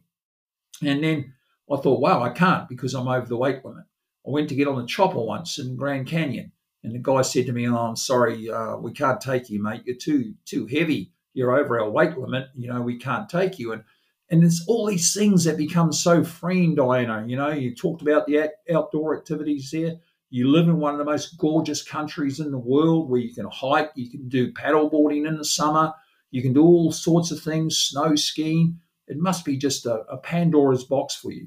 And 0.82 1.02
then 1.02 1.34
I 1.70 1.76
thought, 1.76 2.00
wow, 2.00 2.22
I 2.22 2.30
can't 2.30 2.68
because 2.68 2.94
I'm 2.94 3.08
over 3.08 3.26
the 3.26 3.36
weight 3.36 3.64
limit. 3.64 3.84
I 4.26 4.30
went 4.30 4.48
to 4.48 4.54
get 4.54 4.68
on 4.68 4.82
a 4.82 4.86
chopper 4.86 5.20
once 5.20 5.58
in 5.58 5.76
Grand 5.76 6.06
Canyon, 6.06 6.52
and 6.82 6.94
the 6.94 6.98
guy 6.98 7.22
said 7.22 7.46
to 7.46 7.52
me, 7.52 7.68
"Oh, 7.68 7.76
I'm 7.76 7.96
sorry, 7.96 8.50
uh, 8.50 8.76
we 8.76 8.92
can't 8.92 9.20
take 9.20 9.48
you, 9.50 9.62
mate. 9.62 9.82
You're 9.84 9.96
too 9.96 10.34
too 10.44 10.66
heavy. 10.66 11.12
You're 11.32 11.56
over 11.56 11.80
our 11.80 11.90
weight 11.90 12.16
limit. 12.16 12.48
You 12.54 12.68
know, 12.68 12.82
we 12.82 12.98
can't 12.98 13.28
take 13.28 13.58
you." 13.58 13.72
And 13.72 13.84
and 14.30 14.42
there's 14.42 14.64
all 14.66 14.86
these 14.86 15.14
things 15.14 15.44
that 15.44 15.56
become 15.56 15.92
so 15.92 16.24
freeing, 16.24 16.74
Diana. 16.74 17.24
You 17.26 17.36
know, 17.36 17.50
you 17.50 17.74
talked 17.74 18.02
about 18.02 18.26
the 18.26 18.50
outdoor 18.72 19.16
activities 19.16 19.70
there. 19.70 19.96
You 20.30 20.50
live 20.50 20.66
in 20.66 20.78
one 20.78 20.92
of 20.92 20.98
the 20.98 21.04
most 21.04 21.38
gorgeous 21.38 21.82
countries 21.82 22.40
in 22.40 22.50
the 22.50 22.58
world 22.58 23.08
where 23.08 23.20
you 23.20 23.32
can 23.32 23.46
hike, 23.46 23.92
you 23.94 24.10
can 24.10 24.28
do 24.28 24.52
paddleboarding 24.52 25.28
in 25.28 25.36
the 25.36 25.44
summer, 25.44 25.92
you 26.32 26.42
can 26.42 26.52
do 26.52 26.64
all 26.64 26.90
sorts 26.90 27.30
of 27.30 27.40
things, 27.40 27.78
snow 27.78 28.16
skiing. 28.16 28.80
It 29.06 29.18
must 29.18 29.44
be 29.44 29.56
just 29.56 29.86
a, 29.86 30.00
a 30.08 30.18
Pandora's 30.18 30.82
box 30.82 31.14
for 31.14 31.30
you. 31.30 31.46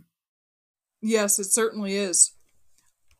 Yes, 1.02 1.40
it 1.40 1.52
certainly 1.52 1.98
is. 1.98 2.32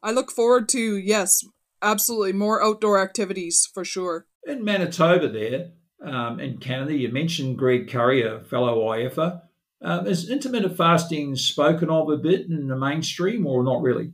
I 0.02 0.12
look 0.12 0.32
forward 0.32 0.70
to, 0.70 0.98
yes, 0.98 1.46
absolutely 1.82 2.34
more 2.34 2.64
outdoor 2.64 3.02
activities 3.02 3.68
for 3.74 3.84
sure. 3.84 4.28
In 4.46 4.64
Manitoba, 4.64 5.30
there 5.30 5.72
um, 6.04 6.40
in 6.40 6.58
Canada, 6.58 6.96
you 6.96 7.10
mentioned 7.10 7.58
Greg 7.58 7.90
Currie, 7.90 8.24
a 8.24 8.40
fellow 8.42 8.80
IFer. 8.88 9.42
Um, 9.82 10.08
is 10.08 10.30
intermittent 10.30 10.76
fasting 10.76 11.36
spoken 11.36 11.90
of 11.90 12.10
a 12.10 12.18
bit 12.18 12.48
in 12.50 12.68
the 12.68 12.76
mainstream 12.76 13.48
or 13.48 13.64
not 13.64 13.82
really? 13.82 14.14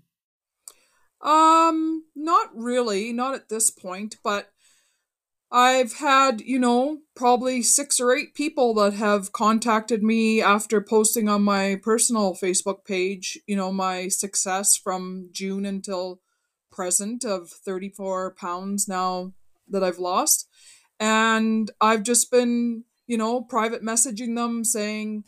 Um, 1.22 2.04
not 2.16 2.50
really, 2.54 3.12
not 3.12 3.34
at 3.34 3.50
this 3.50 3.72
point, 3.72 4.18
but 4.24 4.52
I've 5.56 5.94
had, 5.94 6.42
you 6.42 6.60
know, 6.60 6.98
probably 7.16 7.62
six 7.62 8.02
or 8.02 8.14
eight 8.14 8.36
people 8.36 8.74
that 8.74 8.92
have 8.92 9.32
contacted 9.32 10.04
me 10.04 10.42
after 10.42 10.82
posting 10.82 11.30
on 11.30 11.44
my 11.44 11.80
personal 11.82 12.36
Facebook 12.36 12.84
page, 12.84 13.40
you 13.48 13.56
know, 13.56 13.72
my 13.72 14.10
success 14.10 14.76
from 14.76 15.30
June 15.32 15.66
until 15.66 16.20
present 16.74 17.24
of 17.24 17.50
34 17.50 18.32
pounds 18.32 18.90
now 18.90 19.32
that 19.70 19.82
I've 19.82 19.98
lost. 19.98 20.50
And 21.00 21.72
I've 21.80 22.04
just 22.04 22.30
been, 22.30 22.84
you 23.08 23.18
know, 23.18 23.42
private 23.42 23.82
messaging 23.82 24.36
them 24.36 24.66
saying, 24.66 25.24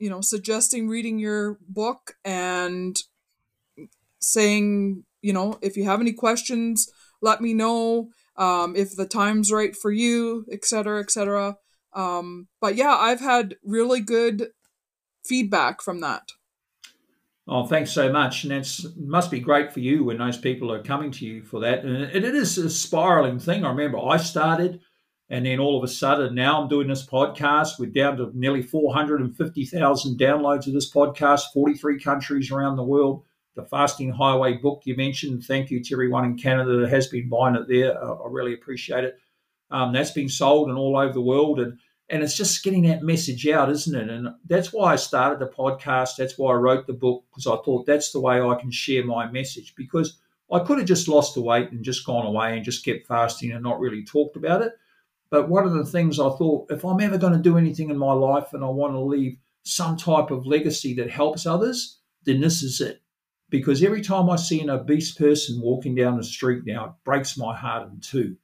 you 0.00 0.10
know, 0.10 0.22
suggesting 0.22 0.88
reading 0.88 1.20
your 1.20 1.56
book 1.68 2.16
and 2.24 3.00
saying, 4.18 5.04
you 5.22 5.32
know, 5.32 5.56
if 5.62 5.76
you 5.76 5.84
have 5.84 6.00
any 6.00 6.14
questions, 6.14 6.90
let 7.22 7.40
me 7.40 7.54
know. 7.54 8.10
Um, 8.36 8.74
if 8.76 8.96
the 8.96 9.06
time's 9.06 9.52
right 9.52 9.76
for 9.76 9.90
you, 9.90 10.46
etc., 10.50 11.00
etc. 11.00 11.56
Um, 11.92 12.48
but 12.60 12.76
yeah, 12.76 12.96
I've 12.96 13.20
had 13.20 13.56
really 13.64 14.00
good 14.00 14.48
feedback 15.24 15.82
from 15.82 16.00
that. 16.00 16.22
Oh, 17.46 17.66
thanks 17.66 17.90
so 17.90 18.12
much. 18.12 18.44
And 18.44 18.52
it 18.52 18.80
must 18.96 19.30
be 19.30 19.40
great 19.40 19.72
for 19.72 19.80
you 19.80 20.04
when 20.04 20.18
those 20.18 20.38
people 20.38 20.72
are 20.72 20.82
coming 20.82 21.10
to 21.12 21.26
you 21.26 21.42
for 21.42 21.60
that. 21.60 21.84
And 21.84 21.96
it 21.96 22.24
is 22.24 22.56
a 22.58 22.70
spiraling 22.70 23.40
thing. 23.40 23.64
I 23.64 23.70
remember 23.70 23.98
I 23.98 24.18
started 24.18 24.80
and 25.30 25.46
then 25.46 25.60
all 25.60 25.78
of 25.78 25.84
a 25.84 25.88
sudden, 25.88 26.34
now 26.34 26.60
I'm 26.60 26.68
doing 26.68 26.88
this 26.88 27.06
podcast. 27.06 27.78
We're 27.78 27.86
down 27.86 28.16
to 28.16 28.32
nearly 28.34 28.62
450,000 28.62 30.18
downloads 30.18 30.66
of 30.66 30.72
this 30.72 30.92
podcast, 30.92 31.52
43 31.54 32.00
countries 32.00 32.50
around 32.50 32.76
the 32.76 32.82
world. 32.82 33.22
The 33.56 33.64
Fasting 33.64 34.10
Highway 34.10 34.54
book 34.54 34.82
you 34.84 34.96
mentioned, 34.96 35.44
thank 35.44 35.70
you 35.70 35.82
to 35.82 35.94
everyone 35.94 36.24
in 36.24 36.38
Canada 36.38 36.78
that 36.78 36.90
has 36.90 37.08
been 37.08 37.28
buying 37.28 37.56
it 37.56 37.68
there. 37.68 38.02
I 38.02 38.26
really 38.28 38.54
appreciate 38.54 39.04
it. 39.04 39.18
Um, 39.70 39.92
that's 39.92 40.12
been 40.12 40.28
sold 40.28 40.68
and 40.68 40.78
all 40.78 40.96
over 40.96 41.12
the 41.12 41.20
world. 41.20 41.60
And, 41.60 41.78
and 42.08 42.22
it's 42.22 42.36
just 42.36 42.62
getting 42.62 42.82
that 42.84 43.02
message 43.02 43.46
out, 43.48 43.70
isn't 43.70 43.94
it? 43.94 44.08
And 44.08 44.28
that's 44.46 44.72
why 44.72 44.92
I 44.92 44.96
started 44.96 45.40
the 45.40 45.46
podcast. 45.46 46.16
That's 46.16 46.38
why 46.38 46.52
I 46.52 46.56
wrote 46.56 46.86
the 46.86 46.92
book, 46.92 47.24
because 47.30 47.46
I 47.46 47.56
thought 47.64 47.86
that's 47.86 48.12
the 48.12 48.20
way 48.20 48.40
I 48.40 48.54
can 48.54 48.70
share 48.70 49.04
my 49.04 49.30
message. 49.30 49.74
Because 49.76 50.18
I 50.52 50.60
could 50.60 50.78
have 50.78 50.88
just 50.88 51.08
lost 51.08 51.34
the 51.34 51.42
weight 51.42 51.70
and 51.70 51.84
just 51.84 52.06
gone 52.06 52.26
away 52.26 52.56
and 52.56 52.64
just 52.64 52.84
kept 52.84 53.06
fasting 53.06 53.52
and 53.52 53.62
not 53.62 53.80
really 53.80 54.04
talked 54.04 54.36
about 54.36 54.62
it. 54.62 54.72
But 55.30 55.48
one 55.48 55.64
of 55.64 55.72
the 55.72 55.84
things 55.84 56.18
I 56.18 56.30
thought, 56.30 56.70
if 56.70 56.84
I'm 56.84 57.00
ever 57.00 57.18
going 57.18 57.34
to 57.34 57.38
do 57.38 57.58
anything 57.58 57.90
in 57.90 57.98
my 57.98 58.12
life 58.12 58.52
and 58.52 58.64
I 58.64 58.68
want 58.68 58.94
to 58.94 59.00
leave 59.00 59.38
some 59.62 59.96
type 59.96 60.32
of 60.32 60.46
legacy 60.46 60.94
that 60.94 61.10
helps 61.10 61.46
others, 61.46 61.98
then 62.24 62.40
this 62.40 62.62
is 62.62 62.80
it. 62.80 63.00
Because 63.50 63.82
every 63.82 64.00
time 64.00 64.30
I 64.30 64.36
see 64.36 64.60
an 64.60 64.70
obese 64.70 65.12
person 65.12 65.60
walking 65.60 65.94
down 65.94 66.16
the 66.16 66.24
street 66.24 66.62
now, 66.64 66.84
it 66.86 66.92
breaks 67.04 67.36
my 67.36 67.54
heart 67.54 67.90
in 67.90 68.00
two. 68.00 68.36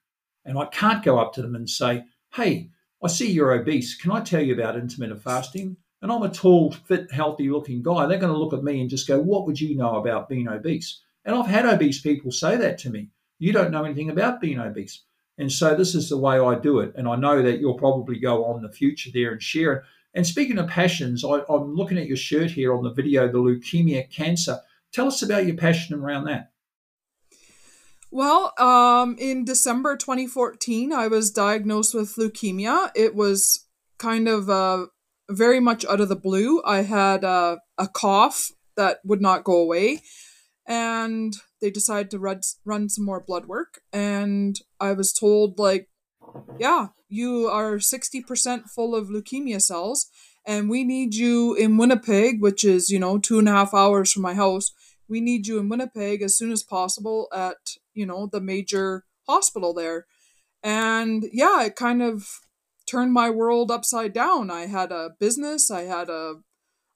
And 0.44 0.58
I 0.58 0.66
can't 0.66 1.04
go 1.04 1.18
up 1.18 1.32
to 1.34 1.42
them 1.42 1.54
and 1.54 1.68
say, 1.68 2.04
hey, 2.34 2.70
I 3.02 3.08
see 3.08 3.30
you're 3.30 3.52
obese. 3.52 3.94
Can 3.94 4.10
I 4.12 4.20
tell 4.20 4.42
you 4.42 4.54
about 4.54 4.76
intermittent 4.76 5.22
fasting? 5.22 5.76
And 6.02 6.12
I'm 6.12 6.22
a 6.22 6.28
tall, 6.28 6.72
fit, 6.72 7.10
healthy 7.10 7.48
looking 7.48 7.82
guy. 7.82 8.06
They're 8.06 8.18
going 8.18 8.32
to 8.32 8.38
look 8.38 8.52
at 8.52 8.64
me 8.64 8.80
and 8.80 8.90
just 8.90 9.08
go, 9.08 9.18
What 9.18 9.46
would 9.46 9.60
you 9.60 9.76
know 9.76 9.96
about 9.96 10.28
being 10.28 10.48
obese? 10.48 11.00
And 11.24 11.34
I've 11.34 11.46
had 11.46 11.66
obese 11.66 12.00
people 12.00 12.30
say 12.30 12.56
that 12.56 12.78
to 12.78 12.90
me. 12.90 13.08
You 13.38 13.52
don't 13.52 13.70
know 13.70 13.84
anything 13.84 14.10
about 14.10 14.40
being 14.40 14.58
obese. 14.58 15.02
And 15.38 15.50
so 15.50 15.74
this 15.74 15.94
is 15.94 16.08
the 16.08 16.16
way 16.16 16.38
I 16.38 16.58
do 16.58 16.80
it. 16.80 16.94
And 16.96 17.08
I 17.08 17.16
know 17.16 17.42
that 17.42 17.60
you'll 17.60 17.74
probably 17.74 18.18
go 18.18 18.44
on 18.44 18.62
the 18.62 18.72
future 18.72 19.10
there 19.12 19.32
and 19.32 19.42
share 19.42 19.72
it. 19.72 19.82
And 20.14 20.26
speaking 20.26 20.58
of 20.58 20.68
passions, 20.68 21.24
I, 21.24 21.40
am 21.50 21.74
looking 21.74 21.98
at 21.98 22.06
your 22.06 22.16
shirt 22.16 22.50
here 22.50 22.74
on 22.74 22.82
the 22.82 22.92
video, 22.92 23.26
the 23.26 23.38
leukemia 23.38 24.10
cancer. 24.10 24.60
Tell 24.92 25.08
us 25.08 25.22
about 25.22 25.46
your 25.46 25.56
passion 25.56 25.98
around 25.98 26.24
that. 26.24 26.50
Well, 28.10 28.52
um, 28.58 29.16
in 29.18 29.44
December 29.44 29.96
2014, 29.96 30.92
I 30.92 31.08
was 31.08 31.30
diagnosed 31.30 31.94
with 31.94 32.14
leukemia. 32.14 32.90
It 32.94 33.14
was 33.14 33.66
kind 33.98 34.28
of 34.28 34.48
uh, 34.48 34.86
very 35.28 35.60
much 35.60 35.84
out 35.84 36.00
of 36.00 36.08
the 36.08 36.16
blue. 36.16 36.62
I 36.64 36.82
had 36.82 37.24
a 37.24 37.58
cough 37.92 38.50
that 38.76 38.98
would 39.04 39.20
not 39.20 39.44
go 39.44 39.56
away. 39.56 40.02
And 40.66 41.34
they 41.60 41.70
decided 41.70 42.10
to 42.10 42.18
run, 42.18 42.40
run 42.64 42.88
some 42.88 43.04
more 43.04 43.20
blood 43.20 43.46
work 43.46 43.80
and 43.92 44.60
i 44.80 44.92
was 44.92 45.12
told 45.12 45.58
like 45.58 45.88
yeah 46.58 46.88
you 47.08 47.46
are 47.46 47.76
60% 47.76 48.68
full 48.68 48.94
of 48.94 49.08
leukemia 49.08 49.62
cells 49.62 50.06
and 50.46 50.70
we 50.70 50.84
need 50.84 51.14
you 51.14 51.54
in 51.54 51.76
winnipeg 51.76 52.40
which 52.40 52.64
is 52.64 52.88
you 52.88 52.98
know 52.98 53.18
two 53.18 53.38
and 53.38 53.48
a 53.48 53.52
half 53.52 53.74
hours 53.74 54.12
from 54.12 54.22
my 54.22 54.34
house. 54.34 54.72
We 55.08 55.20
need 55.20 55.46
you 55.46 55.58
in 55.58 55.68
winnipeg 55.68 56.22
as 56.22 56.36
soon 56.36 56.52
as 56.52 56.62
possible 56.62 57.28
at 57.34 57.76
you 57.94 58.06
know 58.06 58.26
the 58.26 58.40
major 58.40 59.04
hospital 59.28 59.74
there. 59.74 60.06
And 60.62 61.24
yeah 61.32 61.64
it 61.64 61.76
kind 61.76 62.02
of 62.02 62.40
turned 62.86 63.12
my 63.12 63.30
world 63.30 63.70
upside 63.70 64.12
down. 64.12 64.50
I 64.50 64.66
had 64.66 64.92
a 64.92 65.10
business 65.18 65.70
i 65.70 65.82
had 65.82 66.08
a 66.08 66.36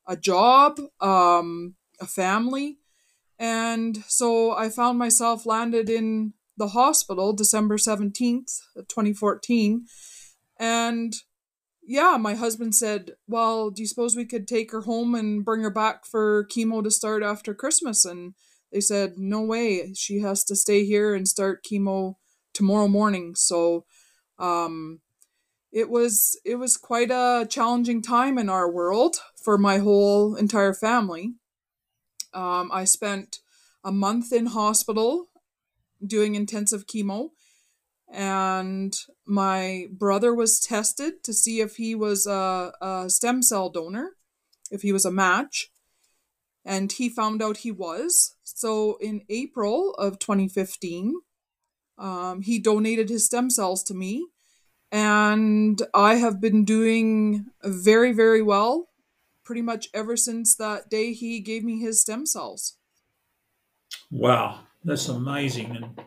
a 0.06 0.16
job 0.16 0.80
um 1.00 1.74
a 2.00 2.06
family. 2.06 2.78
And 3.38 4.04
so 4.06 4.52
I 4.52 4.68
found 4.68 4.98
myself 4.98 5.46
landed 5.46 5.88
in 5.88 6.34
the 6.56 6.68
hospital 6.68 7.32
December 7.32 7.76
17th, 7.76 8.60
2014. 8.76 9.86
And 10.58 11.14
yeah, 11.90 12.16
my 12.20 12.36
husband 12.36 12.76
said, 12.76 13.16
Well, 13.26 13.70
do 13.70 13.82
you 13.82 13.88
suppose 13.88 14.14
we 14.14 14.24
could 14.24 14.46
take 14.46 14.70
her 14.70 14.82
home 14.82 15.16
and 15.16 15.44
bring 15.44 15.62
her 15.62 15.70
back 15.70 16.06
for 16.06 16.46
chemo 16.46 16.84
to 16.84 16.90
start 16.90 17.24
after 17.24 17.52
Christmas? 17.52 18.04
And 18.04 18.34
they 18.72 18.80
said, 18.80 19.14
No 19.16 19.40
way. 19.40 19.92
She 19.94 20.20
has 20.20 20.44
to 20.44 20.54
stay 20.54 20.84
here 20.84 21.16
and 21.16 21.26
start 21.26 21.64
chemo 21.64 22.14
tomorrow 22.54 22.86
morning. 22.86 23.34
So 23.34 23.86
um 24.38 25.00
it 25.72 25.90
was 25.90 26.40
it 26.44 26.56
was 26.56 26.76
quite 26.76 27.10
a 27.10 27.44
challenging 27.50 28.02
time 28.02 28.38
in 28.38 28.48
our 28.48 28.70
world 28.70 29.16
for 29.42 29.58
my 29.58 29.78
whole 29.78 30.36
entire 30.36 30.74
family. 30.74 31.34
Um, 32.32 32.70
I 32.72 32.84
spent 32.84 33.38
a 33.82 33.90
month 33.90 34.32
in 34.32 34.46
hospital 34.46 35.26
doing 36.06 36.36
intensive 36.36 36.86
chemo, 36.86 37.30
and 38.10 38.94
my 39.24 39.86
brother 39.92 40.34
was 40.34 40.58
tested 40.58 41.22
to 41.24 41.32
see 41.32 41.60
if 41.60 41.76
he 41.76 41.94
was 41.94 42.26
a, 42.26 42.72
a 42.80 43.04
stem 43.08 43.42
cell 43.42 43.70
donor, 43.70 44.16
if 44.70 44.82
he 44.82 44.92
was 44.92 45.04
a 45.04 45.12
match, 45.12 45.70
and 46.64 46.92
he 46.92 47.08
found 47.08 47.42
out 47.42 47.58
he 47.58 47.70
was. 47.70 48.36
So 48.42 48.98
in 49.00 49.22
April 49.28 49.94
of 49.94 50.18
2015, 50.18 51.14
um, 51.98 52.42
he 52.42 52.58
donated 52.58 53.08
his 53.08 53.26
stem 53.26 53.50
cells 53.50 53.82
to 53.84 53.94
me, 53.94 54.26
and 54.90 55.80
I 55.94 56.16
have 56.16 56.40
been 56.40 56.64
doing 56.64 57.46
very, 57.62 58.12
very 58.12 58.42
well 58.42 58.88
pretty 59.44 59.62
much 59.62 59.88
ever 59.92 60.16
since 60.16 60.54
that 60.56 60.88
day 60.88 61.12
he 61.12 61.40
gave 61.40 61.64
me 61.64 61.80
his 61.80 62.00
stem 62.00 62.26
cells. 62.26 62.76
Wow, 64.10 64.60
that's 64.84 65.08
amazing. 65.08 65.76
And 65.76 66.00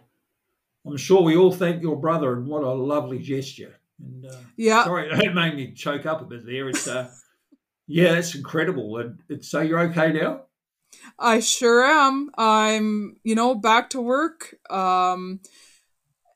I'm 0.85 0.97
sure 0.97 1.21
we 1.21 1.37
all 1.37 1.51
thank 1.51 1.81
your 1.81 1.95
brother, 1.95 2.33
and 2.33 2.47
what 2.47 2.63
a 2.63 2.71
lovely 2.71 3.19
gesture. 3.19 3.79
And 3.99 4.25
uh, 4.25 4.35
yeah, 4.57 4.83
sorry, 4.83 5.09
it 5.11 5.33
made 5.33 5.55
me 5.55 5.71
choke 5.71 6.05
up 6.05 6.21
a 6.21 6.25
bit 6.25 6.45
there. 6.45 6.69
It's 6.69 6.87
uh, 6.87 7.09
yeah, 7.87 8.15
it's 8.15 8.35
incredible. 8.35 8.97
And 8.97 9.19
it's, 9.29 9.49
so 9.49 9.61
you're 9.61 9.79
okay 9.79 10.11
now? 10.11 10.43
I 11.17 11.39
sure 11.39 11.83
am. 11.83 12.29
I'm, 12.37 13.17
you 13.23 13.35
know, 13.35 13.55
back 13.55 13.89
to 13.91 14.01
work. 14.01 14.55
Um, 14.69 15.41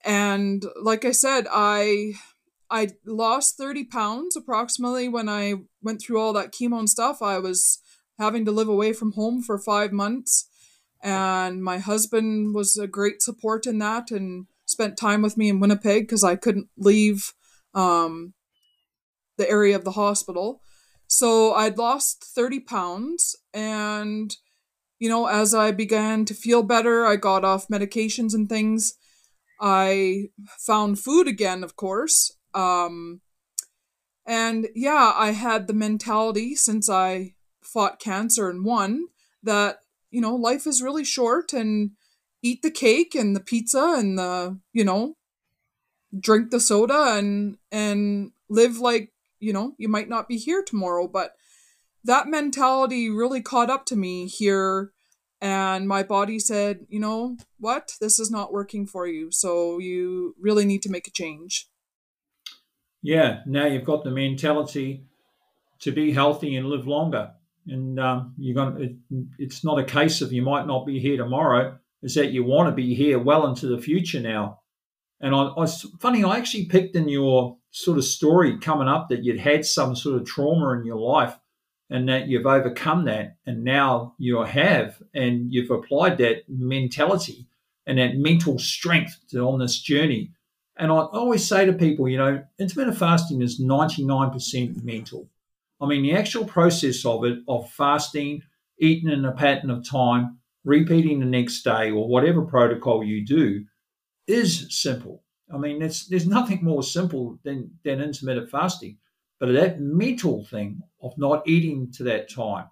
and 0.04 0.66
like 0.82 1.06
I 1.06 1.12
said, 1.12 1.48
I 1.52 2.14
I 2.70 2.90
lost 3.06 3.58
30 3.58 3.86
pounds 3.86 4.36
approximately 4.36 5.08
when 5.08 5.30
I 5.30 5.56
went 5.82 6.02
through 6.02 6.20
all 6.20 6.34
that 6.34 6.52
chemo 6.52 6.80
and 6.80 6.90
stuff. 6.90 7.22
I 7.22 7.40
was 7.40 7.80
having 8.20 8.46
to 8.46 8.52
live 8.52 8.68
away 8.68 8.94
from 8.94 9.14
home 9.14 9.42
for 9.42 9.58
five 9.58 9.92
months. 9.92 10.47
And 11.04 11.64
my 11.64 11.78
husband 11.80 12.56
was 12.56 12.78
a 12.78 12.88
great 12.88 13.22
support 13.22 13.66
in 13.66 13.80
that 13.80 14.12
and 14.12 14.48
spent 14.66 14.98
time 14.98 15.22
with 15.22 15.38
me 15.38 15.50
in 15.50 15.60
Winnipeg 15.60 16.04
because 16.04 16.24
I 16.24 16.36
couldn't 16.36 16.68
leave 16.78 17.34
um, 17.74 18.34
the 19.38 19.50
area 19.50 19.76
of 19.76 19.86
the 19.86 19.92
hospital. 19.92 20.62
So 21.08 21.54
I'd 21.54 21.78
lost 21.78 22.24
30 22.24 22.60
pounds. 22.62 23.36
And, 23.54 24.36
you 25.00 25.10
know, 25.10 25.28
as 25.28 25.54
I 25.54 25.72
began 25.72 26.26
to 26.26 26.34
feel 26.34 26.64
better, 26.64 27.06
I 27.06 27.16
got 27.16 27.46
off 27.46 27.70
medications 27.70 28.34
and 28.34 28.50
things. 28.50 28.96
I 29.62 30.26
found 30.60 31.00
food 31.00 31.28
again, 31.28 31.64
of 31.64 31.76
course. 31.76 32.36
Um, 32.54 33.22
and 34.26 34.68
yeah, 34.76 35.14
I 35.16 35.32
had 35.32 35.68
the 35.68 35.74
mentality 35.74 36.56
since 36.56 36.90
I 36.90 37.36
fought 37.62 38.00
cancer 38.00 38.50
and 38.50 38.66
won 38.66 39.08
that, 39.44 39.80
you 40.18 40.22
know, 40.22 40.34
life 40.34 40.66
is 40.66 40.82
really 40.82 41.06
short 41.06 41.54
and 41.54 41.92
eat 42.42 42.64
the 42.64 42.72
cake 42.72 43.14
and 43.14 43.36
the 43.36 43.40
pizza 43.40 43.94
and 44.00 44.18
the, 44.18 44.58
you 44.74 44.84
know, 44.84 45.16
drink 46.20 46.50
the 46.50 46.60
soda 46.60 47.14
and 47.16 47.60
and 47.72 48.32
live 48.50 48.80
like, 48.80 49.14
you 49.40 49.54
know, 49.54 49.76
you 49.78 49.88
might 49.88 50.10
not 50.10 50.28
be 50.28 50.38
here 50.38 50.64
tomorrow, 50.64 51.08
but 51.08 51.36
that 52.04 52.28
mentality 52.28 53.12
really 53.12 53.44
caught 53.44 53.70
up 53.70 53.86
to 53.86 53.96
me 53.96 54.26
here 54.26 54.92
and 55.40 55.88
my 55.88 56.02
body 56.02 56.40
said, 56.40 56.88
you 56.90 57.00
know 57.00 57.38
what, 57.60 57.94
this 58.02 58.20
is 58.20 58.32
not 58.32 58.52
working 58.52 58.88
for 58.88 59.06
you. 59.06 59.32
So 59.32 59.78
you 59.78 60.34
really 60.42 60.66
need 60.66 60.82
to 60.82 60.90
make 60.90 61.08
a 61.08 61.12
change. 61.12 61.70
Yeah, 63.04 63.42
now 63.46 63.68
you've 63.68 63.86
got 63.86 64.04
the 64.04 64.10
mentality 64.10 65.04
to 65.82 65.92
be 65.92 66.14
healthy 66.14 66.56
and 66.56 66.66
live 66.66 66.88
longer. 66.88 67.34
And 67.68 68.00
um, 68.00 68.34
you're 68.38 68.56
going. 68.56 68.84
It, 68.84 69.26
it's 69.40 69.64
not 69.64 69.80
a 69.80 69.84
case 69.84 70.22
of 70.22 70.32
you 70.32 70.42
might 70.42 70.68
not 70.68 70.86
be 70.86 71.00
here 71.00 71.18
tomorrow. 71.18 71.78
Is 72.02 72.16
that 72.16 72.32
you 72.32 72.44
want 72.44 72.70
to 72.70 72.76
be 72.76 72.94
here 72.94 73.20
well 73.20 73.48
into 73.48 73.68
the 73.68 73.82
future 73.82 74.20
now. 74.20 74.60
And 75.20 75.34
I, 75.34 75.50
I 75.58 75.68
funny, 76.00 76.24
I 76.24 76.38
actually 76.38 76.66
picked 76.66 76.96
in 76.96 77.10
your 77.10 77.58
sort 77.72 77.98
of 77.98 78.06
story 78.06 78.58
coming 78.60 78.88
up 78.88 79.10
that 79.10 79.24
you'd 79.24 79.40
had 79.40 79.66
some 79.66 79.96
sort 79.96 80.16
of 80.20 80.26
trauma 80.26 80.72
in 80.80 80.86
your 80.86 80.98
life 80.98 81.38
and 81.90 82.10
that 82.10 82.28
you've 82.28 82.46
overcome 82.46 83.06
that 83.06 83.38
and 83.46 83.64
now 83.64 84.14
you 84.18 84.42
have 84.42 85.02
and 85.14 85.52
you've 85.52 85.72
applied 85.72 86.18
that 86.18 86.44
mentality 86.48 87.48
and 87.86 87.98
that 87.98 88.18
mental 88.18 88.60
strength 88.60 89.18
to, 89.30 89.40
on 89.40 89.60
this 89.60 89.80
journey 89.80 90.32
and 90.76 90.92
i 90.92 90.96
always 90.96 91.48
say 91.48 91.66
to 91.66 91.74
people 91.74 92.08
you 92.10 92.18
know 92.18 92.44
intermittent 92.60 92.98
fasting 92.98 93.42
is 93.42 93.62
99% 93.62 94.84
mental 94.84 95.28
i 95.82 95.86
mean 95.86 96.04
the 96.04 96.14
actual 96.14 96.46
process 96.46 97.06
of 97.06 97.24
it 97.26 97.40
of 97.48 97.70
fasting 97.72 98.42
eating 98.80 99.10
in 99.10 99.26
a 99.26 99.32
pattern 99.32 99.70
of 99.70 99.88
time 99.88 100.38
repeating 100.64 101.20
the 101.20 101.26
next 101.26 101.64
day 101.64 101.92
or 101.92 102.08
whatever 102.08 102.42
protocol 102.44 103.04
you 103.04 103.26
do 103.26 103.64
is 104.28 104.68
simple. 104.70 105.24
I 105.54 105.58
mean 105.58 105.80
there's 105.80 106.28
nothing 106.28 106.64
more 106.64 106.84
simple 106.84 107.40
than, 107.44 107.72
than 107.84 108.02
intermittent 108.02 108.52
fasting. 108.52 108.98
But 109.40 109.54
that 109.54 109.80
mental 109.80 110.44
thing 110.46 110.82
of 111.02 111.14
not 111.18 111.48
eating 111.48 111.92
to 111.94 112.04
that 112.04 112.30
time, 112.30 112.66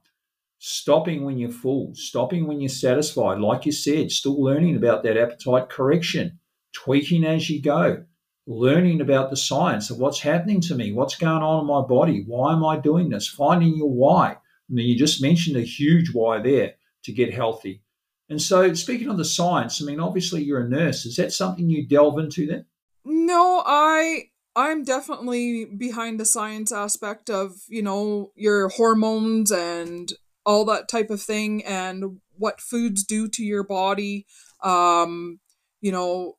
stopping 0.58 1.24
when 1.24 1.38
you're 1.38 1.52
full, 1.52 1.94
stopping 1.94 2.48
when 2.48 2.60
you're 2.60 2.70
satisfied, 2.70 3.40
like 3.40 3.66
you 3.66 3.72
said, 3.72 4.12
still 4.12 4.42
learning 4.42 4.76
about 4.76 5.04
that 5.04 5.16
appetite 5.16 5.70
correction, 5.70 6.40
tweaking 6.74 7.24
as 7.24 7.50
you 7.50 7.62
go, 7.62 8.04
learning 8.48 9.02
about 9.02 9.30
the 9.30 9.38
science 9.38 9.90
of 9.90 9.98
what's 9.98 10.20
happening 10.20 10.62
to 10.62 10.76
me, 10.76 10.92
what's 10.92 11.16
going 11.16 11.42
on 11.42 11.62
in 11.62 11.68
my 11.68 11.82
body, 11.82 12.24
why 12.28 12.54
am 12.54 12.64
I 12.64 12.78
doing 12.78 13.10
this, 13.10 13.28
finding 13.28 13.76
your 13.76 13.90
why. 13.90 14.32
I 14.32 14.38
mean, 14.74 14.88
you 14.88 14.98
just 14.98 15.22
mentioned 15.22 15.58
a 15.58 15.62
huge 15.62 16.14
why 16.14 16.42
there 16.42 16.76
to 17.04 17.12
get 17.12 17.34
healthy. 17.34 17.82
And 18.30 18.42
so, 18.42 18.74
speaking 18.74 19.10
of 19.10 19.18
the 19.18 19.26
science, 19.26 19.82
I 19.82 19.86
mean, 19.86 20.00
obviously 20.00 20.44
you're 20.44 20.62
a 20.62 20.70
nurse. 20.70 21.06
Is 21.06 21.16
that 21.18 21.32
something 21.32 21.70
you 21.70 21.88
delve 21.88 22.18
into 22.18 22.48
then? 22.48 22.66
No, 23.04 23.62
I 23.66 24.30
I'm 24.56 24.84
definitely 24.84 25.66
behind 25.66 26.20
the 26.20 26.26
science 26.26 26.72
aspect 26.72 27.30
of, 27.30 27.52
you 27.68 27.82
know, 27.82 28.32
your 28.36 28.70
hormones 28.70 29.52
and 29.52 30.12
all 30.46 30.64
that 30.66 30.88
type 30.88 31.10
of 31.10 31.22
thing 31.22 31.64
and 31.66 32.22
what 32.38 32.62
foods 32.62 33.04
do 33.04 33.28
to 33.28 33.44
your 33.44 33.64
body. 33.64 34.26
Um, 34.64 35.40
you 35.82 35.92
know, 35.92 36.38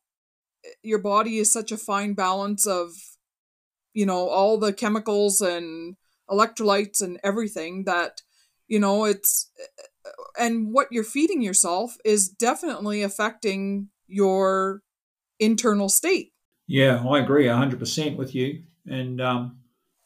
your 0.83 0.99
body 0.99 1.39
is 1.39 1.53
such 1.53 1.73
a 1.73 1.77
fine 1.77 2.15
balance 2.15 2.67
of, 2.67 2.93
you 3.95 4.07
know, 4.07 4.29
all 4.29 4.59
the 4.59 4.73
chemicals 4.73 5.41
and 5.41 5.97
electrolytes 6.31 7.03
and 7.03 7.19
everything 7.23 7.85
that, 7.85 8.23
you 8.69 8.79
know, 8.79 9.05
it's, 9.05 9.51
and 10.39 10.73
what 10.73 10.89
you're 10.91 11.05
feeding 11.05 11.43
yourself 11.43 11.97
is 12.05 12.29
definitely 12.29 13.03
affecting 13.03 13.89
your 14.09 14.83
internal 15.39 15.89
state 15.89 16.33
yeah, 16.67 17.05
I 17.09 17.21
agree 17.21 17.47
100% 17.47 18.17
with 18.17 18.35
you. 18.35 18.63
And 18.87 19.21
um, 19.21 19.59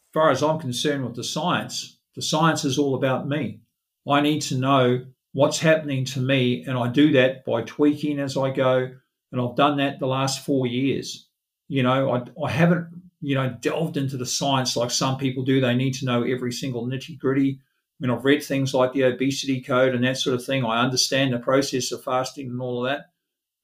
as 0.09 0.13
far 0.13 0.31
as 0.31 0.43
I'm 0.43 0.59
concerned 0.59 1.05
with 1.05 1.17
the 1.17 1.25
science, 1.25 1.99
the 2.15 2.23
science 2.23 2.65
is 2.65 2.79
all 2.79 2.95
about 2.95 3.29
me. 3.29 3.61
I 4.09 4.21
need 4.21 4.43
to 4.43 4.57
know 4.57 5.07
what's 5.33 5.59
happening 5.59 6.05
to 6.07 6.21
me, 6.21 6.65
and 6.67 6.77
I 6.77 6.89
do 6.89 7.13
that 7.13 7.45
by 7.45 7.63
tweaking 7.63 8.19
as 8.19 8.37
I 8.37 8.51
go. 8.51 8.91
And 9.33 9.41
I've 9.41 9.57
done 9.57 9.77
that 9.79 9.99
the 9.99 10.07
last 10.07 10.45
four 10.45 10.67
years. 10.67 11.29
You 11.69 11.83
know, 11.83 12.11
I, 12.11 12.25
I 12.45 12.51
haven't, 12.51 12.89
you 13.21 13.35
know, 13.35 13.57
delved 13.61 13.97
into 13.97 14.17
the 14.17 14.27
science 14.27 14.77
like 14.77 14.91
some 14.91 15.19
people 15.19 15.45
do. 15.45 15.61
They 15.61 15.75
need 15.75 15.95
to 15.95 16.05
know 16.05 16.23
every 16.23 16.53
single 16.53 16.87
nitty 16.87 17.19
gritty. 17.19 17.61
I 17.61 18.07
mean, 18.07 18.11
I've 18.11 18.25
read 18.25 18.43
things 18.43 18.75
like 18.75 18.93
the 18.93 19.03
obesity 19.03 19.61
code 19.61 19.95
and 19.95 20.05
that 20.05 20.17
sort 20.17 20.35
of 20.35 20.45
thing. 20.45 20.65
I 20.65 20.83
understand 20.83 21.33
the 21.33 21.39
process 21.39 21.93
of 21.93 22.03
fasting 22.03 22.49
and 22.49 22.61
all 22.61 22.85
of 22.85 22.91
that. 22.91 23.07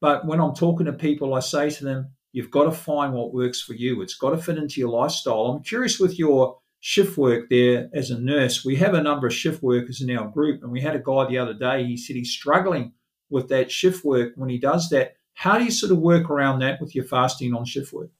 But 0.00 0.26
when 0.26 0.40
I'm 0.40 0.54
talking 0.54 0.86
to 0.86 0.92
people, 0.92 1.34
I 1.34 1.40
say 1.40 1.70
to 1.70 1.84
them, 1.84 2.10
You've 2.36 2.50
got 2.50 2.64
to 2.64 2.70
find 2.70 3.14
what 3.14 3.32
works 3.32 3.62
for 3.62 3.72
you. 3.72 4.02
It's 4.02 4.12
got 4.12 4.28
to 4.28 4.36
fit 4.36 4.58
into 4.58 4.78
your 4.78 4.90
lifestyle. 4.90 5.46
I'm 5.46 5.62
curious 5.62 5.98
with 5.98 6.18
your 6.18 6.58
shift 6.80 7.16
work 7.16 7.48
there 7.48 7.88
as 7.94 8.10
a 8.10 8.20
nurse. 8.20 8.62
We 8.62 8.76
have 8.76 8.92
a 8.92 9.02
number 9.02 9.26
of 9.26 9.32
shift 9.32 9.62
workers 9.62 10.02
in 10.02 10.14
our 10.14 10.28
group, 10.28 10.62
and 10.62 10.70
we 10.70 10.82
had 10.82 10.94
a 10.94 10.98
guy 10.98 11.24
the 11.24 11.38
other 11.38 11.54
day. 11.54 11.84
He 11.84 11.96
said 11.96 12.14
he's 12.14 12.32
struggling 12.32 12.92
with 13.30 13.48
that 13.48 13.72
shift 13.72 14.04
work 14.04 14.34
when 14.36 14.50
he 14.50 14.58
does 14.58 14.90
that. 14.90 15.14
How 15.36 15.58
do 15.58 15.64
you 15.64 15.70
sort 15.70 15.92
of 15.92 15.98
work 15.98 16.30
around 16.30 16.60
that 16.60 16.80
with 16.80 16.94
your 16.94 17.04
fasting 17.04 17.54
on 17.54 17.66
shift 17.66 17.92
work? 17.92 18.10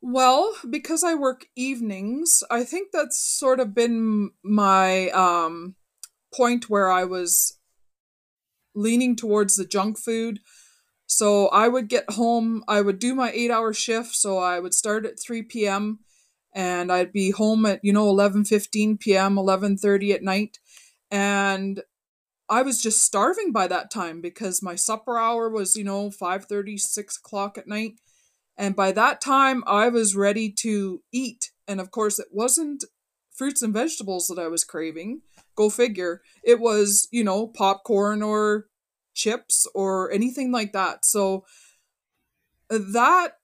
Well, 0.00 0.54
because 0.70 1.02
I 1.02 1.14
work 1.14 1.46
evenings, 1.56 2.44
I 2.48 2.62
think 2.62 2.90
that's 2.92 3.18
sort 3.18 3.58
of 3.58 3.74
been 3.74 4.30
my 4.44 5.08
um, 5.10 5.74
point 6.32 6.70
where 6.70 6.92
I 6.92 7.04
was 7.04 7.58
leaning 8.74 9.16
towards 9.16 9.56
the 9.56 9.64
junk 9.64 9.98
food. 9.98 10.38
So 11.06 11.48
I 11.48 11.66
would 11.66 11.88
get 11.88 12.08
home, 12.10 12.62
I 12.68 12.80
would 12.80 13.00
do 13.00 13.14
my 13.14 13.32
eight 13.32 13.50
hour 13.50 13.72
shift. 13.72 14.14
So 14.14 14.38
I 14.38 14.60
would 14.60 14.74
start 14.74 15.04
at 15.04 15.20
3 15.20 15.42
p.m. 15.42 15.98
and 16.54 16.92
I'd 16.92 17.12
be 17.12 17.32
home 17.32 17.66
at, 17.66 17.80
you 17.82 17.92
know, 17.92 18.08
11 18.08 18.44
15 18.44 18.98
p.m., 18.98 19.38
11 19.38 19.76
30 19.78 20.12
at 20.12 20.22
night. 20.22 20.58
And 21.10 21.82
I 22.48 22.62
was 22.62 22.82
just 22.82 23.02
starving 23.02 23.52
by 23.52 23.66
that 23.68 23.90
time 23.90 24.20
because 24.20 24.62
my 24.62 24.74
supper 24.74 25.18
hour 25.18 25.48
was, 25.48 25.76
you 25.76 25.84
know, 25.84 26.10
5 26.10 26.44
30, 26.44 26.76
6 26.76 27.16
o'clock 27.18 27.56
at 27.56 27.66
night. 27.66 27.94
And 28.56 28.76
by 28.76 28.92
that 28.92 29.20
time, 29.20 29.64
I 29.66 29.88
was 29.88 30.14
ready 30.14 30.50
to 30.58 31.02
eat. 31.12 31.50
And 31.66 31.80
of 31.80 31.90
course, 31.90 32.18
it 32.18 32.28
wasn't 32.30 32.84
fruits 33.32 33.62
and 33.62 33.74
vegetables 33.74 34.26
that 34.26 34.38
I 34.38 34.48
was 34.48 34.64
craving. 34.64 35.22
Go 35.56 35.70
figure. 35.70 36.22
It 36.42 36.60
was, 36.60 37.08
you 37.10 37.24
know, 37.24 37.46
popcorn 37.46 38.22
or 38.22 38.66
chips 39.14 39.66
or 39.74 40.12
anything 40.12 40.52
like 40.52 40.72
that. 40.72 41.04
So 41.04 41.44
uh, 42.70 42.78
that 42.92 43.38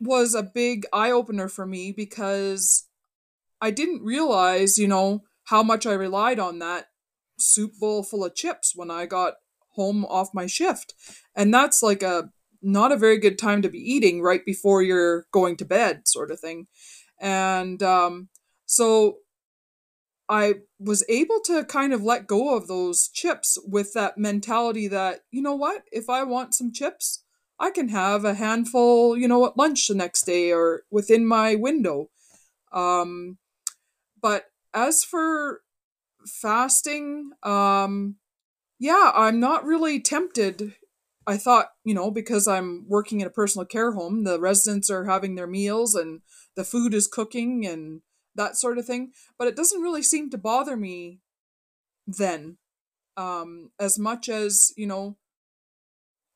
was 0.00 0.34
a 0.34 0.42
big 0.42 0.86
eye 0.92 1.10
opener 1.10 1.48
for 1.48 1.66
me 1.66 1.92
because 1.92 2.88
I 3.60 3.70
didn't 3.70 4.02
realize, 4.02 4.78
you 4.78 4.88
know, 4.88 5.24
how 5.44 5.62
much 5.62 5.86
I 5.86 5.92
relied 5.92 6.38
on 6.38 6.58
that 6.60 6.87
soup 7.38 7.72
bowl 7.78 8.02
full 8.02 8.24
of 8.24 8.34
chips 8.34 8.72
when 8.74 8.90
I 8.90 9.06
got 9.06 9.34
home 9.70 10.04
off 10.04 10.34
my 10.34 10.46
shift. 10.46 10.94
And 11.34 11.52
that's 11.52 11.82
like 11.82 12.02
a 12.02 12.30
not 12.60 12.90
a 12.90 12.96
very 12.96 13.18
good 13.18 13.38
time 13.38 13.62
to 13.62 13.68
be 13.68 13.78
eating 13.78 14.20
right 14.20 14.44
before 14.44 14.82
you're 14.82 15.26
going 15.32 15.56
to 15.56 15.64
bed 15.64 16.08
sort 16.08 16.30
of 16.30 16.40
thing. 16.40 16.66
And 17.20 17.82
um 17.82 18.28
so 18.66 19.18
I 20.28 20.54
was 20.78 21.04
able 21.08 21.40
to 21.46 21.64
kind 21.64 21.92
of 21.94 22.02
let 22.02 22.26
go 22.26 22.54
of 22.54 22.68
those 22.68 23.08
chips 23.08 23.56
with 23.66 23.94
that 23.94 24.18
mentality 24.18 24.86
that, 24.88 25.20
you 25.30 25.40
know 25.40 25.54
what, 25.54 25.84
if 25.90 26.10
I 26.10 26.22
want 26.22 26.54
some 26.54 26.70
chips, 26.70 27.24
I 27.58 27.70
can 27.70 27.88
have 27.88 28.24
a 28.24 28.34
handful, 28.34 29.16
you 29.16 29.26
know, 29.26 29.46
at 29.46 29.56
lunch 29.56 29.88
the 29.88 29.94
next 29.94 30.26
day 30.26 30.52
or 30.52 30.82
within 30.90 31.26
my 31.26 31.54
window. 31.54 32.10
Um, 32.72 33.38
but 34.20 34.44
as 34.74 35.02
for 35.02 35.62
fasting, 36.28 37.30
um, 37.42 38.16
yeah, 38.78 39.12
I'm 39.14 39.40
not 39.40 39.64
really 39.64 40.00
tempted. 40.00 40.74
I 41.26 41.36
thought, 41.36 41.66
you 41.84 41.94
know, 41.94 42.10
because 42.10 42.48
I'm 42.48 42.86
working 42.88 43.20
in 43.20 43.26
a 43.26 43.30
personal 43.30 43.66
care 43.66 43.92
home, 43.92 44.24
the 44.24 44.40
residents 44.40 44.90
are 44.90 45.04
having 45.04 45.34
their 45.34 45.46
meals 45.46 45.94
and 45.94 46.20
the 46.56 46.64
food 46.64 46.94
is 46.94 47.06
cooking 47.06 47.66
and 47.66 48.00
that 48.34 48.56
sort 48.56 48.78
of 48.78 48.86
thing. 48.86 49.12
But 49.38 49.48
it 49.48 49.56
doesn't 49.56 49.82
really 49.82 50.02
seem 50.02 50.30
to 50.30 50.38
bother 50.38 50.76
me 50.76 51.20
then 52.06 52.56
um, 53.16 53.72
as 53.78 53.98
much 53.98 54.28
as, 54.28 54.72
you 54.76 54.86
know, 54.86 55.18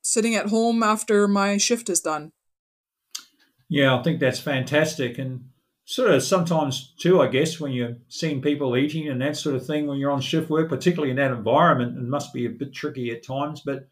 sitting 0.03 0.35
at 0.35 0.49
home 0.49 0.83
after 0.83 1.29
my 1.29 1.57
shift 1.57 1.89
is 1.89 2.01
done. 2.01 2.33
Yeah, 3.69 3.97
I 3.97 4.03
think 4.03 4.21
that's 4.21 4.41
fantastic. 4.41 5.17
And 5.17 5.49
sort 5.85 6.11
of 6.11 6.23
sometimes 6.23 6.95
too, 6.99 7.21
I 7.21 7.29
guess, 7.29 7.59
when 7.59 7.73
you're 7.73 7.97
seeing 8.09 8.41
people 8.41 8.77
eating 8.77 9.09
and 9.09 9.21
that 9.21 9.37
sort 9.37 9.57
of 9.57 9.67
thing 9.67 9.87
when 9.87 9.99
you're 9.99 10.11
on 10.11 10.21
shift 10.21 10.51
work, 10.51 10.69
particularly 10.69 11.11
in 11.11 11.17
that 11.17 11.33
environment, 11.33 11.99
it 11.99 12.05
must 12.05 12.33
be 12.33 12.47
a 12.47 12.51
bit 12.51 12.73
tricky 12.73 13.11
at 13.11 13.25
times. 13.25 13.63
But 13.65 13.89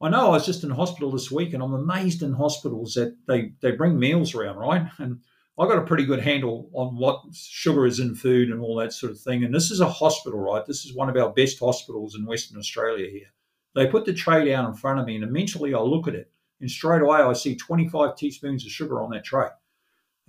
I 0.00 0.08
know 0.08 0.26
I 0.26 0.30
was 0.30 0.46
just 0.46 0.64
in 0.64 0.70
hospital 0.70 1.10
this 1.10 1.30
week 1.30 1.52
and 1.52 1.62
I'm 1.62 1.74
amazed 1.74 2.22
in 2.22 2.32
hospitals 2.32 2.94
that 2.94 3.16
they, 3.26 3.52
they 3.60 3.72
bring 3.72 3.98
meals 3.98 4.34
around, 4.34 4.56
right? 4.56 4.86
And 4.98 5.20
I 5.58 5.66
got 5.66 5.78
a 5.78 5.84
pretty 5.84 6.06
good 6.06 6.20
handle 6.20 6.70
on 6.72 6.96
what 6.96 7.20
sugar 7.34 7.84
is 7.84 8.00
in 8.00 8.14
food 8.14 8.48
and 8.48 8.62
all 8.62 8.76
that 8.76 8.94
sort 8.94 9.12
of 9.12 9.20
thing. 9.20 9.44
And 9.44 9.54
this 9.54 9.70
is 9.70 9.80
a 9.80 9.88
hospital, 9.90 10.38
right? 10.38 10.64
This 10.64 10.86
is 10.86 10.94
one 10.94 11.10
of 11.10 11.16
our 11.18 11.34
best 11.34 11.58
hospitals 11.60 12.14
in 12.14 12.24
Western 12.24 12.58
Australia 12.58 13.10
here. 13.10 13.26
They 13.74 13.86
put 13.86 14.06
the 14.06 14.14
tray 14.14 14.48
down 14.48 14.64
in 14.64 14.72
front 14.72 15.00
of 15.00 15.06
me, 15.06 15.16
and 15.16 15.24
immediately 15.24 15.74
I 15.74 15.80
look 15.80 16.08
at 16.08 16.14
it, 16.14 16.32
and 16.60 16.70
straight 16.70 17.02
away 17.02 17.18
I 17.18 17.34
see 17.34 17.56
25 17.56 18.16
teaspoons 18.16 18.64
of 18.64 18.72
sugar 18.72 19.02
on 19.02 19.10
that 19.10 19.24
tray. 19.24 19.48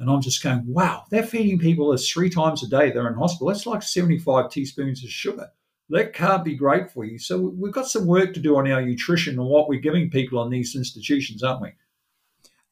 And 0.02 0.10
I'm 0.10 0.22
just 0.22 0.44
going, 0.44 0.64
wow, 0.68 1.06
they're 1.10 1.24
feeding 1.24 1.60
people 1.60 1.92
this 1.92 2.10
three 2.10 2.30
times 2.30 2.64
a 2.64 2.68
day. 2.68 2.92
They're 2.92 3.08
in 3.08 3.14
hospital. 3.14 3.48
That's 3.48 3.66
like 3.66 3.84
75 3.84 4.50
teaspoons 4.50 5.04
of 5.04 5.10
sugar. 5.10 5.48
That 5.90 6.14
can't 6.14 6.44
be 6.44 6.56
great 6.56 6.92
for 6.92 7.06
you. 7.06 7.20
So 7.20 7.38
we've 7.40 7.74
got 7.74 7.88
some 7.88 8.08
work 8.08 8.34
to 8.34 8.40
do 8.40 8.58
on 8.58 8.70
our 8.70 8.82
nutrition 8.82 9.38
and 9.38 9.48
what 9.48 9.70
we're 9.70 9.80
giving 9.80 10.10
people 10.10 10.44
in 10.44 10.50
these 10.50 10.76
institutions, 10.76 11.44
aren't 11.44 11.62
we? 11.62 11.70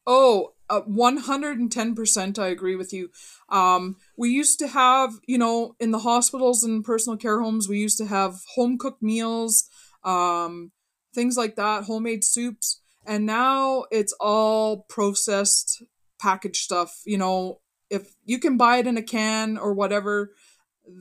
Oh, 0.06 0.54
uh, 0.68 0.82
110% 0.82 2.38
I 2.38 2.48
agree 2.48 2.76
with 2.76 2.92
you. 2.92 3.10
Um, 3.48 3.96
we 4.16 4.30
used 4.30 4.58
to 4.58 4.68
have, 4.68 5.12
you 5.26 5.38
know, 5.38 5.76
in 5.78 5.90
the 5.90 6.00
hospitals 6.00 6.64
and 6.64 6.84
personal 6.84 7.16
care 7.16 7.40
homes, 7.40 7.68
we 7.68 7.78
used 7.78 7.98
to 7.98 8.06
have 8.06 8.40
home 8.54 8.76
cooked 8.76 9.02
meals 9.02 9.68
um, 10.04 10.72
things 11.14 11.36
like 11.36 11.56
that, 11.56 11.84
homemade 11.84 12.24
soups. 12.24 12.80
And 13.06 13.26
now 13.26 13.84
it's 13.90 14.14
all 14.20 14.84
processed 14.88 15.82
packaged 16.20 16.62
stuff. 16.62 17.00
You 17.04 17.18
know, 17.18 17.60
if 17.88 18.14
you 18.24 18.38
can 18.38 18.56
buy 18.56 18.78
it 18.78 18.86
in 18.86 18.96
a 18.96 19.02
can 19.02 19.58
or 19.58 19.72
whatever, 19.72 20.32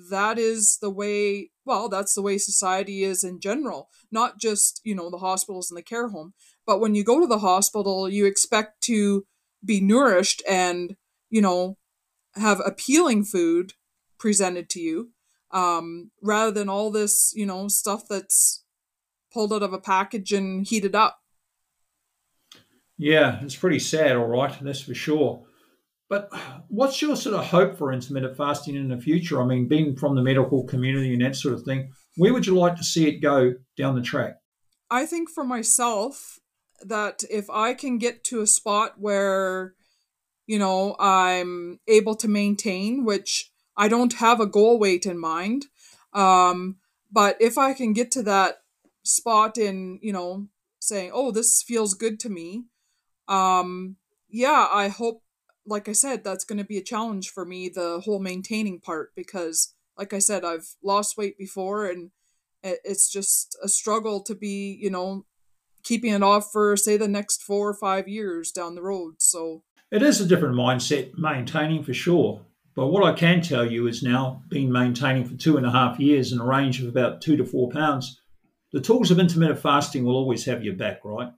that 0.09 0.37
is 0.37 0.77
the 0.81 0.89
way, 0.89 1.51
well, 1.65 1.89
that's 1.89 2.13
the 2.13 2.21
way 2.21 2.37
society 2.37 3.03
is 3.03 3.23
in 3.23 3.39
general, 3.39 3.89
not 4.11 4.39
just, 4.39 4.81
you 4.83 4.95
know, 4.95 5.09
the 5.09 5.17
hospitals 5.17 5.69
and 5.69 5.77
the 5.77 5.83
care 5.83 6.09
home. 6.09 6.33
But 6.65 6.79
when 6.79 6.95
you 6.95 7.03
go 7.03 7.19
to 7.19 7.27
the 7.27 7.39
hospital, 7.39 8.09
you 8.09 8.25
expect 8.25 8.81
to 8.83 9.25
be 9.63 9.81
nourished 9.81 10.43
and, 10.47 10.95
you 11.29 11.41
know, 11.41 11.77
have 12.35 12.61
appealing 12.65 13.23
food 13.23 13.73
presented 14.17 14.69
to 14.69 14.79
you 14.79 15.09
um, 15.51 16.11
rather 16.21 16.51
than 16.51 16.69
all 16.69 16.91
this, 16.91 17.33
you 17.35 17.45
know, 17.45 17.67
stuff 17.67 18.07
that's 18.07 18.63
pulled 19.33 19.53
out 19.53 19.63
of 19.63 19.73
a 19.73 19.79
package 19.79 20.31
and 20.31 20.67
heated 20.67 20.95
up. 20.95 21.19
Yeah, 22.99 23.39
it's 23.41 23.55
pretty 23.55 23.79
sad, 23.79 24.15
all 24.15 24.27
right, 24.27 24.55
that's 24.61 24.81
for 24.81 24.93
sure. 24.93 25.43
But 26.09 26.29
what's 26.67 27.01
your 27.01 27.15
sort 27.15 27.35
of 27.35 27.45
hope 27.45 27.77
for 27.77 27.91
intermittent 27.91 28.35
fasting 28.35 28.75
in 28.75 28.89
the 28.89 28.97
future? 28.97 29.41
I 29.41 29.45
mean, 29.45 29.67
being 29.67 29.95
from 29.95 30.15
the 30.15 30.21
medical 30.21 30.63
community 30.65 31.13
and 31.13 31.23
that 31.23 31.35
sort 31.35 31.53
of 31.55 31.63
thing, 31.63 31.91
where 32.17 32.33
would 32.33 32.45
you 32.45 32.55
like 32.55 32.75
to 32.75 32.83
see 32.83 33.07
it 33.07 33.21
go 33.21 33.53
down 33.77 33.95
the 33.95 34.01
track? 34.01 34.35
I 34.91 35.05
think 35.05 35.29
for 35.29 35.43
myself 35.43 36.39
that 36.81 37.23
if 37.29 37.49
I 37.49 37.73
can 37.73 37.97
get 37.97 38.23
to 38.25 38.41
a 38.41 38.47
spot 38.47 38.95
where, 38.97 39.73
you 40.45 40.59
know, 40.59 40.95
I'm 40.99 41.79
able 41.87 42.15
to 42.15 42.27
maintain, 42.27 43.05
which 43.05 43.51
I 43.77 43.87
don't 43.87 44.13
have 44.13 44.39
a 44.39 44.45
goal 44.45 44.77
weight 44.77 45.05
in 45.05 45.19
mind, 45.19 45.65
um, 46.13 46.77
but 47.11 47.37
if 47.39 47.57
I 47.57 47.73
can 47.73 47.93
get 47.93 48.11
to 48.11 48.23
that 48.23 48.57
spot 49.03 49.57
in 49.57 49.99
you 50.01 50.13
know 50.13 50.47
saying 50.79 51.11
oh 51.13 51.31
this 51.31 51.63
feels 51.65 51.93
good 51.93 52.19
to 52.19 52.29
me 52.29 52.65
um 53.29 53.95
yeah 54.29 54.67
i 54.71 54.87
hope 54.87 55.23
like 55.65 55.87
i 55.87 55.91
said 55.91 56.23
that's 56.23 56.43
going 56.43 56.57
to 56.57 56.65
be 56.65 56.77
a 56.77 56.83
challenge 56.83 57.29
for 57.29 57.45
me 57.45 57.69
the 57.69 58.01
whole 58.03 58.19
maintaining 58.19 58.79
part 58.79 59.11
because 59.15 59.75
like 59.97 60.13
i 60.13 60.19
said 60.19 60.43
i've 60.43 60.75
lost 60.83 61.17
weight 61.17 61.37
before 61.37 61.85
and 61.85 62.11
it's 62.61 63.09
just 63.09 63.57
a 63.63 63.69
struggle 63.69 64.21
to 64.21 64.35
be 64.35 64.77
you 64.81 64.89
know 64.89 65.25
keeping 65.83 66.13
it 66.13 66.23
off 66.23 66.51
for 66.51 66.75
say 66.75 66.97
the 66.97 67.07
next 67.07 67.41
four 67.41 67.69
or 67.69 67.73
five 67.73 68.07
years 68.07 68.51
down 68.51 68.75
the 68.75 68.81
road 68.81 69.15
so 69.19 69.63
it 69.91 70.03
is 70.03 70.19
a 70.19 70.25
different 70.25 70.55
mindset 70.55 71.17
maintaining 71.17 71.83
for 71.83 71.93
sure 71.93 72.41
but 72.75 72.87
what 72.87 73.03
i 73.03 73.13
can 73.13 73.41
tell 73.41 73.65
you 73.65 73.87
is 73.87 74.03
now 74.03 74.41
been 74.49 74.71
maintaining 74.71 75.23
for 75.23 75.35
two 75.35 75.55
and 75.55 75.65
a 75.65 75.71
half 75.71 75.99
years 75.99 76.33
in 76.33 76.39
a 76.39 76.45
range 76.45 76.81
of 76.81 76.89
about 76.89 77.21
two 77.21 77.37
to 77.37 77.45
four 77.45 77.69
pounds 77.69 78.19
the 78.71 78.81
tools 78.81 79.09
of 79.09 79.19
intermittent 79.19 79.59
fasting 79.59 80.05
will 80.05 80.15
always 80.15 80.45
have 80.45 80.63
your 80.63 80.75
back, 80.75 81.03
right? 81.03 81.31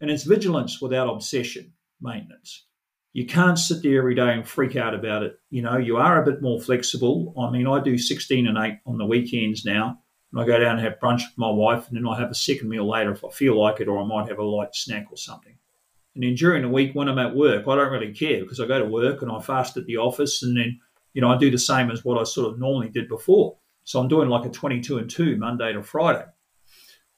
And 0.00 0.10
it's 0.10 0.24
vigilance 0.24 0.80
without 0.80 1.12
obsession, 1.12 1.72
maintenance. 2.00 2.66
You 3.12 3.26
can't 3.26 3.58
sit 3.58 3.82
there 3.82 3.98
every 3.98 4.14
day 4.14 4.32
and 4.32 4.46
freak 4.46 4.76
out 4.76 4.94
about 4.94 5.24
it. 5.24 5.38
You 5.50 5.62
know, 5.62 5.76
you 5.76 5.96
are 5.96 6.22
a 6.22 6.24
bit 6.24 6.42
more 6.42 6.60
flexible. 6.60 7.34
I 7.38 7.50
mean, 7.50 7.66
I 7.66 7.80
do 7.80 7.98
16 7.98 8.46
and 8.46 8.56
8 8.56 8.78
on 8.86 8.98
the 8.98 9.06
weekends 9.06 9.64
now. 9.64 10.00
And 10.32 10.40
I 10.40 10.46
go 10.46 10.58
down 10.60 10.78
and 10.78 10.80
have 10.80 11.00
brunch 11.00 11.22
with 11.22 11.36
my 11.36 11.50
wife, 11.50 11.88
and 11.88 11.96
then 11.96 12.06
I 12.06 12.18
have 12.18 12.30
a 12.30 12.34
second 12.34 12.68
meal 12.68 12.88
later 12.88 13.10
if 13.10 13.24
I 13.24 13.30
feel 13.30 13.60
like 13.60 13.80
it, 13.80 13.88
or 13.88 14.00
I 14.00 14.06
might 14.06 14.28
have 14.28 14.38
a 14.38 14.44
light 14.44 14.74
snack 14.76 15.06
or 15.10 15.16
something. 15.16 15.56
And 16.14 16.22
then 16.22 16.34
during 16.34 16.62
the 16.62 16.68
week 16.68 16.94
when 16.94 17.08
I'm 17.08 17.18
at 17.18 17.34
work, 17.34 17.66
I 17.66 17.74
don't 17.74 17.92
really 17.92 18.12
care 18.12 18.40
because 18.40 18.60
I 18.60 18.66
go 18.66 18.78
to 18.78 18.84
work 18.84 19.22
and 19.22 19.30
I 19.30 19.40
fast 19.40 19.76
at 19.76 19.86
the 19.86 19.96
office, 19.96 20.42
and 20.42 20.56
then 20.56 20.78
you 21.14 21.20
know 21.20 21.30
I 21.30 21.36
do 21.36 21.50
the 21.50 21.58
same 21.58 21.90
as 21.90 22.04
what 22.04 22.18
I 22.18 22.24
sort 22.24 22.52
of 22.52 22.60
normally 22.60 22.88
did 22.88 23.08
before. 23.08 23.56
So 23.82 23.98
I'm 23.98 24.08
doing 24.08 24.28
like 24.28 24.46
a 24.46 24.50
22 24.50 24.98
and 24.98 25.10
2 25.10 25.36
Monday 25.36 25.72
to 25.72 25.82
Friday. 25.82 26.26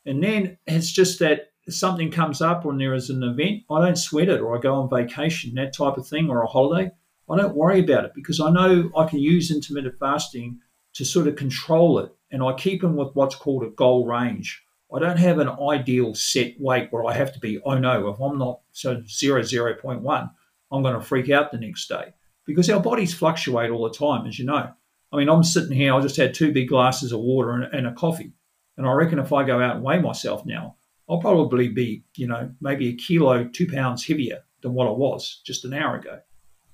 And 0.07 0.23
then 0.23 0.57
it's 0.67 0.91
just 0.91 1.19
that 1.19 1.52
something 1.69 2.11
comes 2.11 2.41
up 2.41 2.65
when 2.65 2.79
there 2.79 2.95
is 2.95 3.11
an 3.11 3.23
event, 3.23 3.63
I 3.71 3.85
don't 3.85 3.97
sweat 3.97 4.29
it 4.29 4.41
or 4.41 4.57
I 4.57 4.61
go 4.61 4.75
on 4.75 4.91
vacation, 4.91 5.55
that 5.55 5.75
type 5.75 5.97
of 5.97 6.07
thing, 6.07 6.29
or 6.29 6.43
a 6.43 6.47
holiday. 6.47 6.91
I 7.31 7.37
don't 7.37 7.55
worry 7.55 7.81
about 7.81 8.05
it 8.05 8.13
because 8.15 8.41
I 8.41 8.51
know 8.51 8.91
I 8.97 9.07
can 9.07 9.21
use 9.21 9.51
intermittent 9.51 9.99
fasting 9.99 10.61
to 10.95 11.05
sort 11.05 11.29
of 11.29 11.37
control 11.37 11.99
it. 12.01 12.13
And 12.31 12.43
I 12.43 12.53
keep 12.55 12.81
them 12.81 12.97
with 12.97 13.15
what's 13.15 13.35
called 13.35 13.63
a 13.63 13.71
goal 13.71 14.07
range. 14.07 14.63
I 14.95 14.99
don't 14.99 15.19
have 15.19 15.39
an 15.39 15.49
ideal 15.49 16.15
set 16.15 16.55
weight 16.59 16.89
where 16.91 17.05
I 17.07 17.15
have 17.15 17.33
to 17.33 17.41
be, 17.41 17.61
oh 17.65 17.79
no, 17.79 18.09
if 18.09 18.21
I'm 18.21 18.39
not 18.39 18.61
so 18.73 19.03
0, 19.07 19.43
0.1, 19.43 20.31
I'm 20.71 20.83
going 20.83 20.95
to 20.95 21.01
freak 21.01 21.31
out 21.31 21.51
the 21.51 21.59
next 21.59 21.89
day 21.89 22.13
because 22.47 22.69
our 22.69 22.81
bodies 22.81 23.15
fluctuate 23.15 23.71
all 23.71 23.85
the 23.85 23.97
time, 23.97 24.27
as 24.27 24.39
you 24.39 24.45
know. 24.45 24.71
I 25.13 25.17
mean, 25.17 25.29
I'm 25.29 25.45
sitting 25.45 25.77
here, 25.77 25.95
I 25.95 26.01
just 26.01 26.17
had 26.17 26.35
two 26.35 26.53
big 26.53 26.69
glasses 26.69 27.13
of 27.13 27.21
water 27.21 27.53
and, 27.53 27.65
and 27.75 27.87
a 27.87 27.93
coffee. 27.93 28.33
And 28.77 28.87
I 28.87 28.93
reckon 28.93 29.19
if 29.19 29.33
I 29.33 29.45
go 29.45 29.61
out 29.61 29.77
and 29.77 29.85
weigh 29.85 30.01
myself 30.01 30.45
now, 30.45 30.77
I'll 31.13 31.21
probably 31.21 31.69
be, 31.69 32.05
you 32.17 32.27
know, 32.27 32.51
maybe 32.63 32.89
a 32.89 32.95
kilo, 32.95 33.45
two 33.45 33.71
pounds 33.71 34.07
heavier 34.07 34.39
than 34.63 34.73
what 34.73 34.89
I 34.89 34.93
was 34.93 35.43
just 35.45 35.67
an 35.67 35.75
hour 35.75 35.97
ago. 35.97 36.21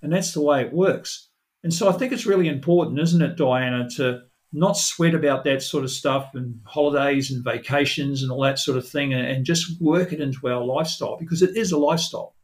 And 0.00 0.12
that's 0.12 0.32
the 0.32 0.40
way 0.40 0.62
it 0.62 0.72
works. 0.72 1.28
And 1.64 1.74
so 1.74 1.88
I 1.88 1.92
think 1.92 2.12
it's 2.12 2.24
really 2.24 2.46
important, 2.46 3.00
isn't 3.00 3.20
it, 3.20 3.36
Diana, 3.36 3.90
to 3.96 4.20
not 4.52 4.76
sweat 4.76 5.16
about 5.16 5.42
that 5.44 5.60
sort 5.60 5.82
of 5.82 5.90
stuff 5.90 6.30
and 6.34 6.60
holidays 6.64 7.32
and 7.32 7.42
vacations 7.42 8.22
and 8.22 8.30
all 8.30 8.42
that 8.42 8.60
sort 8.60 8.78
of 8.78 8.88
thing 8.88 9.12
and, 9.12 9.44
just 9.44 9.80
work 9.80 10.12
it 10.12 10.20
into 10.20 10.48
our 10.48 10.64
lifestyle 10.64 11.16
because 11.18 11.42
it 11.42 11.56
is 11.56 11.72
a 11.72 11.78
lifestyle. 11.78 12.36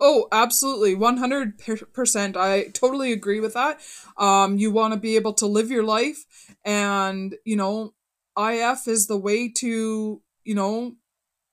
Oh, 0.00 0.28
absolutely. 0.32 0.96
100%. 0.96 2.36
I 2.36 2.68
totally 2.68 3.12
agree 3.12 3.40
with 3.40 3.52
that. 3.52 3.80
Um, 4.16 4.56
you 4.56 4.70
want 4.70 4.94
to 4.94 5.00
be 5.00 5.16
able 5.16 5.34
to 5.34 5.46
live 5.46 5.70
your 5.70 5.84
life 5.84 6.24
and, 6.64 7.36
you 7.44 7.56
know, 7.56 7.92
IF 8.38 8.88
is 8.88 9.08
the 9.08 9.18
way 9.18 9.48
to, 9.58 10.22
you 10.50 10.56
know, 10.56 10.96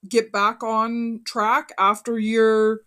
get 0.09 0.31
back 0.31 0.63
on 0.63 1.21
track 1.23 1.71
after 1.77 2.17
you're, 2.17 2.79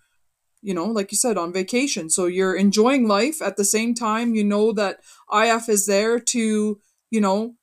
you 0.60 0.74
know, 0.74 0.86
like 0.86 1.12
you 1.12 1.16
said, 1.16 1.38
on 1.38 1.52
vacation. 1.52 2.10
So 2.10 2.26
you're 2.26 2.56
enjoying 2.56 3.06
life 3.06 3.40
at 3.40 3.56
the 3.56 3.64
same 3.64 3.94
time. 3.94 4.34
You 4.34 4.42
know 4.42 4.72
that 4.72 4.98
IF 5.32 5.68
is 5.68 5.86
there 5.86 6.18
to, 6.18 6.80
you 7.10 7.20
know, 7.20 7.54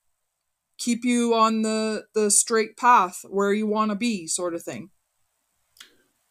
keep 0.78 1.04
you 1.04 1.34
on 1.34 1.64
the 1.64 2.06
the 2.16 2.32
straight 2.32 2.78
path 2.78 3.26
where 3.30 3.52
you 3.52 3.68
want 3.68 3.92
to 3.92 3.96
be, 3.96 4.28
sort 4.28 4.56
of 4.56 4.64
thing. 4.64 4.92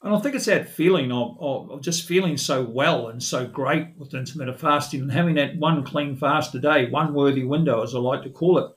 And 0.00 0.14
I 0.14 0.18
think 0.20 0.34
it's 0.34 0.46
that 0.46 0.70
feeling 0.70 1.12
of, 1.12 1.36
of, 1.38 1.82
just 1.82 2.08
feeling 2.08 2.38
so 2.38 2.62
well 2.62 3.08
and 3.08 3.22
so 3.22 3.46
great 3.46 3.88
with 3.98 4.14
intermittent 4.14 4.58
fasting 4.58 5.02
and 5.02 5.12
having 5.12 5.34
that 5.34 5.58
one 5.58 5.84
clean 5.84 6.16
fast 6.16 6.54
a 6.54 6.60
day, 6.60 6.88
one 6.88 7.12
worthy 7.12 7.44
window, 7.44 7.82
as 7.82 7.94
I 7.94 7.98
like 7.98 8.22
to 8.22 8.30
call 8.30 8.56
it, 8.56 8.70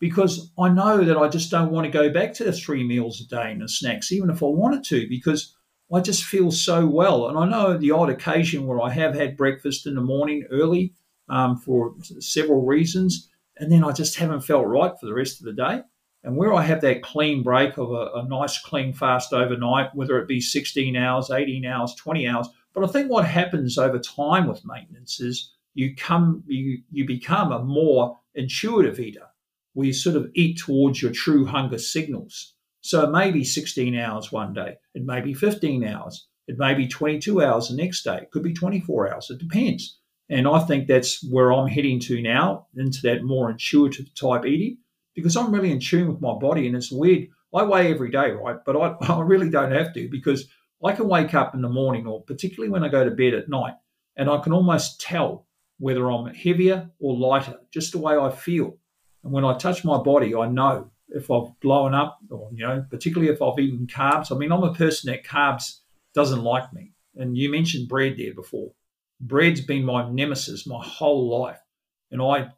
because 0.00 0.50
I 0.58 0.70
know 0.70 1.04
that 1.04 1.16
I 1.16 1.28
just 1.28 1.50
don't 1.50 1.70
want 1.70 1.84
to 1.84 1.90
go 1.90 2.10
back 2.10 2.32
to 2.34 2.44
the 2.44 2.52
three 2.52 2.82
meals 2.82 3.20
a 3.20 3.28
day 3.28 3.52
and 3.52 3.60
the 3.60 3.68
snacks, 3.68 4.10
even 4.10 4.30
if 4.30 4.42
I 4.42 4.46
wanted 4.46 4.82
to, 4.84 5.08
because 5.08 5.54
I 5.94 6.00
just 6.00 6.24
feel 6.24 6.50
so 6.50 6.86
well. 6.86 7.28
And 7.28 7.38
I 7.38 7.46
know 7.46 7.76
the 7.76 7.90
odd 7.92 8.10
occasion 8.10 8.66
where 8.66 8.80
I 8.80 8.90
have 8.90 9.14
had 9.14 9.36
breakfast 9.36 9.86
in 9.86 9.94
the 9.94 10.00
morning 10.00 10.46
early 10.50 10.94
um, 11.28 11.56
for 11.56 11.94
several 12.18 12.64
reasons, 12.64 13.28
and 13.58 13.70
then 13.70 13.84
I 13.84 13.92
just 13.92 14.16
haven't 14.16 14.40
felt 14.40 14.66
right 14.66 14.92
for 14.98 15.06
the 15.06 15.14
rest 15.14 15.40
of 15.40 15.44
the 15.44 15.52
day. 15.52 15.82
And 16.24 16.36
where 16.36 16.54
I 16.54 16.62
have 16.62 16.80
that 16.82 17.02
clean 17.02 17.42
break 17.42 17.78
of 17.78 17.90
a, 17.92 18.10
a 18.14 18.28
nice 18.28 18.58
clean 18.60 18.92
fast 18.92 19.32
overnight, 19.32 19.94
whether 19.94 20.18
it 20.18 20.28
be 20.28 20.40
16 20.40 20.96
hours, 20.96 21.30
18 21.30 21.64
hours, 21.64 21.94
20 21.94 22.26
hours, 22.26 22.48
but 22.72 22.84
I 22.84 22.86
think 22.86 23.10
what 23.10 23.24
happens 23.26 23.78
over 23.78 23.98
time 23.98 24.46
with 24.46 24.64
maintenance 24.64 25.20
is 25.20 25.52
you 25.74 25.94
come 25.94 26.42
you 26.46 26.82
you 26.90 27.06
become 27.06 27.52
a 27.52 27.62
more 27.62 28.18
intuitive 28.34 29.00
eater 29.00 29.26
where 29.72 29.86
you 29.86 29.92
sort 29.92 30.16
of 30.16 30.30
eat 30.34 30.58
towards 30.58 31.02
your 31.02 31.12
true 31.12 31.44
hunger 31.46 31.78
signals. 31.78 32.54
So 32.80 33.04
it 33.04 33.10
may 33.10 33.30
be 33.30 33.44
16 33.44 33.96
hours 33.96 34.32
one 34.32 34.52
day, 34.52 34.76
it 34.94 35.04
may 35.04 35.20
be 35.20 35.34
15 35.34 35.84
hours, 35.84 36.26
it 36.46 36.58
may 36.58 36.74
be 36.74 36.88
22 36.88 37.42
hours 37.42 37.68
the 37.68 37.76
next 37.76 38.02
day, 38.02 38.18
it 38.22 38.30
could 38.30 38.42
be 38.42 38.54
24 38.54 39.12
hours, 39.12 39.30
it 39.30 39.38
depends. 39.38 39.98
And 40.30 40.46
I 40.46 40.60
think 40.60 40.86
that's 40.86 41.22
where 41.28 41.52
I'm 41.52 41.66
heading 41.66 41.98
to 42.00 42.22
now, 42.22 42.68
into 42.76 43.00
that 43.02 43.24
more 43.24 43.50
intuitive 43.50 44.14
type 44.14 44.46
eating, 44.46 44.78
because 45.14 45.36
I'm 45.36 45.52
really 45.52 45.72
in 45.72 45.80
tune 45.80 46.06
with 46.06 46.20
my 46.20 46.34
body. 46.34 46.68
And 46.68 46.76
it's 46.76 46.92
weird. 46.92 47.28
I 47.52 47.64
weigh 47.64 47.92
every 47.92 48.12
day, 48.12 48.30
right? 48.30 48.56
But 48.64 48.76
I, 48.76 48.94
I 49.12 49.20
really 49.22 49.50
don't 49.50 49.72
have 49.72 49.92
to 49.94 50.08
because 50.08 50.48
I 50.84 50.92
can 50.92 51.08
wake 51.08 51.34
up 51.34 51.54
in 51.54 51.62
the 51.62 51.68
morning, 51.68 52.06
or 52.06 52.22
particularly 52.22 52.70
when 52.70 52.84
I 52.84 52.88
go 52.88 53.04
to 53.04 53.10
bed 53.10 53.34
at 53.34 53.48
night, 53.48 53.74
and 54.16 54.30
I 54.30 54.38
can 54.38 54.52
almost 54.52 55.00
tell 55.00 55.46
whether 55.78 56.10
I'm 56.10 56.32
heavier 56.32 56.90
or 57.00 57.16
lighter, 57.16 57.58
just 57.72 57.92
the 57.92 57.98
way 57.98 58.16
I 58.16 58.30
feel. 58.30 58.78
And 59.22 59.32
when 59.32 59.44
I 59.44 59.56
touch 59.56 59.84
my 59.84 60.02
body, 60.02 60.34
I 60.34 60.46
know 60.46 60.90
if 61.08 61.30
I've 61.30 61.58
blown 61.60 61.94
up, 61.94 62.18
or 62.30 62.50
you 62.52 62.66
know, 62.66 62.84
particularly 62.90 63.32
if 63.32 63.42
I've 63.42 63.58
eaten 63.58 63.86
carbs. 63.86 64.32
I 64.32 64.38
mean, 64.38 64.52
I'm 64.52 64.62
a 64.62 64.74
person 64.74 65.10
that 65.10 65.24
carbs 65.24 65.80
doesn't 66.14 66.42
like 66.42 66.72
me. 66.72 66.92
And 67.16 67.36
you 67.36 67.50
mentioned 67.50 67.88
bread 67.88 68.14
there 68.16 68.34
before. 68.34 68.72
Bread's 69.20 69.60
been 69.60 69.84
my 69.84 70.08
nemesis 70.10 70.66
my 70.66 70.82
whole 70.82 71.28
life, 71.40 71.60
and 72.10 72.22
I 72.22 72.48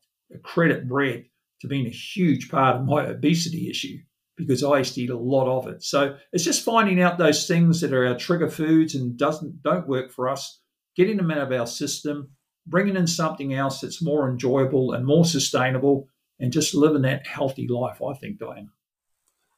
credit 0.43 0.89
bread 0.89 1.25
to 1.61 1.69
being 1.69 1.87
a 1.87 1.91
huge 1.91 2.51
part 2.51 2.77
of 2.77 2.85
my 2.85 3.07
obesity 3.07 3.69
issue 3.69 3.99
because 4.37 4.65
I 4.65 4.79
used 4.79 4.95
to 4.95 5.03
eat 5.03 5.11
a 5.11 5.19
lot 5.19 5.47
of 5.47 5.69
it. 5.69 5.83
So 5.83 6.17
it's 6.33 6.45
just 6.45 6.65
finding 6.65 7.01
out 7.01 7.19
those 7.19 7.47
things 7.47 7.81
that 7.81 7.93
are 7.93 8.07
our 8.07 8.17
trigger 8.17 8.49
foods 8.49 8.95
and 8.95 9.17
doesn't 9.17 9.63
don't 9.63 9.89
work 9.89 10.11
for 10.11 10.29
us, 10.29 10.61
getting 10.97 11.17
them 11.17 11.31
out 11.31 11.39
of 11.39 11.53
our 11.53 11.67
system, 11.67 12.31
bringing 12.67 12.97
in 12.97 13.07
something 13.07 13.55
else 13.55 13.81
that's 13.81 14.03
more 14.03 14.29
enjoyable 14.31 14.93
and 14.93 15.05
more 15.07 15.25
sustainable, 15.25 16.09
and 16.43 16.53
just 16.53 16.75
living 16.75 17.03
that 17.03 17.25
healthy 17.25 17.69
life, 17.69 18.03
I 18.03 18.15
think, 18.15 18.39
Diana. 18.39 18.73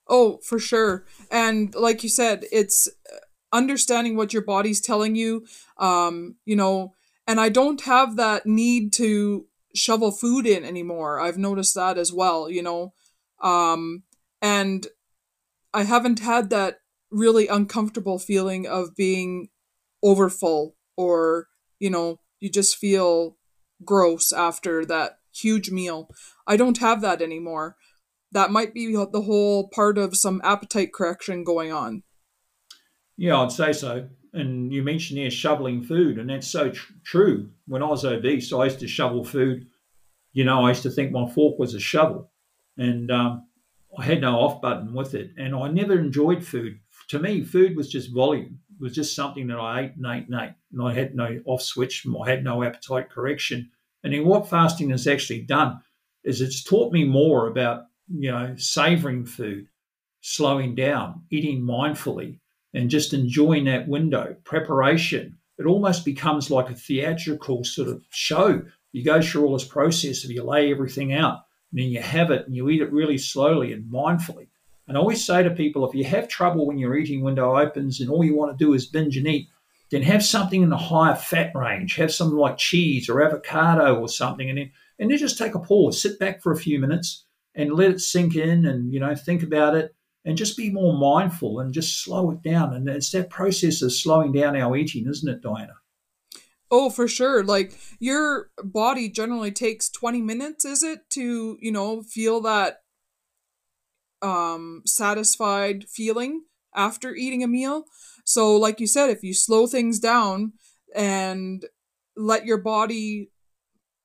Oh, 0.06 0.38
for 0.44 0.58
sure. 0.58 1.06
And 1.30 1.74
like 1.74 2.02
you 2.02 2.10
said, 2.10 2.44
it's 2.52 2.88
uh, 3.10 3.16
understanding 3.52 4.16
what 4.16 4.34
your 4.34 4.42
body's 4.42 4.82
telling 4.82 5.16
you. 5.16 5.46
Um, 5.78 6.36
you 6.44 6.54
know, 6.54 6.92
and 7.26 7.40
I 7.40 7.48
don't 7.48 7.80
have 7.80 8.16
that 8.16 8.44
need 8.44 8.92
to 8.94 9.46
shovel 9.74 10.12
food 10.12 10.46
in 10.46 10.62
anymore. 10.62 11.18
I've 11.18 11.38
noticed 11.38 11.74
that 11.74 11.96
as 11.96 12.12
well, 12.12 12.50
you 12.50 12.62
know. 12.62 12.92
Um, 13.40 14.02
and 14.42 14.86
I 15.72 15.84
haven't 15.84 16.20
had 16.20 16.50
that 16.50 16.80
really 17.10 17.48
uncomfortable 17.48 18.18
feeling 18.18 18.66
of 18.66 18.94
being 18.94 19.48
overfull 20.02 20.76
or, 20.98 21.46
you 21.78 21.88
know, 21.88 22.20
you 22.40 22.50
just 22.50 22.76
feel 22.76 23.38
gross 23.82 24.32
after 24.32 24.84
that 24.84 25.18
huge 25.34 25.70
meal. 25.70 26.08
I 26.46 26.56
don't 26.56 26.78
have 26.78 27.00
that 27.02 27.22
anymore. 27.22 27.76
That 28.32 28.50
might 28.50 28.74
be 28.74 28.92
the 28.92 29.22
whole 29.22 29.68
part 29.68 29.96
of 29.96 30.16
some 30.16 30.40
appetite 30.44 30.92
correction 30.92 31.44
going 31.44 31.72
on. 31.72 32.02
Yeah, 33.16 33.38
I'd 33.38 33.52
say 33.52 33.72
so. 33.72 34.08
And 34.32 34.72
you 34.72 34.82
mentioned 34.82 35.20
there 35.20 35.30
shoveling 35.30 35.84
food, 35.84 36.18
and 36.18 36.28
that's 36.28 36.48
so 36.48 36.70
tr- 36.70 36.92
true. 37.04 37.50
When 37.68 37.82
I 37.82 37.86
was 37.86 38.04
obese, 38.04 38.52
I 38.52 38.64
used 38.64 38.80
to 38.80 38.88
shovel 38.88 39.24
food. 39.24 39.66
You 40.32 40.44
know, 40.44 40.64
I 40.64 40.70
used 40.70 40.82
to 40.82 40.90
think 40.90 41.12
my 41.12 41.30
fork 41.30 41.58
was 41.58 41.74
a 41.74 41.80
shovel, 41.80 42.32
and 42.76 43.10
um, 43.12 43.46
I 43.96 44.04
had 44.04 44.20
no 44.20 44.40
off 44.40 44.60
button 44.60 44.92
with 44.92 45.14
it. 45.14 45.30
And 45.38 45.54
I 45.54 45.68
never 45.68 45.96
enjoyed 45.96 46.44
food. 46.44 46.80
To 47.10 47.20
me, 47.20 47.44
food 47.44 47.76
was 47.76 47.88
just 47.88 48.12
volume. 48.12 48.58
It 48.70 48.82
was 48.82 48.94
just 48.94 49.14
something 49.14 49.46
that 49.46 49.58
I 49.58 49.82
ate 49.82 49.96
and 49.96 50.06
ate 50.06 50.26
and 50.26 50.40
ate. 50.40 50.54
And 50.72 50.82
I 50.82 50.92
had 50.92 51.14
no 51.14 51.40
off 51.46 51.62
switch. 51.62 52.04
I 52.20 52.28
had 52.28 52.42
no 52.42 52.64
appetite 52.64 53.10
correction. 53.10 53.70
And 54.04 54.12
then 54.12 54.26
what 54.26 54.48
fasting 54.48 54.90
has 54.90 55.06
actually 55.06 55.40
done 55.40 55.80
is 56.22 56.40
it's 56.40 56.62
taught 56.62 56.92
me 56.92 57.04
more 57.04 57.48
about, 57.48 57.86
you 58.08 58.30
know, 58.30 58.54
savoring 58.56 59.24
food, 59.24 59.66
slowing 60.20 60.74
down, 60.74 61.22
eating 61.30 61.62
mindfully, 61.62 62.38
and 62.74 62.90
just 62.90 63.14
enjoying 63.14 63.64
that 63.64 63.88
window. 63.88 64.36
Preparation. 64.44 65.38
It 65.58 65.66
almost 65.66 66.04
becomes 66.04 66.50
like 66.50 66.70
a 66.70 66.74
theatrical 66.74 67.64
sort 67.64 67.88
of 67.88 68.04
show. 68.10 68.62
You 68.92 69.04
go 69.04 69.22
through 69.22 69.46
all 69.46 69.54
this 69.54 69.64
process 69.66 70.24
of 70.24 70.30
you 70.30 70.44
lay 70.44 70.70
everything 70.70 71.12
out, 71.12 71.44
and 71.72 71.80
then 71.80 71.88
you 71.88 72.00
have 72.00 72.30
it 72.30 72.46
and 72.46 72.54
you 72.54 72.68
eat 72.68 72.82
it 72.82 72.92
really 72.92 73.18
slowly 73.18 73.72
and 73.72 73.90
mindfully. 73.90 74.48
And 74.86 74.98
I 74.98 75.00
always 75.00 75.24
say 75.24 75.42
to 75.42 75.50
people, 75.50 75.88
if 75.88 75.94
you 75.94 76.04
have 76.04 76.28
trouble 76.28 76.66
when 76.66 76.76
your 76.76 76.96
eating 76.96 77.22
window 77.22 77.56
opens 77.56 78.00
and 78.00 78.10
all 78.10 78.22
you 78.22 78.36
want 78.36 78.56
to 78.56 78.64
do 78.64 78.74
is 78.74 78.86
binge 78.86 79.16
and 79.16 79.26
eat, 79.26 79.48
then 79.94 80.02
have 80.02 80.24
something 80.24 80.62
in 80.62 80.70
the 80.70 80.76
higher 80.76 81.14
fat 81.14 81.52
range. 81.54 81.94
Have 81.96 82.12
something 82.12 82.36
like 82.36 82.58
cheese 82.58 83.08
or 83.08 83.22
avocado 83.22 84.00
or 84.00 84.08
something, 84.08 84.48
and 84.48 84.58
then 84.58 84.72
and 84.98 85.10
then 85.10 85.18
just 85.18 85.38
take 85.38 85.54
a 85.54 85.60
pause, 85.60 86.00
sit 86.00 86.18
back 86.18 86.42
for 86.42 86.52
a 86.52 86.56
few 86.56 86.78
minutes, 86.78 87.24
and 87.54 87.72
let 87.72 87.90
it 87.90 88.00
sink 88.00 88.34
in, 88.34 88.66
and 88.66 88.92
you 88.92 89.00
know 89.00 89.14
think 89.14 89.42
about 89.42 89.76
it, 89.76 89.94
and 90.24 90.36
just 90.36 90.56
be 90.56 90.70
more 90.70 90.98
mindful 90.98 91.60
and 91.60 91.72
just 91.72 92.02
slow 92.02 92.30
it 92.30 92.42
down. 92.42 92.74
And 92.74 92.88
it's 92.88 93.10
that 93.12 93.30
process 93.30 93.82
of 93.82 93.92
slowing 93.92 94.32
down 94.32 94.56
our 94.56 94.76
eating, 94.76 95.06
isn't 95.08 95.28
it, 95.28 95.42
Diana? 95.42 95.74
Oh, 96.70 96.90
for 96.90 97.06
sure. 97.06 97.44
Like 97.44 97.78
your 98.00 98.50
body 98.62 99.08
generally 99.08 99.52
takes 99.52 99.88
20 99.88 100.22
minutes, 100.22 100.64
is 100.64 100.82
it, 100.82 101.08
to, 101.10 101.56
you 101.60 101.70
know, 101.70 102.02
feel 102.02 102.40
that 102.42 102.80
um 104.22 104.82
satisfied 104.86 105.84
feeling 105.88 106.42
after 106.74 107.14
eating 107.14 107.42
a 107.42 107.48
meal. 107.48 107.84
So, 108.24 108.56
like 108.56 108.80
you 108.80 108.86
said, 108.86 109.10
if 109.10 109.22
you 109.22 109.34
slow 109.34 109.66
things 109.66 109.98
down 109.98 110.52
and 110.94 111.64
let 112.16 112.46
your 112.46 112.58
body 112.58 113.30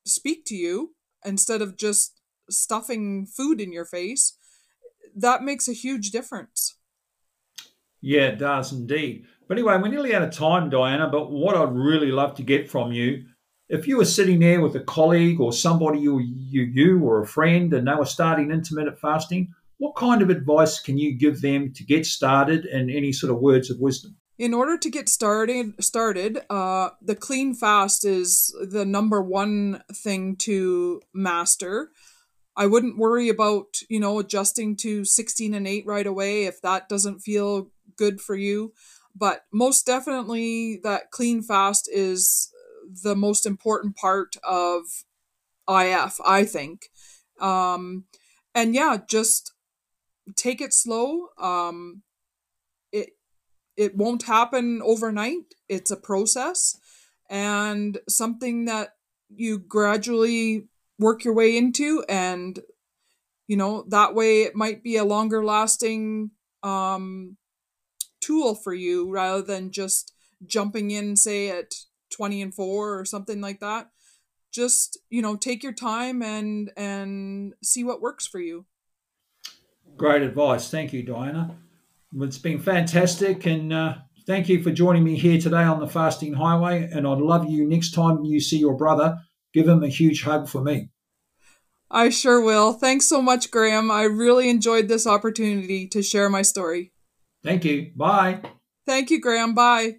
speak 0.06 0.46
to 0.46 0.56
you 0.56 0.96
instead 1.24 1.62
of 1.62 1.78
just 1.78 2.20
stuffing 2.50 3.26
food 3.26 3.62
in 3.62 3.72
your 3.72 3.86
face, 3.86 4.38
that 5.16 5.44
makes 5.44 5.68
a 5.68 5.74
huge 5.74 6.12
difference. 6.12 6.76
Yeah, 8.02 8.28
it 8.28 8.40
does 8.40 8.72
indeed. 8.72 9.26
But 9.48 9.58
anyway, 9.58 9.78
we're 9.78 9.90
nearly 9.90 10.16
out 10.16 10.22
of 10.22 10.32
time, 10.32 10.70
Diana. 10.70 11.10
But 11.10 11.32
what 11.32 11.56
I'd 11.56 11.74
really 11.74 12.12
love 12.12 12.36
to 12.36 12.44
get 12.44 12.70
from 12.70 12.92
you, 12.92 13.26
if 13.68 13.88
you 13.88 13.98
were 13.98 14.06
sitting 14.06 14.40
there 14.40 14.62
with 14.62 14.76
a 14.76 14.82
colleague 14.82 15.40
or 15.40 15.52
somebody 15.52 16.00
you 16.00 16.20
you, 16.20 16.62
you 16.62 17.04
or 17.04 17.22
a 17.22 17.28
friend 17.28 17.74
and 17.74 17.88
they 17.88 17.94
were 17.94 18.06
starting 18.06 18.52
intermittent 18.52 19.00
fasting, 19.00 19.54
what 19.80 19.96
kind 19.96 20.22
of 20.22 20.30
advice 20.30 20.80
can 20.80 20.98
you 20.98 21.18
give 21.18 21.42
them 21.42 21.74
to 21.74 21.84
get 21.84 22.06
started 22.06 22.66
and 22.66 22.92
any 22.92 23.12
sort 23.12 23.32
of 23.32 23.40
words 23.40 23.72
of 23.72 23.80
wisdom? 23.80 24.16
In 24.38 24.54
order 24.54 24.78
to 24.78 24.90
get 24.90 25.10
started, 25.10 25.74
started, 25.84 26.40
uh, 26.50 26.90
the 27.02 27.16
clean 27.16 27.54
fast 27.54 28.06
is 28.06 28.56
the 28.62 28.86
number 28.86 29.22
one 29.22 29.82
thing 29.94 30.36
to 30.38 31.02
master. 31.14 31.92
I 32.56 32.68
wouldn't 32.68 32.98
worry 32.98 33.30
about, 33.30 33.80
you 33.90 34.00
know, 34.00 34.20
adjusting 34.20 34.76
to 34.78 35.06
16 35.06 35.54
and 35.54 35.68
8 35.68 35.86
right 35.86 36.08
away 36.08 36.44
if 36.44 36.62
that 36.62 36.90
doesn't 36.90 37.20
feel 37.20 37.72
good 37.98 38.20
for 38.20 38.36
you. 38.36 38.74
But 39.16 39.46
most 39.52 39.86
definitely, 39.86 40.80
that 40.84 41.12
clean 41.12 41.42
fast 41.42 41.90
is 41.92 42.52
the 43.04 43.16
most 43.16 43.46
important 43.46 43.96
part 43.96 44.36
of 44.44 44.84
IF, 45.70 46.18
I 46.26 46.44
think. 46.44 46.90
Um, 47.40 48.06
and 48.54 48.76
yeah, 48.76 48.98
just 49.08 49.54
take 50.36 50.62
it 50.62 50.74
slow. 50.74 51.30
Um, 51.38 52.04
it 52.92 53.12
it 53.78 53.96
won't 53.96 54.24
happen 54.24 54.82
overnight. 54.84 55.56
It's 55.68 55.92
a 55.92 55.98
process 55.98 56.78
and 57.30 58.00
something 58.10 58.66
that 58.66 58.96
you 59.34 59.60
gradually 59.60 60.68
work 60.98 61.24
your 61.24 61.34
way 61.34 61.56
into 61.56 62.04
and 62.10 62.60
you 63.48 63.56
know 63.56 63.86
that 63.88 64.16
way 64.16 64.42
it 64.42 64.56
might 64.56 64.84
be 64.84 64.98
a 64.98 65.06
longer 65.06 65.44
lasting 65.44 66.32
um, 66.64 67.38
tool 68.20 68.56
for 68.56 68.74
you 68.74 69.10
rather 69.10 69.42
than 69.42 69.72
just 69.72 70.14
jumping 70.46 70.92
in 70.92 71.16
say 71.16 71.50
at 71.50 71.74
20 72.12 72.42
and 72.42 72.54
4 72.54 73.00
or 73.00 73.06
something 73.06 73.40
like 73.40 73.60
that 73.60 73.90
just 74.52 74.98
you 75.10 75.22
know 75.22 75.36
take 75.36 75.64
your 75.64 75.74
time 75.74 76.22
and 76.24 76.72
and 76.76 77.54
see 77.64 77.84
what 77.84 78.02
works 78.02 78.26
for 78.26 78.40
you 78.40 78.66
Great 80.00 80.22
advice. 80.22 80.72
Thank 80.72 80.94
you, 80.94 81.04
Diana. 81.04 81.58
It's 82.22 82.38
been 82.38 82.58
fantastic. 82.60 83.46
And 83.46 83.74
uh, 83.74 83.96
thank 84.26 84.48
you 84.48 84.64
for 84.64 84.72
joining 84.72 85.04
me 85.04 85.18
here 85.18 85.40
today 85.40 85.64
on 85.64 85.82
the 85.82 85.88
Fasting 85.88 86.36
Highway. 86.36 86.90
And 86.90 87.06
I'd 87.06 87.18
love 87.18 87.50
you 87.50 87.68
next 87.68 87.92
time 87.92 88.24
you 88.24 88.40
see 88.40 88.58
your 88.58 88.78
brother, 88.78 89.20
give 89.54 89.68
him 89.68 89.84
a 89.84 89.90
huge 89.90 90.24
hug 90.24 90.48
for 90.48 90.62
me. 90.62 90.88
I 91.92 92.10
sure 92.10 92.40
will. 92.40 92.72
Thanks 92.72 93.10
so 93.10 93.22
much, 93.22 93.52
Graham. 93.52 93.92
I 93.92 94.04
really 94.04 94.50
enjoyed 94.50 94.88
this 94.88 95.06
opportunity 95.06 95.86
to 95.90 96.02
share 96.02 96.30
my 96.30 96.44
story. 96.44 96.94
Thank 97.44 97.66
you. 97.66 97.92
Bye. 97.94 98.42
Thank 98.86 99.12
you, 99.12 99.20
Graham. 99.20 99.54
Bye. 99.54 99.98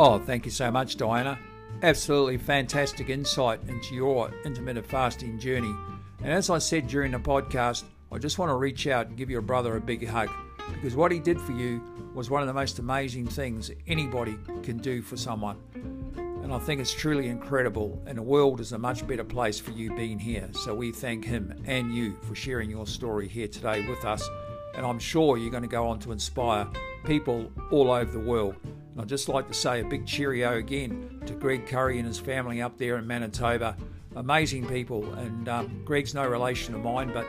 Oh, 0.00 0.22
thank 0.26 0.44
you 0.44 0.50
so 0.50 0.70
much, 0.70 0.96
Diana. 0.96 1.38
Absolutely 1.80 2.38
fantastic 2.38 3.08
insight 3.08 3.60
into 3.68 3.94
your 3.94 4.32
intermittent 4.44 4.84
fasting 4.84 5.38
journey. 5.38 5.72
And 6.24 6.32
as 6.32 6.50
I 6.50 6.58
said 6.58 6.88
during 6.88 7.12
the 7.12 7.20
podcast, 7.20 7.84
I 8.10 8.18
just 8.18 8.36
want 8.36 8.50
to 8.50 8.56
reach 8.56 8.88
out 8.88 9.06
and 9.06 9.16
give 9.16 9.30
your 9.30 9.42
brother 9.42 9.76
a 9.76 9.80
big 9.80 10.04
hug 10.04 10.28
because 10.74 10.96
what 10.96 11.12
he 11.12 11.20
did 11.20 11.40
for 11.40 11.52
you 11.52 11.80
was 12.14 12.30
one 12.30 12.42
of 12.42 12.48
the 12.48 12.54
most 12.54 12.80
amazing 12.80 13.28
things 13.28 13.70
anybody 13.86 14.36
can 14.64 14.78
do 14.78 15.02
for 15.02 15.16
someone. 15.16 15.56
And 16.42 16.52
I 16.52 16.58
think 16.58 16.80
it's 16.80 16.92
truly 16.92 17.28
incredible, 17.28 18.02
and 18.06 18.18
the 18.18 18.22
world 18.22 18.58
is 18.60 18.72
a 18.72 18.78
much 18.78 19.06
better 19.06 19.22
place 19.22 19.60
for 19.60 19.70
you 19.70 19.94
being 19.94 20.18
here. 20.18 20.48
So 20.54 20.74
we 20.74 20.90
thank 20.90 21.24
him 21.24 21.62
and 21.64 21.94
you 21.94 22.16
for 22.22 22.34
sharing 22.34 22.70
your 22.70 22.88
story 22.88 23.28
here 23.28 23.46
today 23.48 23.88
with 23.88 24.04
us. 24.04 24.28
And 24.74 24.84
I'm 24.84 24.98
sure 24.98 25.36
you're 25.36 25.50
going 25.50 25.62
to 25.62 25.68
go 25.68 25.86
on 25.86 26.00
to 26.00 26.12
inspire 26.12 26.66
people 27.04 27.52
all 27.70 27.92
over 27.92 28.10
the 28.10 28.18
world. 28.18 28.56
And 28.64 29.00
I'd 29.00 29.08
just 29.08 29.28
like 29.28 29.46
to 29.46 29.54
say 29.54 29.80
a 29.80 29.84
big 29.84 30.06
cheerio 30.06 30.56
again 30.56 31.17
to 31.28 31.34
Greg 31.34 31.66
Currie 31.66 31.98
and 31.98 32.06
his 32.06 32.18
family 32.18 32.62
up 32.62 32.78
there 32.78 32.96
in 32.96 33.06
Manitoba. 33.06 33.76
Amazing 34.16 34.66
people, 34.66 35.12
and 35.14 35.46
um, 35.48 35.82
Greg's 35.84 36.14
no 36.14 36.26
relation 36.26 36.74
of 36.74 36.82
mine, 36.82 37.12
but 37.12 37.26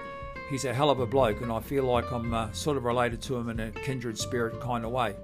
he's 0.50 0.64
a 0.64 0.74
hell 0.74 0.90
of 0.90 1.02
a 1.02 1.06
bloke, 1.06 1.42
and 1.42 1.52
I 1.52 1.60
feel 1.60 1.84
like 1.84 2.10
I'm 2.12 2.34
uh, 2.34 2.50
sort 2.54 2.78
of 2.78 2.86
related 2.86 3.22
to 3.24 3.36
him 3.36 3.50
in 3.50 3.60
a 3.60 3.72
kindred 3.72 4.18
spirit 4.18 4.60
kind 4.62 4.86
of 4.86 4.92
way. 4.92 5.16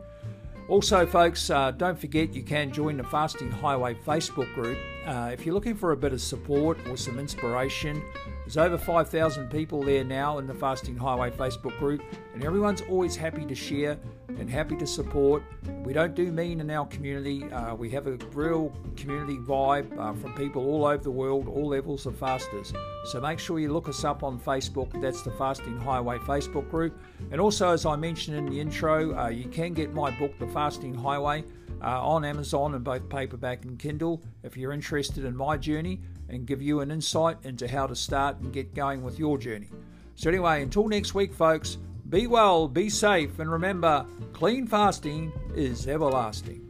Also, 0.67 1.05
folks, 1.05 1.49
uh, 1.49 1.71
don't 1.71 1.97
forget 1.97 2.33
you 2.33 2.43
can 2.43 2.73
join 2.73 2.97
the 2.97 3.03
Fasting 3.05 3.49
Highway 3.49 3.93
Facebook 4.05 4.53
group. 4.53 4.77
Uh, 5.05 5.29
if 5.31 5.45
you're 5.45 5.55
looking 5.55 5.75
for 5.75 5.93
a 5.93 5.97
bit 5.97 6.11
of 6.11 6.19
support 6.19 6.77
or 6.89 6.97
some 6.97 7.17
inspiration, 7.17 8.03
there's 8.45 8.57
over 8.57 8.77
5,000 8.77 9.49
people 9.49 9.81
there 9.81 10.03
now 10.03 10.37
in 10.37 10.45
the 10.45 10.53
Fasting 10.53 10.95
Highway 10.95 11.31
Facebook 11.31 11.75
group, 11.79 12.03
and 12.35 12.43
everyone's 12.43 12.81
always 12.81 13.15
happy 13.15 13.43
to 13.43 13.55
share 13.55 13.97
and 14.37 14.47
happy 14.47 14.75
to 14.75 14.85
support. 14.85 15.41
We 15.83 15.93
don't 15.93 16.13
do 16.13 16.31
mean 16.31 16.61
in 16.61 16.69
our 16.69 16.85
community. 16.85 17.43
Uh, 17.45 17.73
we 17.73 17.89
have 17.89 18.05
a 18.05 18.17
real 18.33 18.71
community 18.97 19.37
vibe 19.37 19.97
uh, 19.97 20.13
from 20.13 20.35
people 20.35 20.63
all 20.63 20.85
over 20.85 21.01
the 21.01 21.09
world, 21.09 21.47
all 21.47 21.69
levels 21.69 22.05
of 22.05 22.19
fasters. 22.19 22.71
So 23.05 23.19
make 23.19 23.39
sure 23.39 23.57
you 23.57 23.73
look 23.73 23.89
us 23.89 24.03
up 24.03 24.21
on 24.21 24.39
Facebook. 24.39 25.01
That's 25.01 25.23
the 25.23 25.31
Fasting 25.31 25.79
Highway 25.79 26.19
Facebook 26.19 26.69
group. 26.69 26.95
And 27.31 27.41
also, 27.41 27.71
as 27.71 27.87
I 27.87 27.95
mentioned 27.95 28.37
in 28.37 28.45
the 28.45 28.59
intro, 28.59 29.17
uh, 29.17 29.29
you 29.29 29.45
can 29.45 29.73
get 29.73 29.91
my 29.91 30.11
book, 30.11 30.37
The 30.37 30.47
Fasting 30.47 30.93
Highway, 30.93 31.43
uh, 31.81 32.07
on 32.07 32.23
Amazon 32.23 32.75
in 32.75 32.83
both 32.83 33.09
paperback 33.09 33.65
and 33.65 33.77
Kindle 33.79 34.21
if 34.43 34.55
you're 34.55 34.71
interested 34.71 35.25
in 35.25 35.35
my 35.35 35.57
journey 35.57 35.99
and 36.35 36.45
give 36.45 36.61
you 36.61 36.81
an 36.81 36.91
insight 36.91 37.37
into 37.43 37.67
how 37.67 37.87
to 37.87 37.95
start 37.95 38.39
and 38.39 38.53
get 38.53 38.75
going 38.75 39.03
with 39.03 39.17
your 39.17 39.37
journey. 39.37 39.69
So, 40.15 40.29
anyway, 40.29 40.61
until 40.61 40.87
next 40.87 41.15
week, 41.15 41.33
folks, 41.33 41.77
be 42.09 42.27
well, 42.27 42.67
be 42.67 42.89
safe, 42.89 43.39
and 43.39 43.51
remember 43.51 44.05
clean 44.33 44.67
fasting 44.67 45.31
is 45.55 45.87
everlasting. 45.87 46.64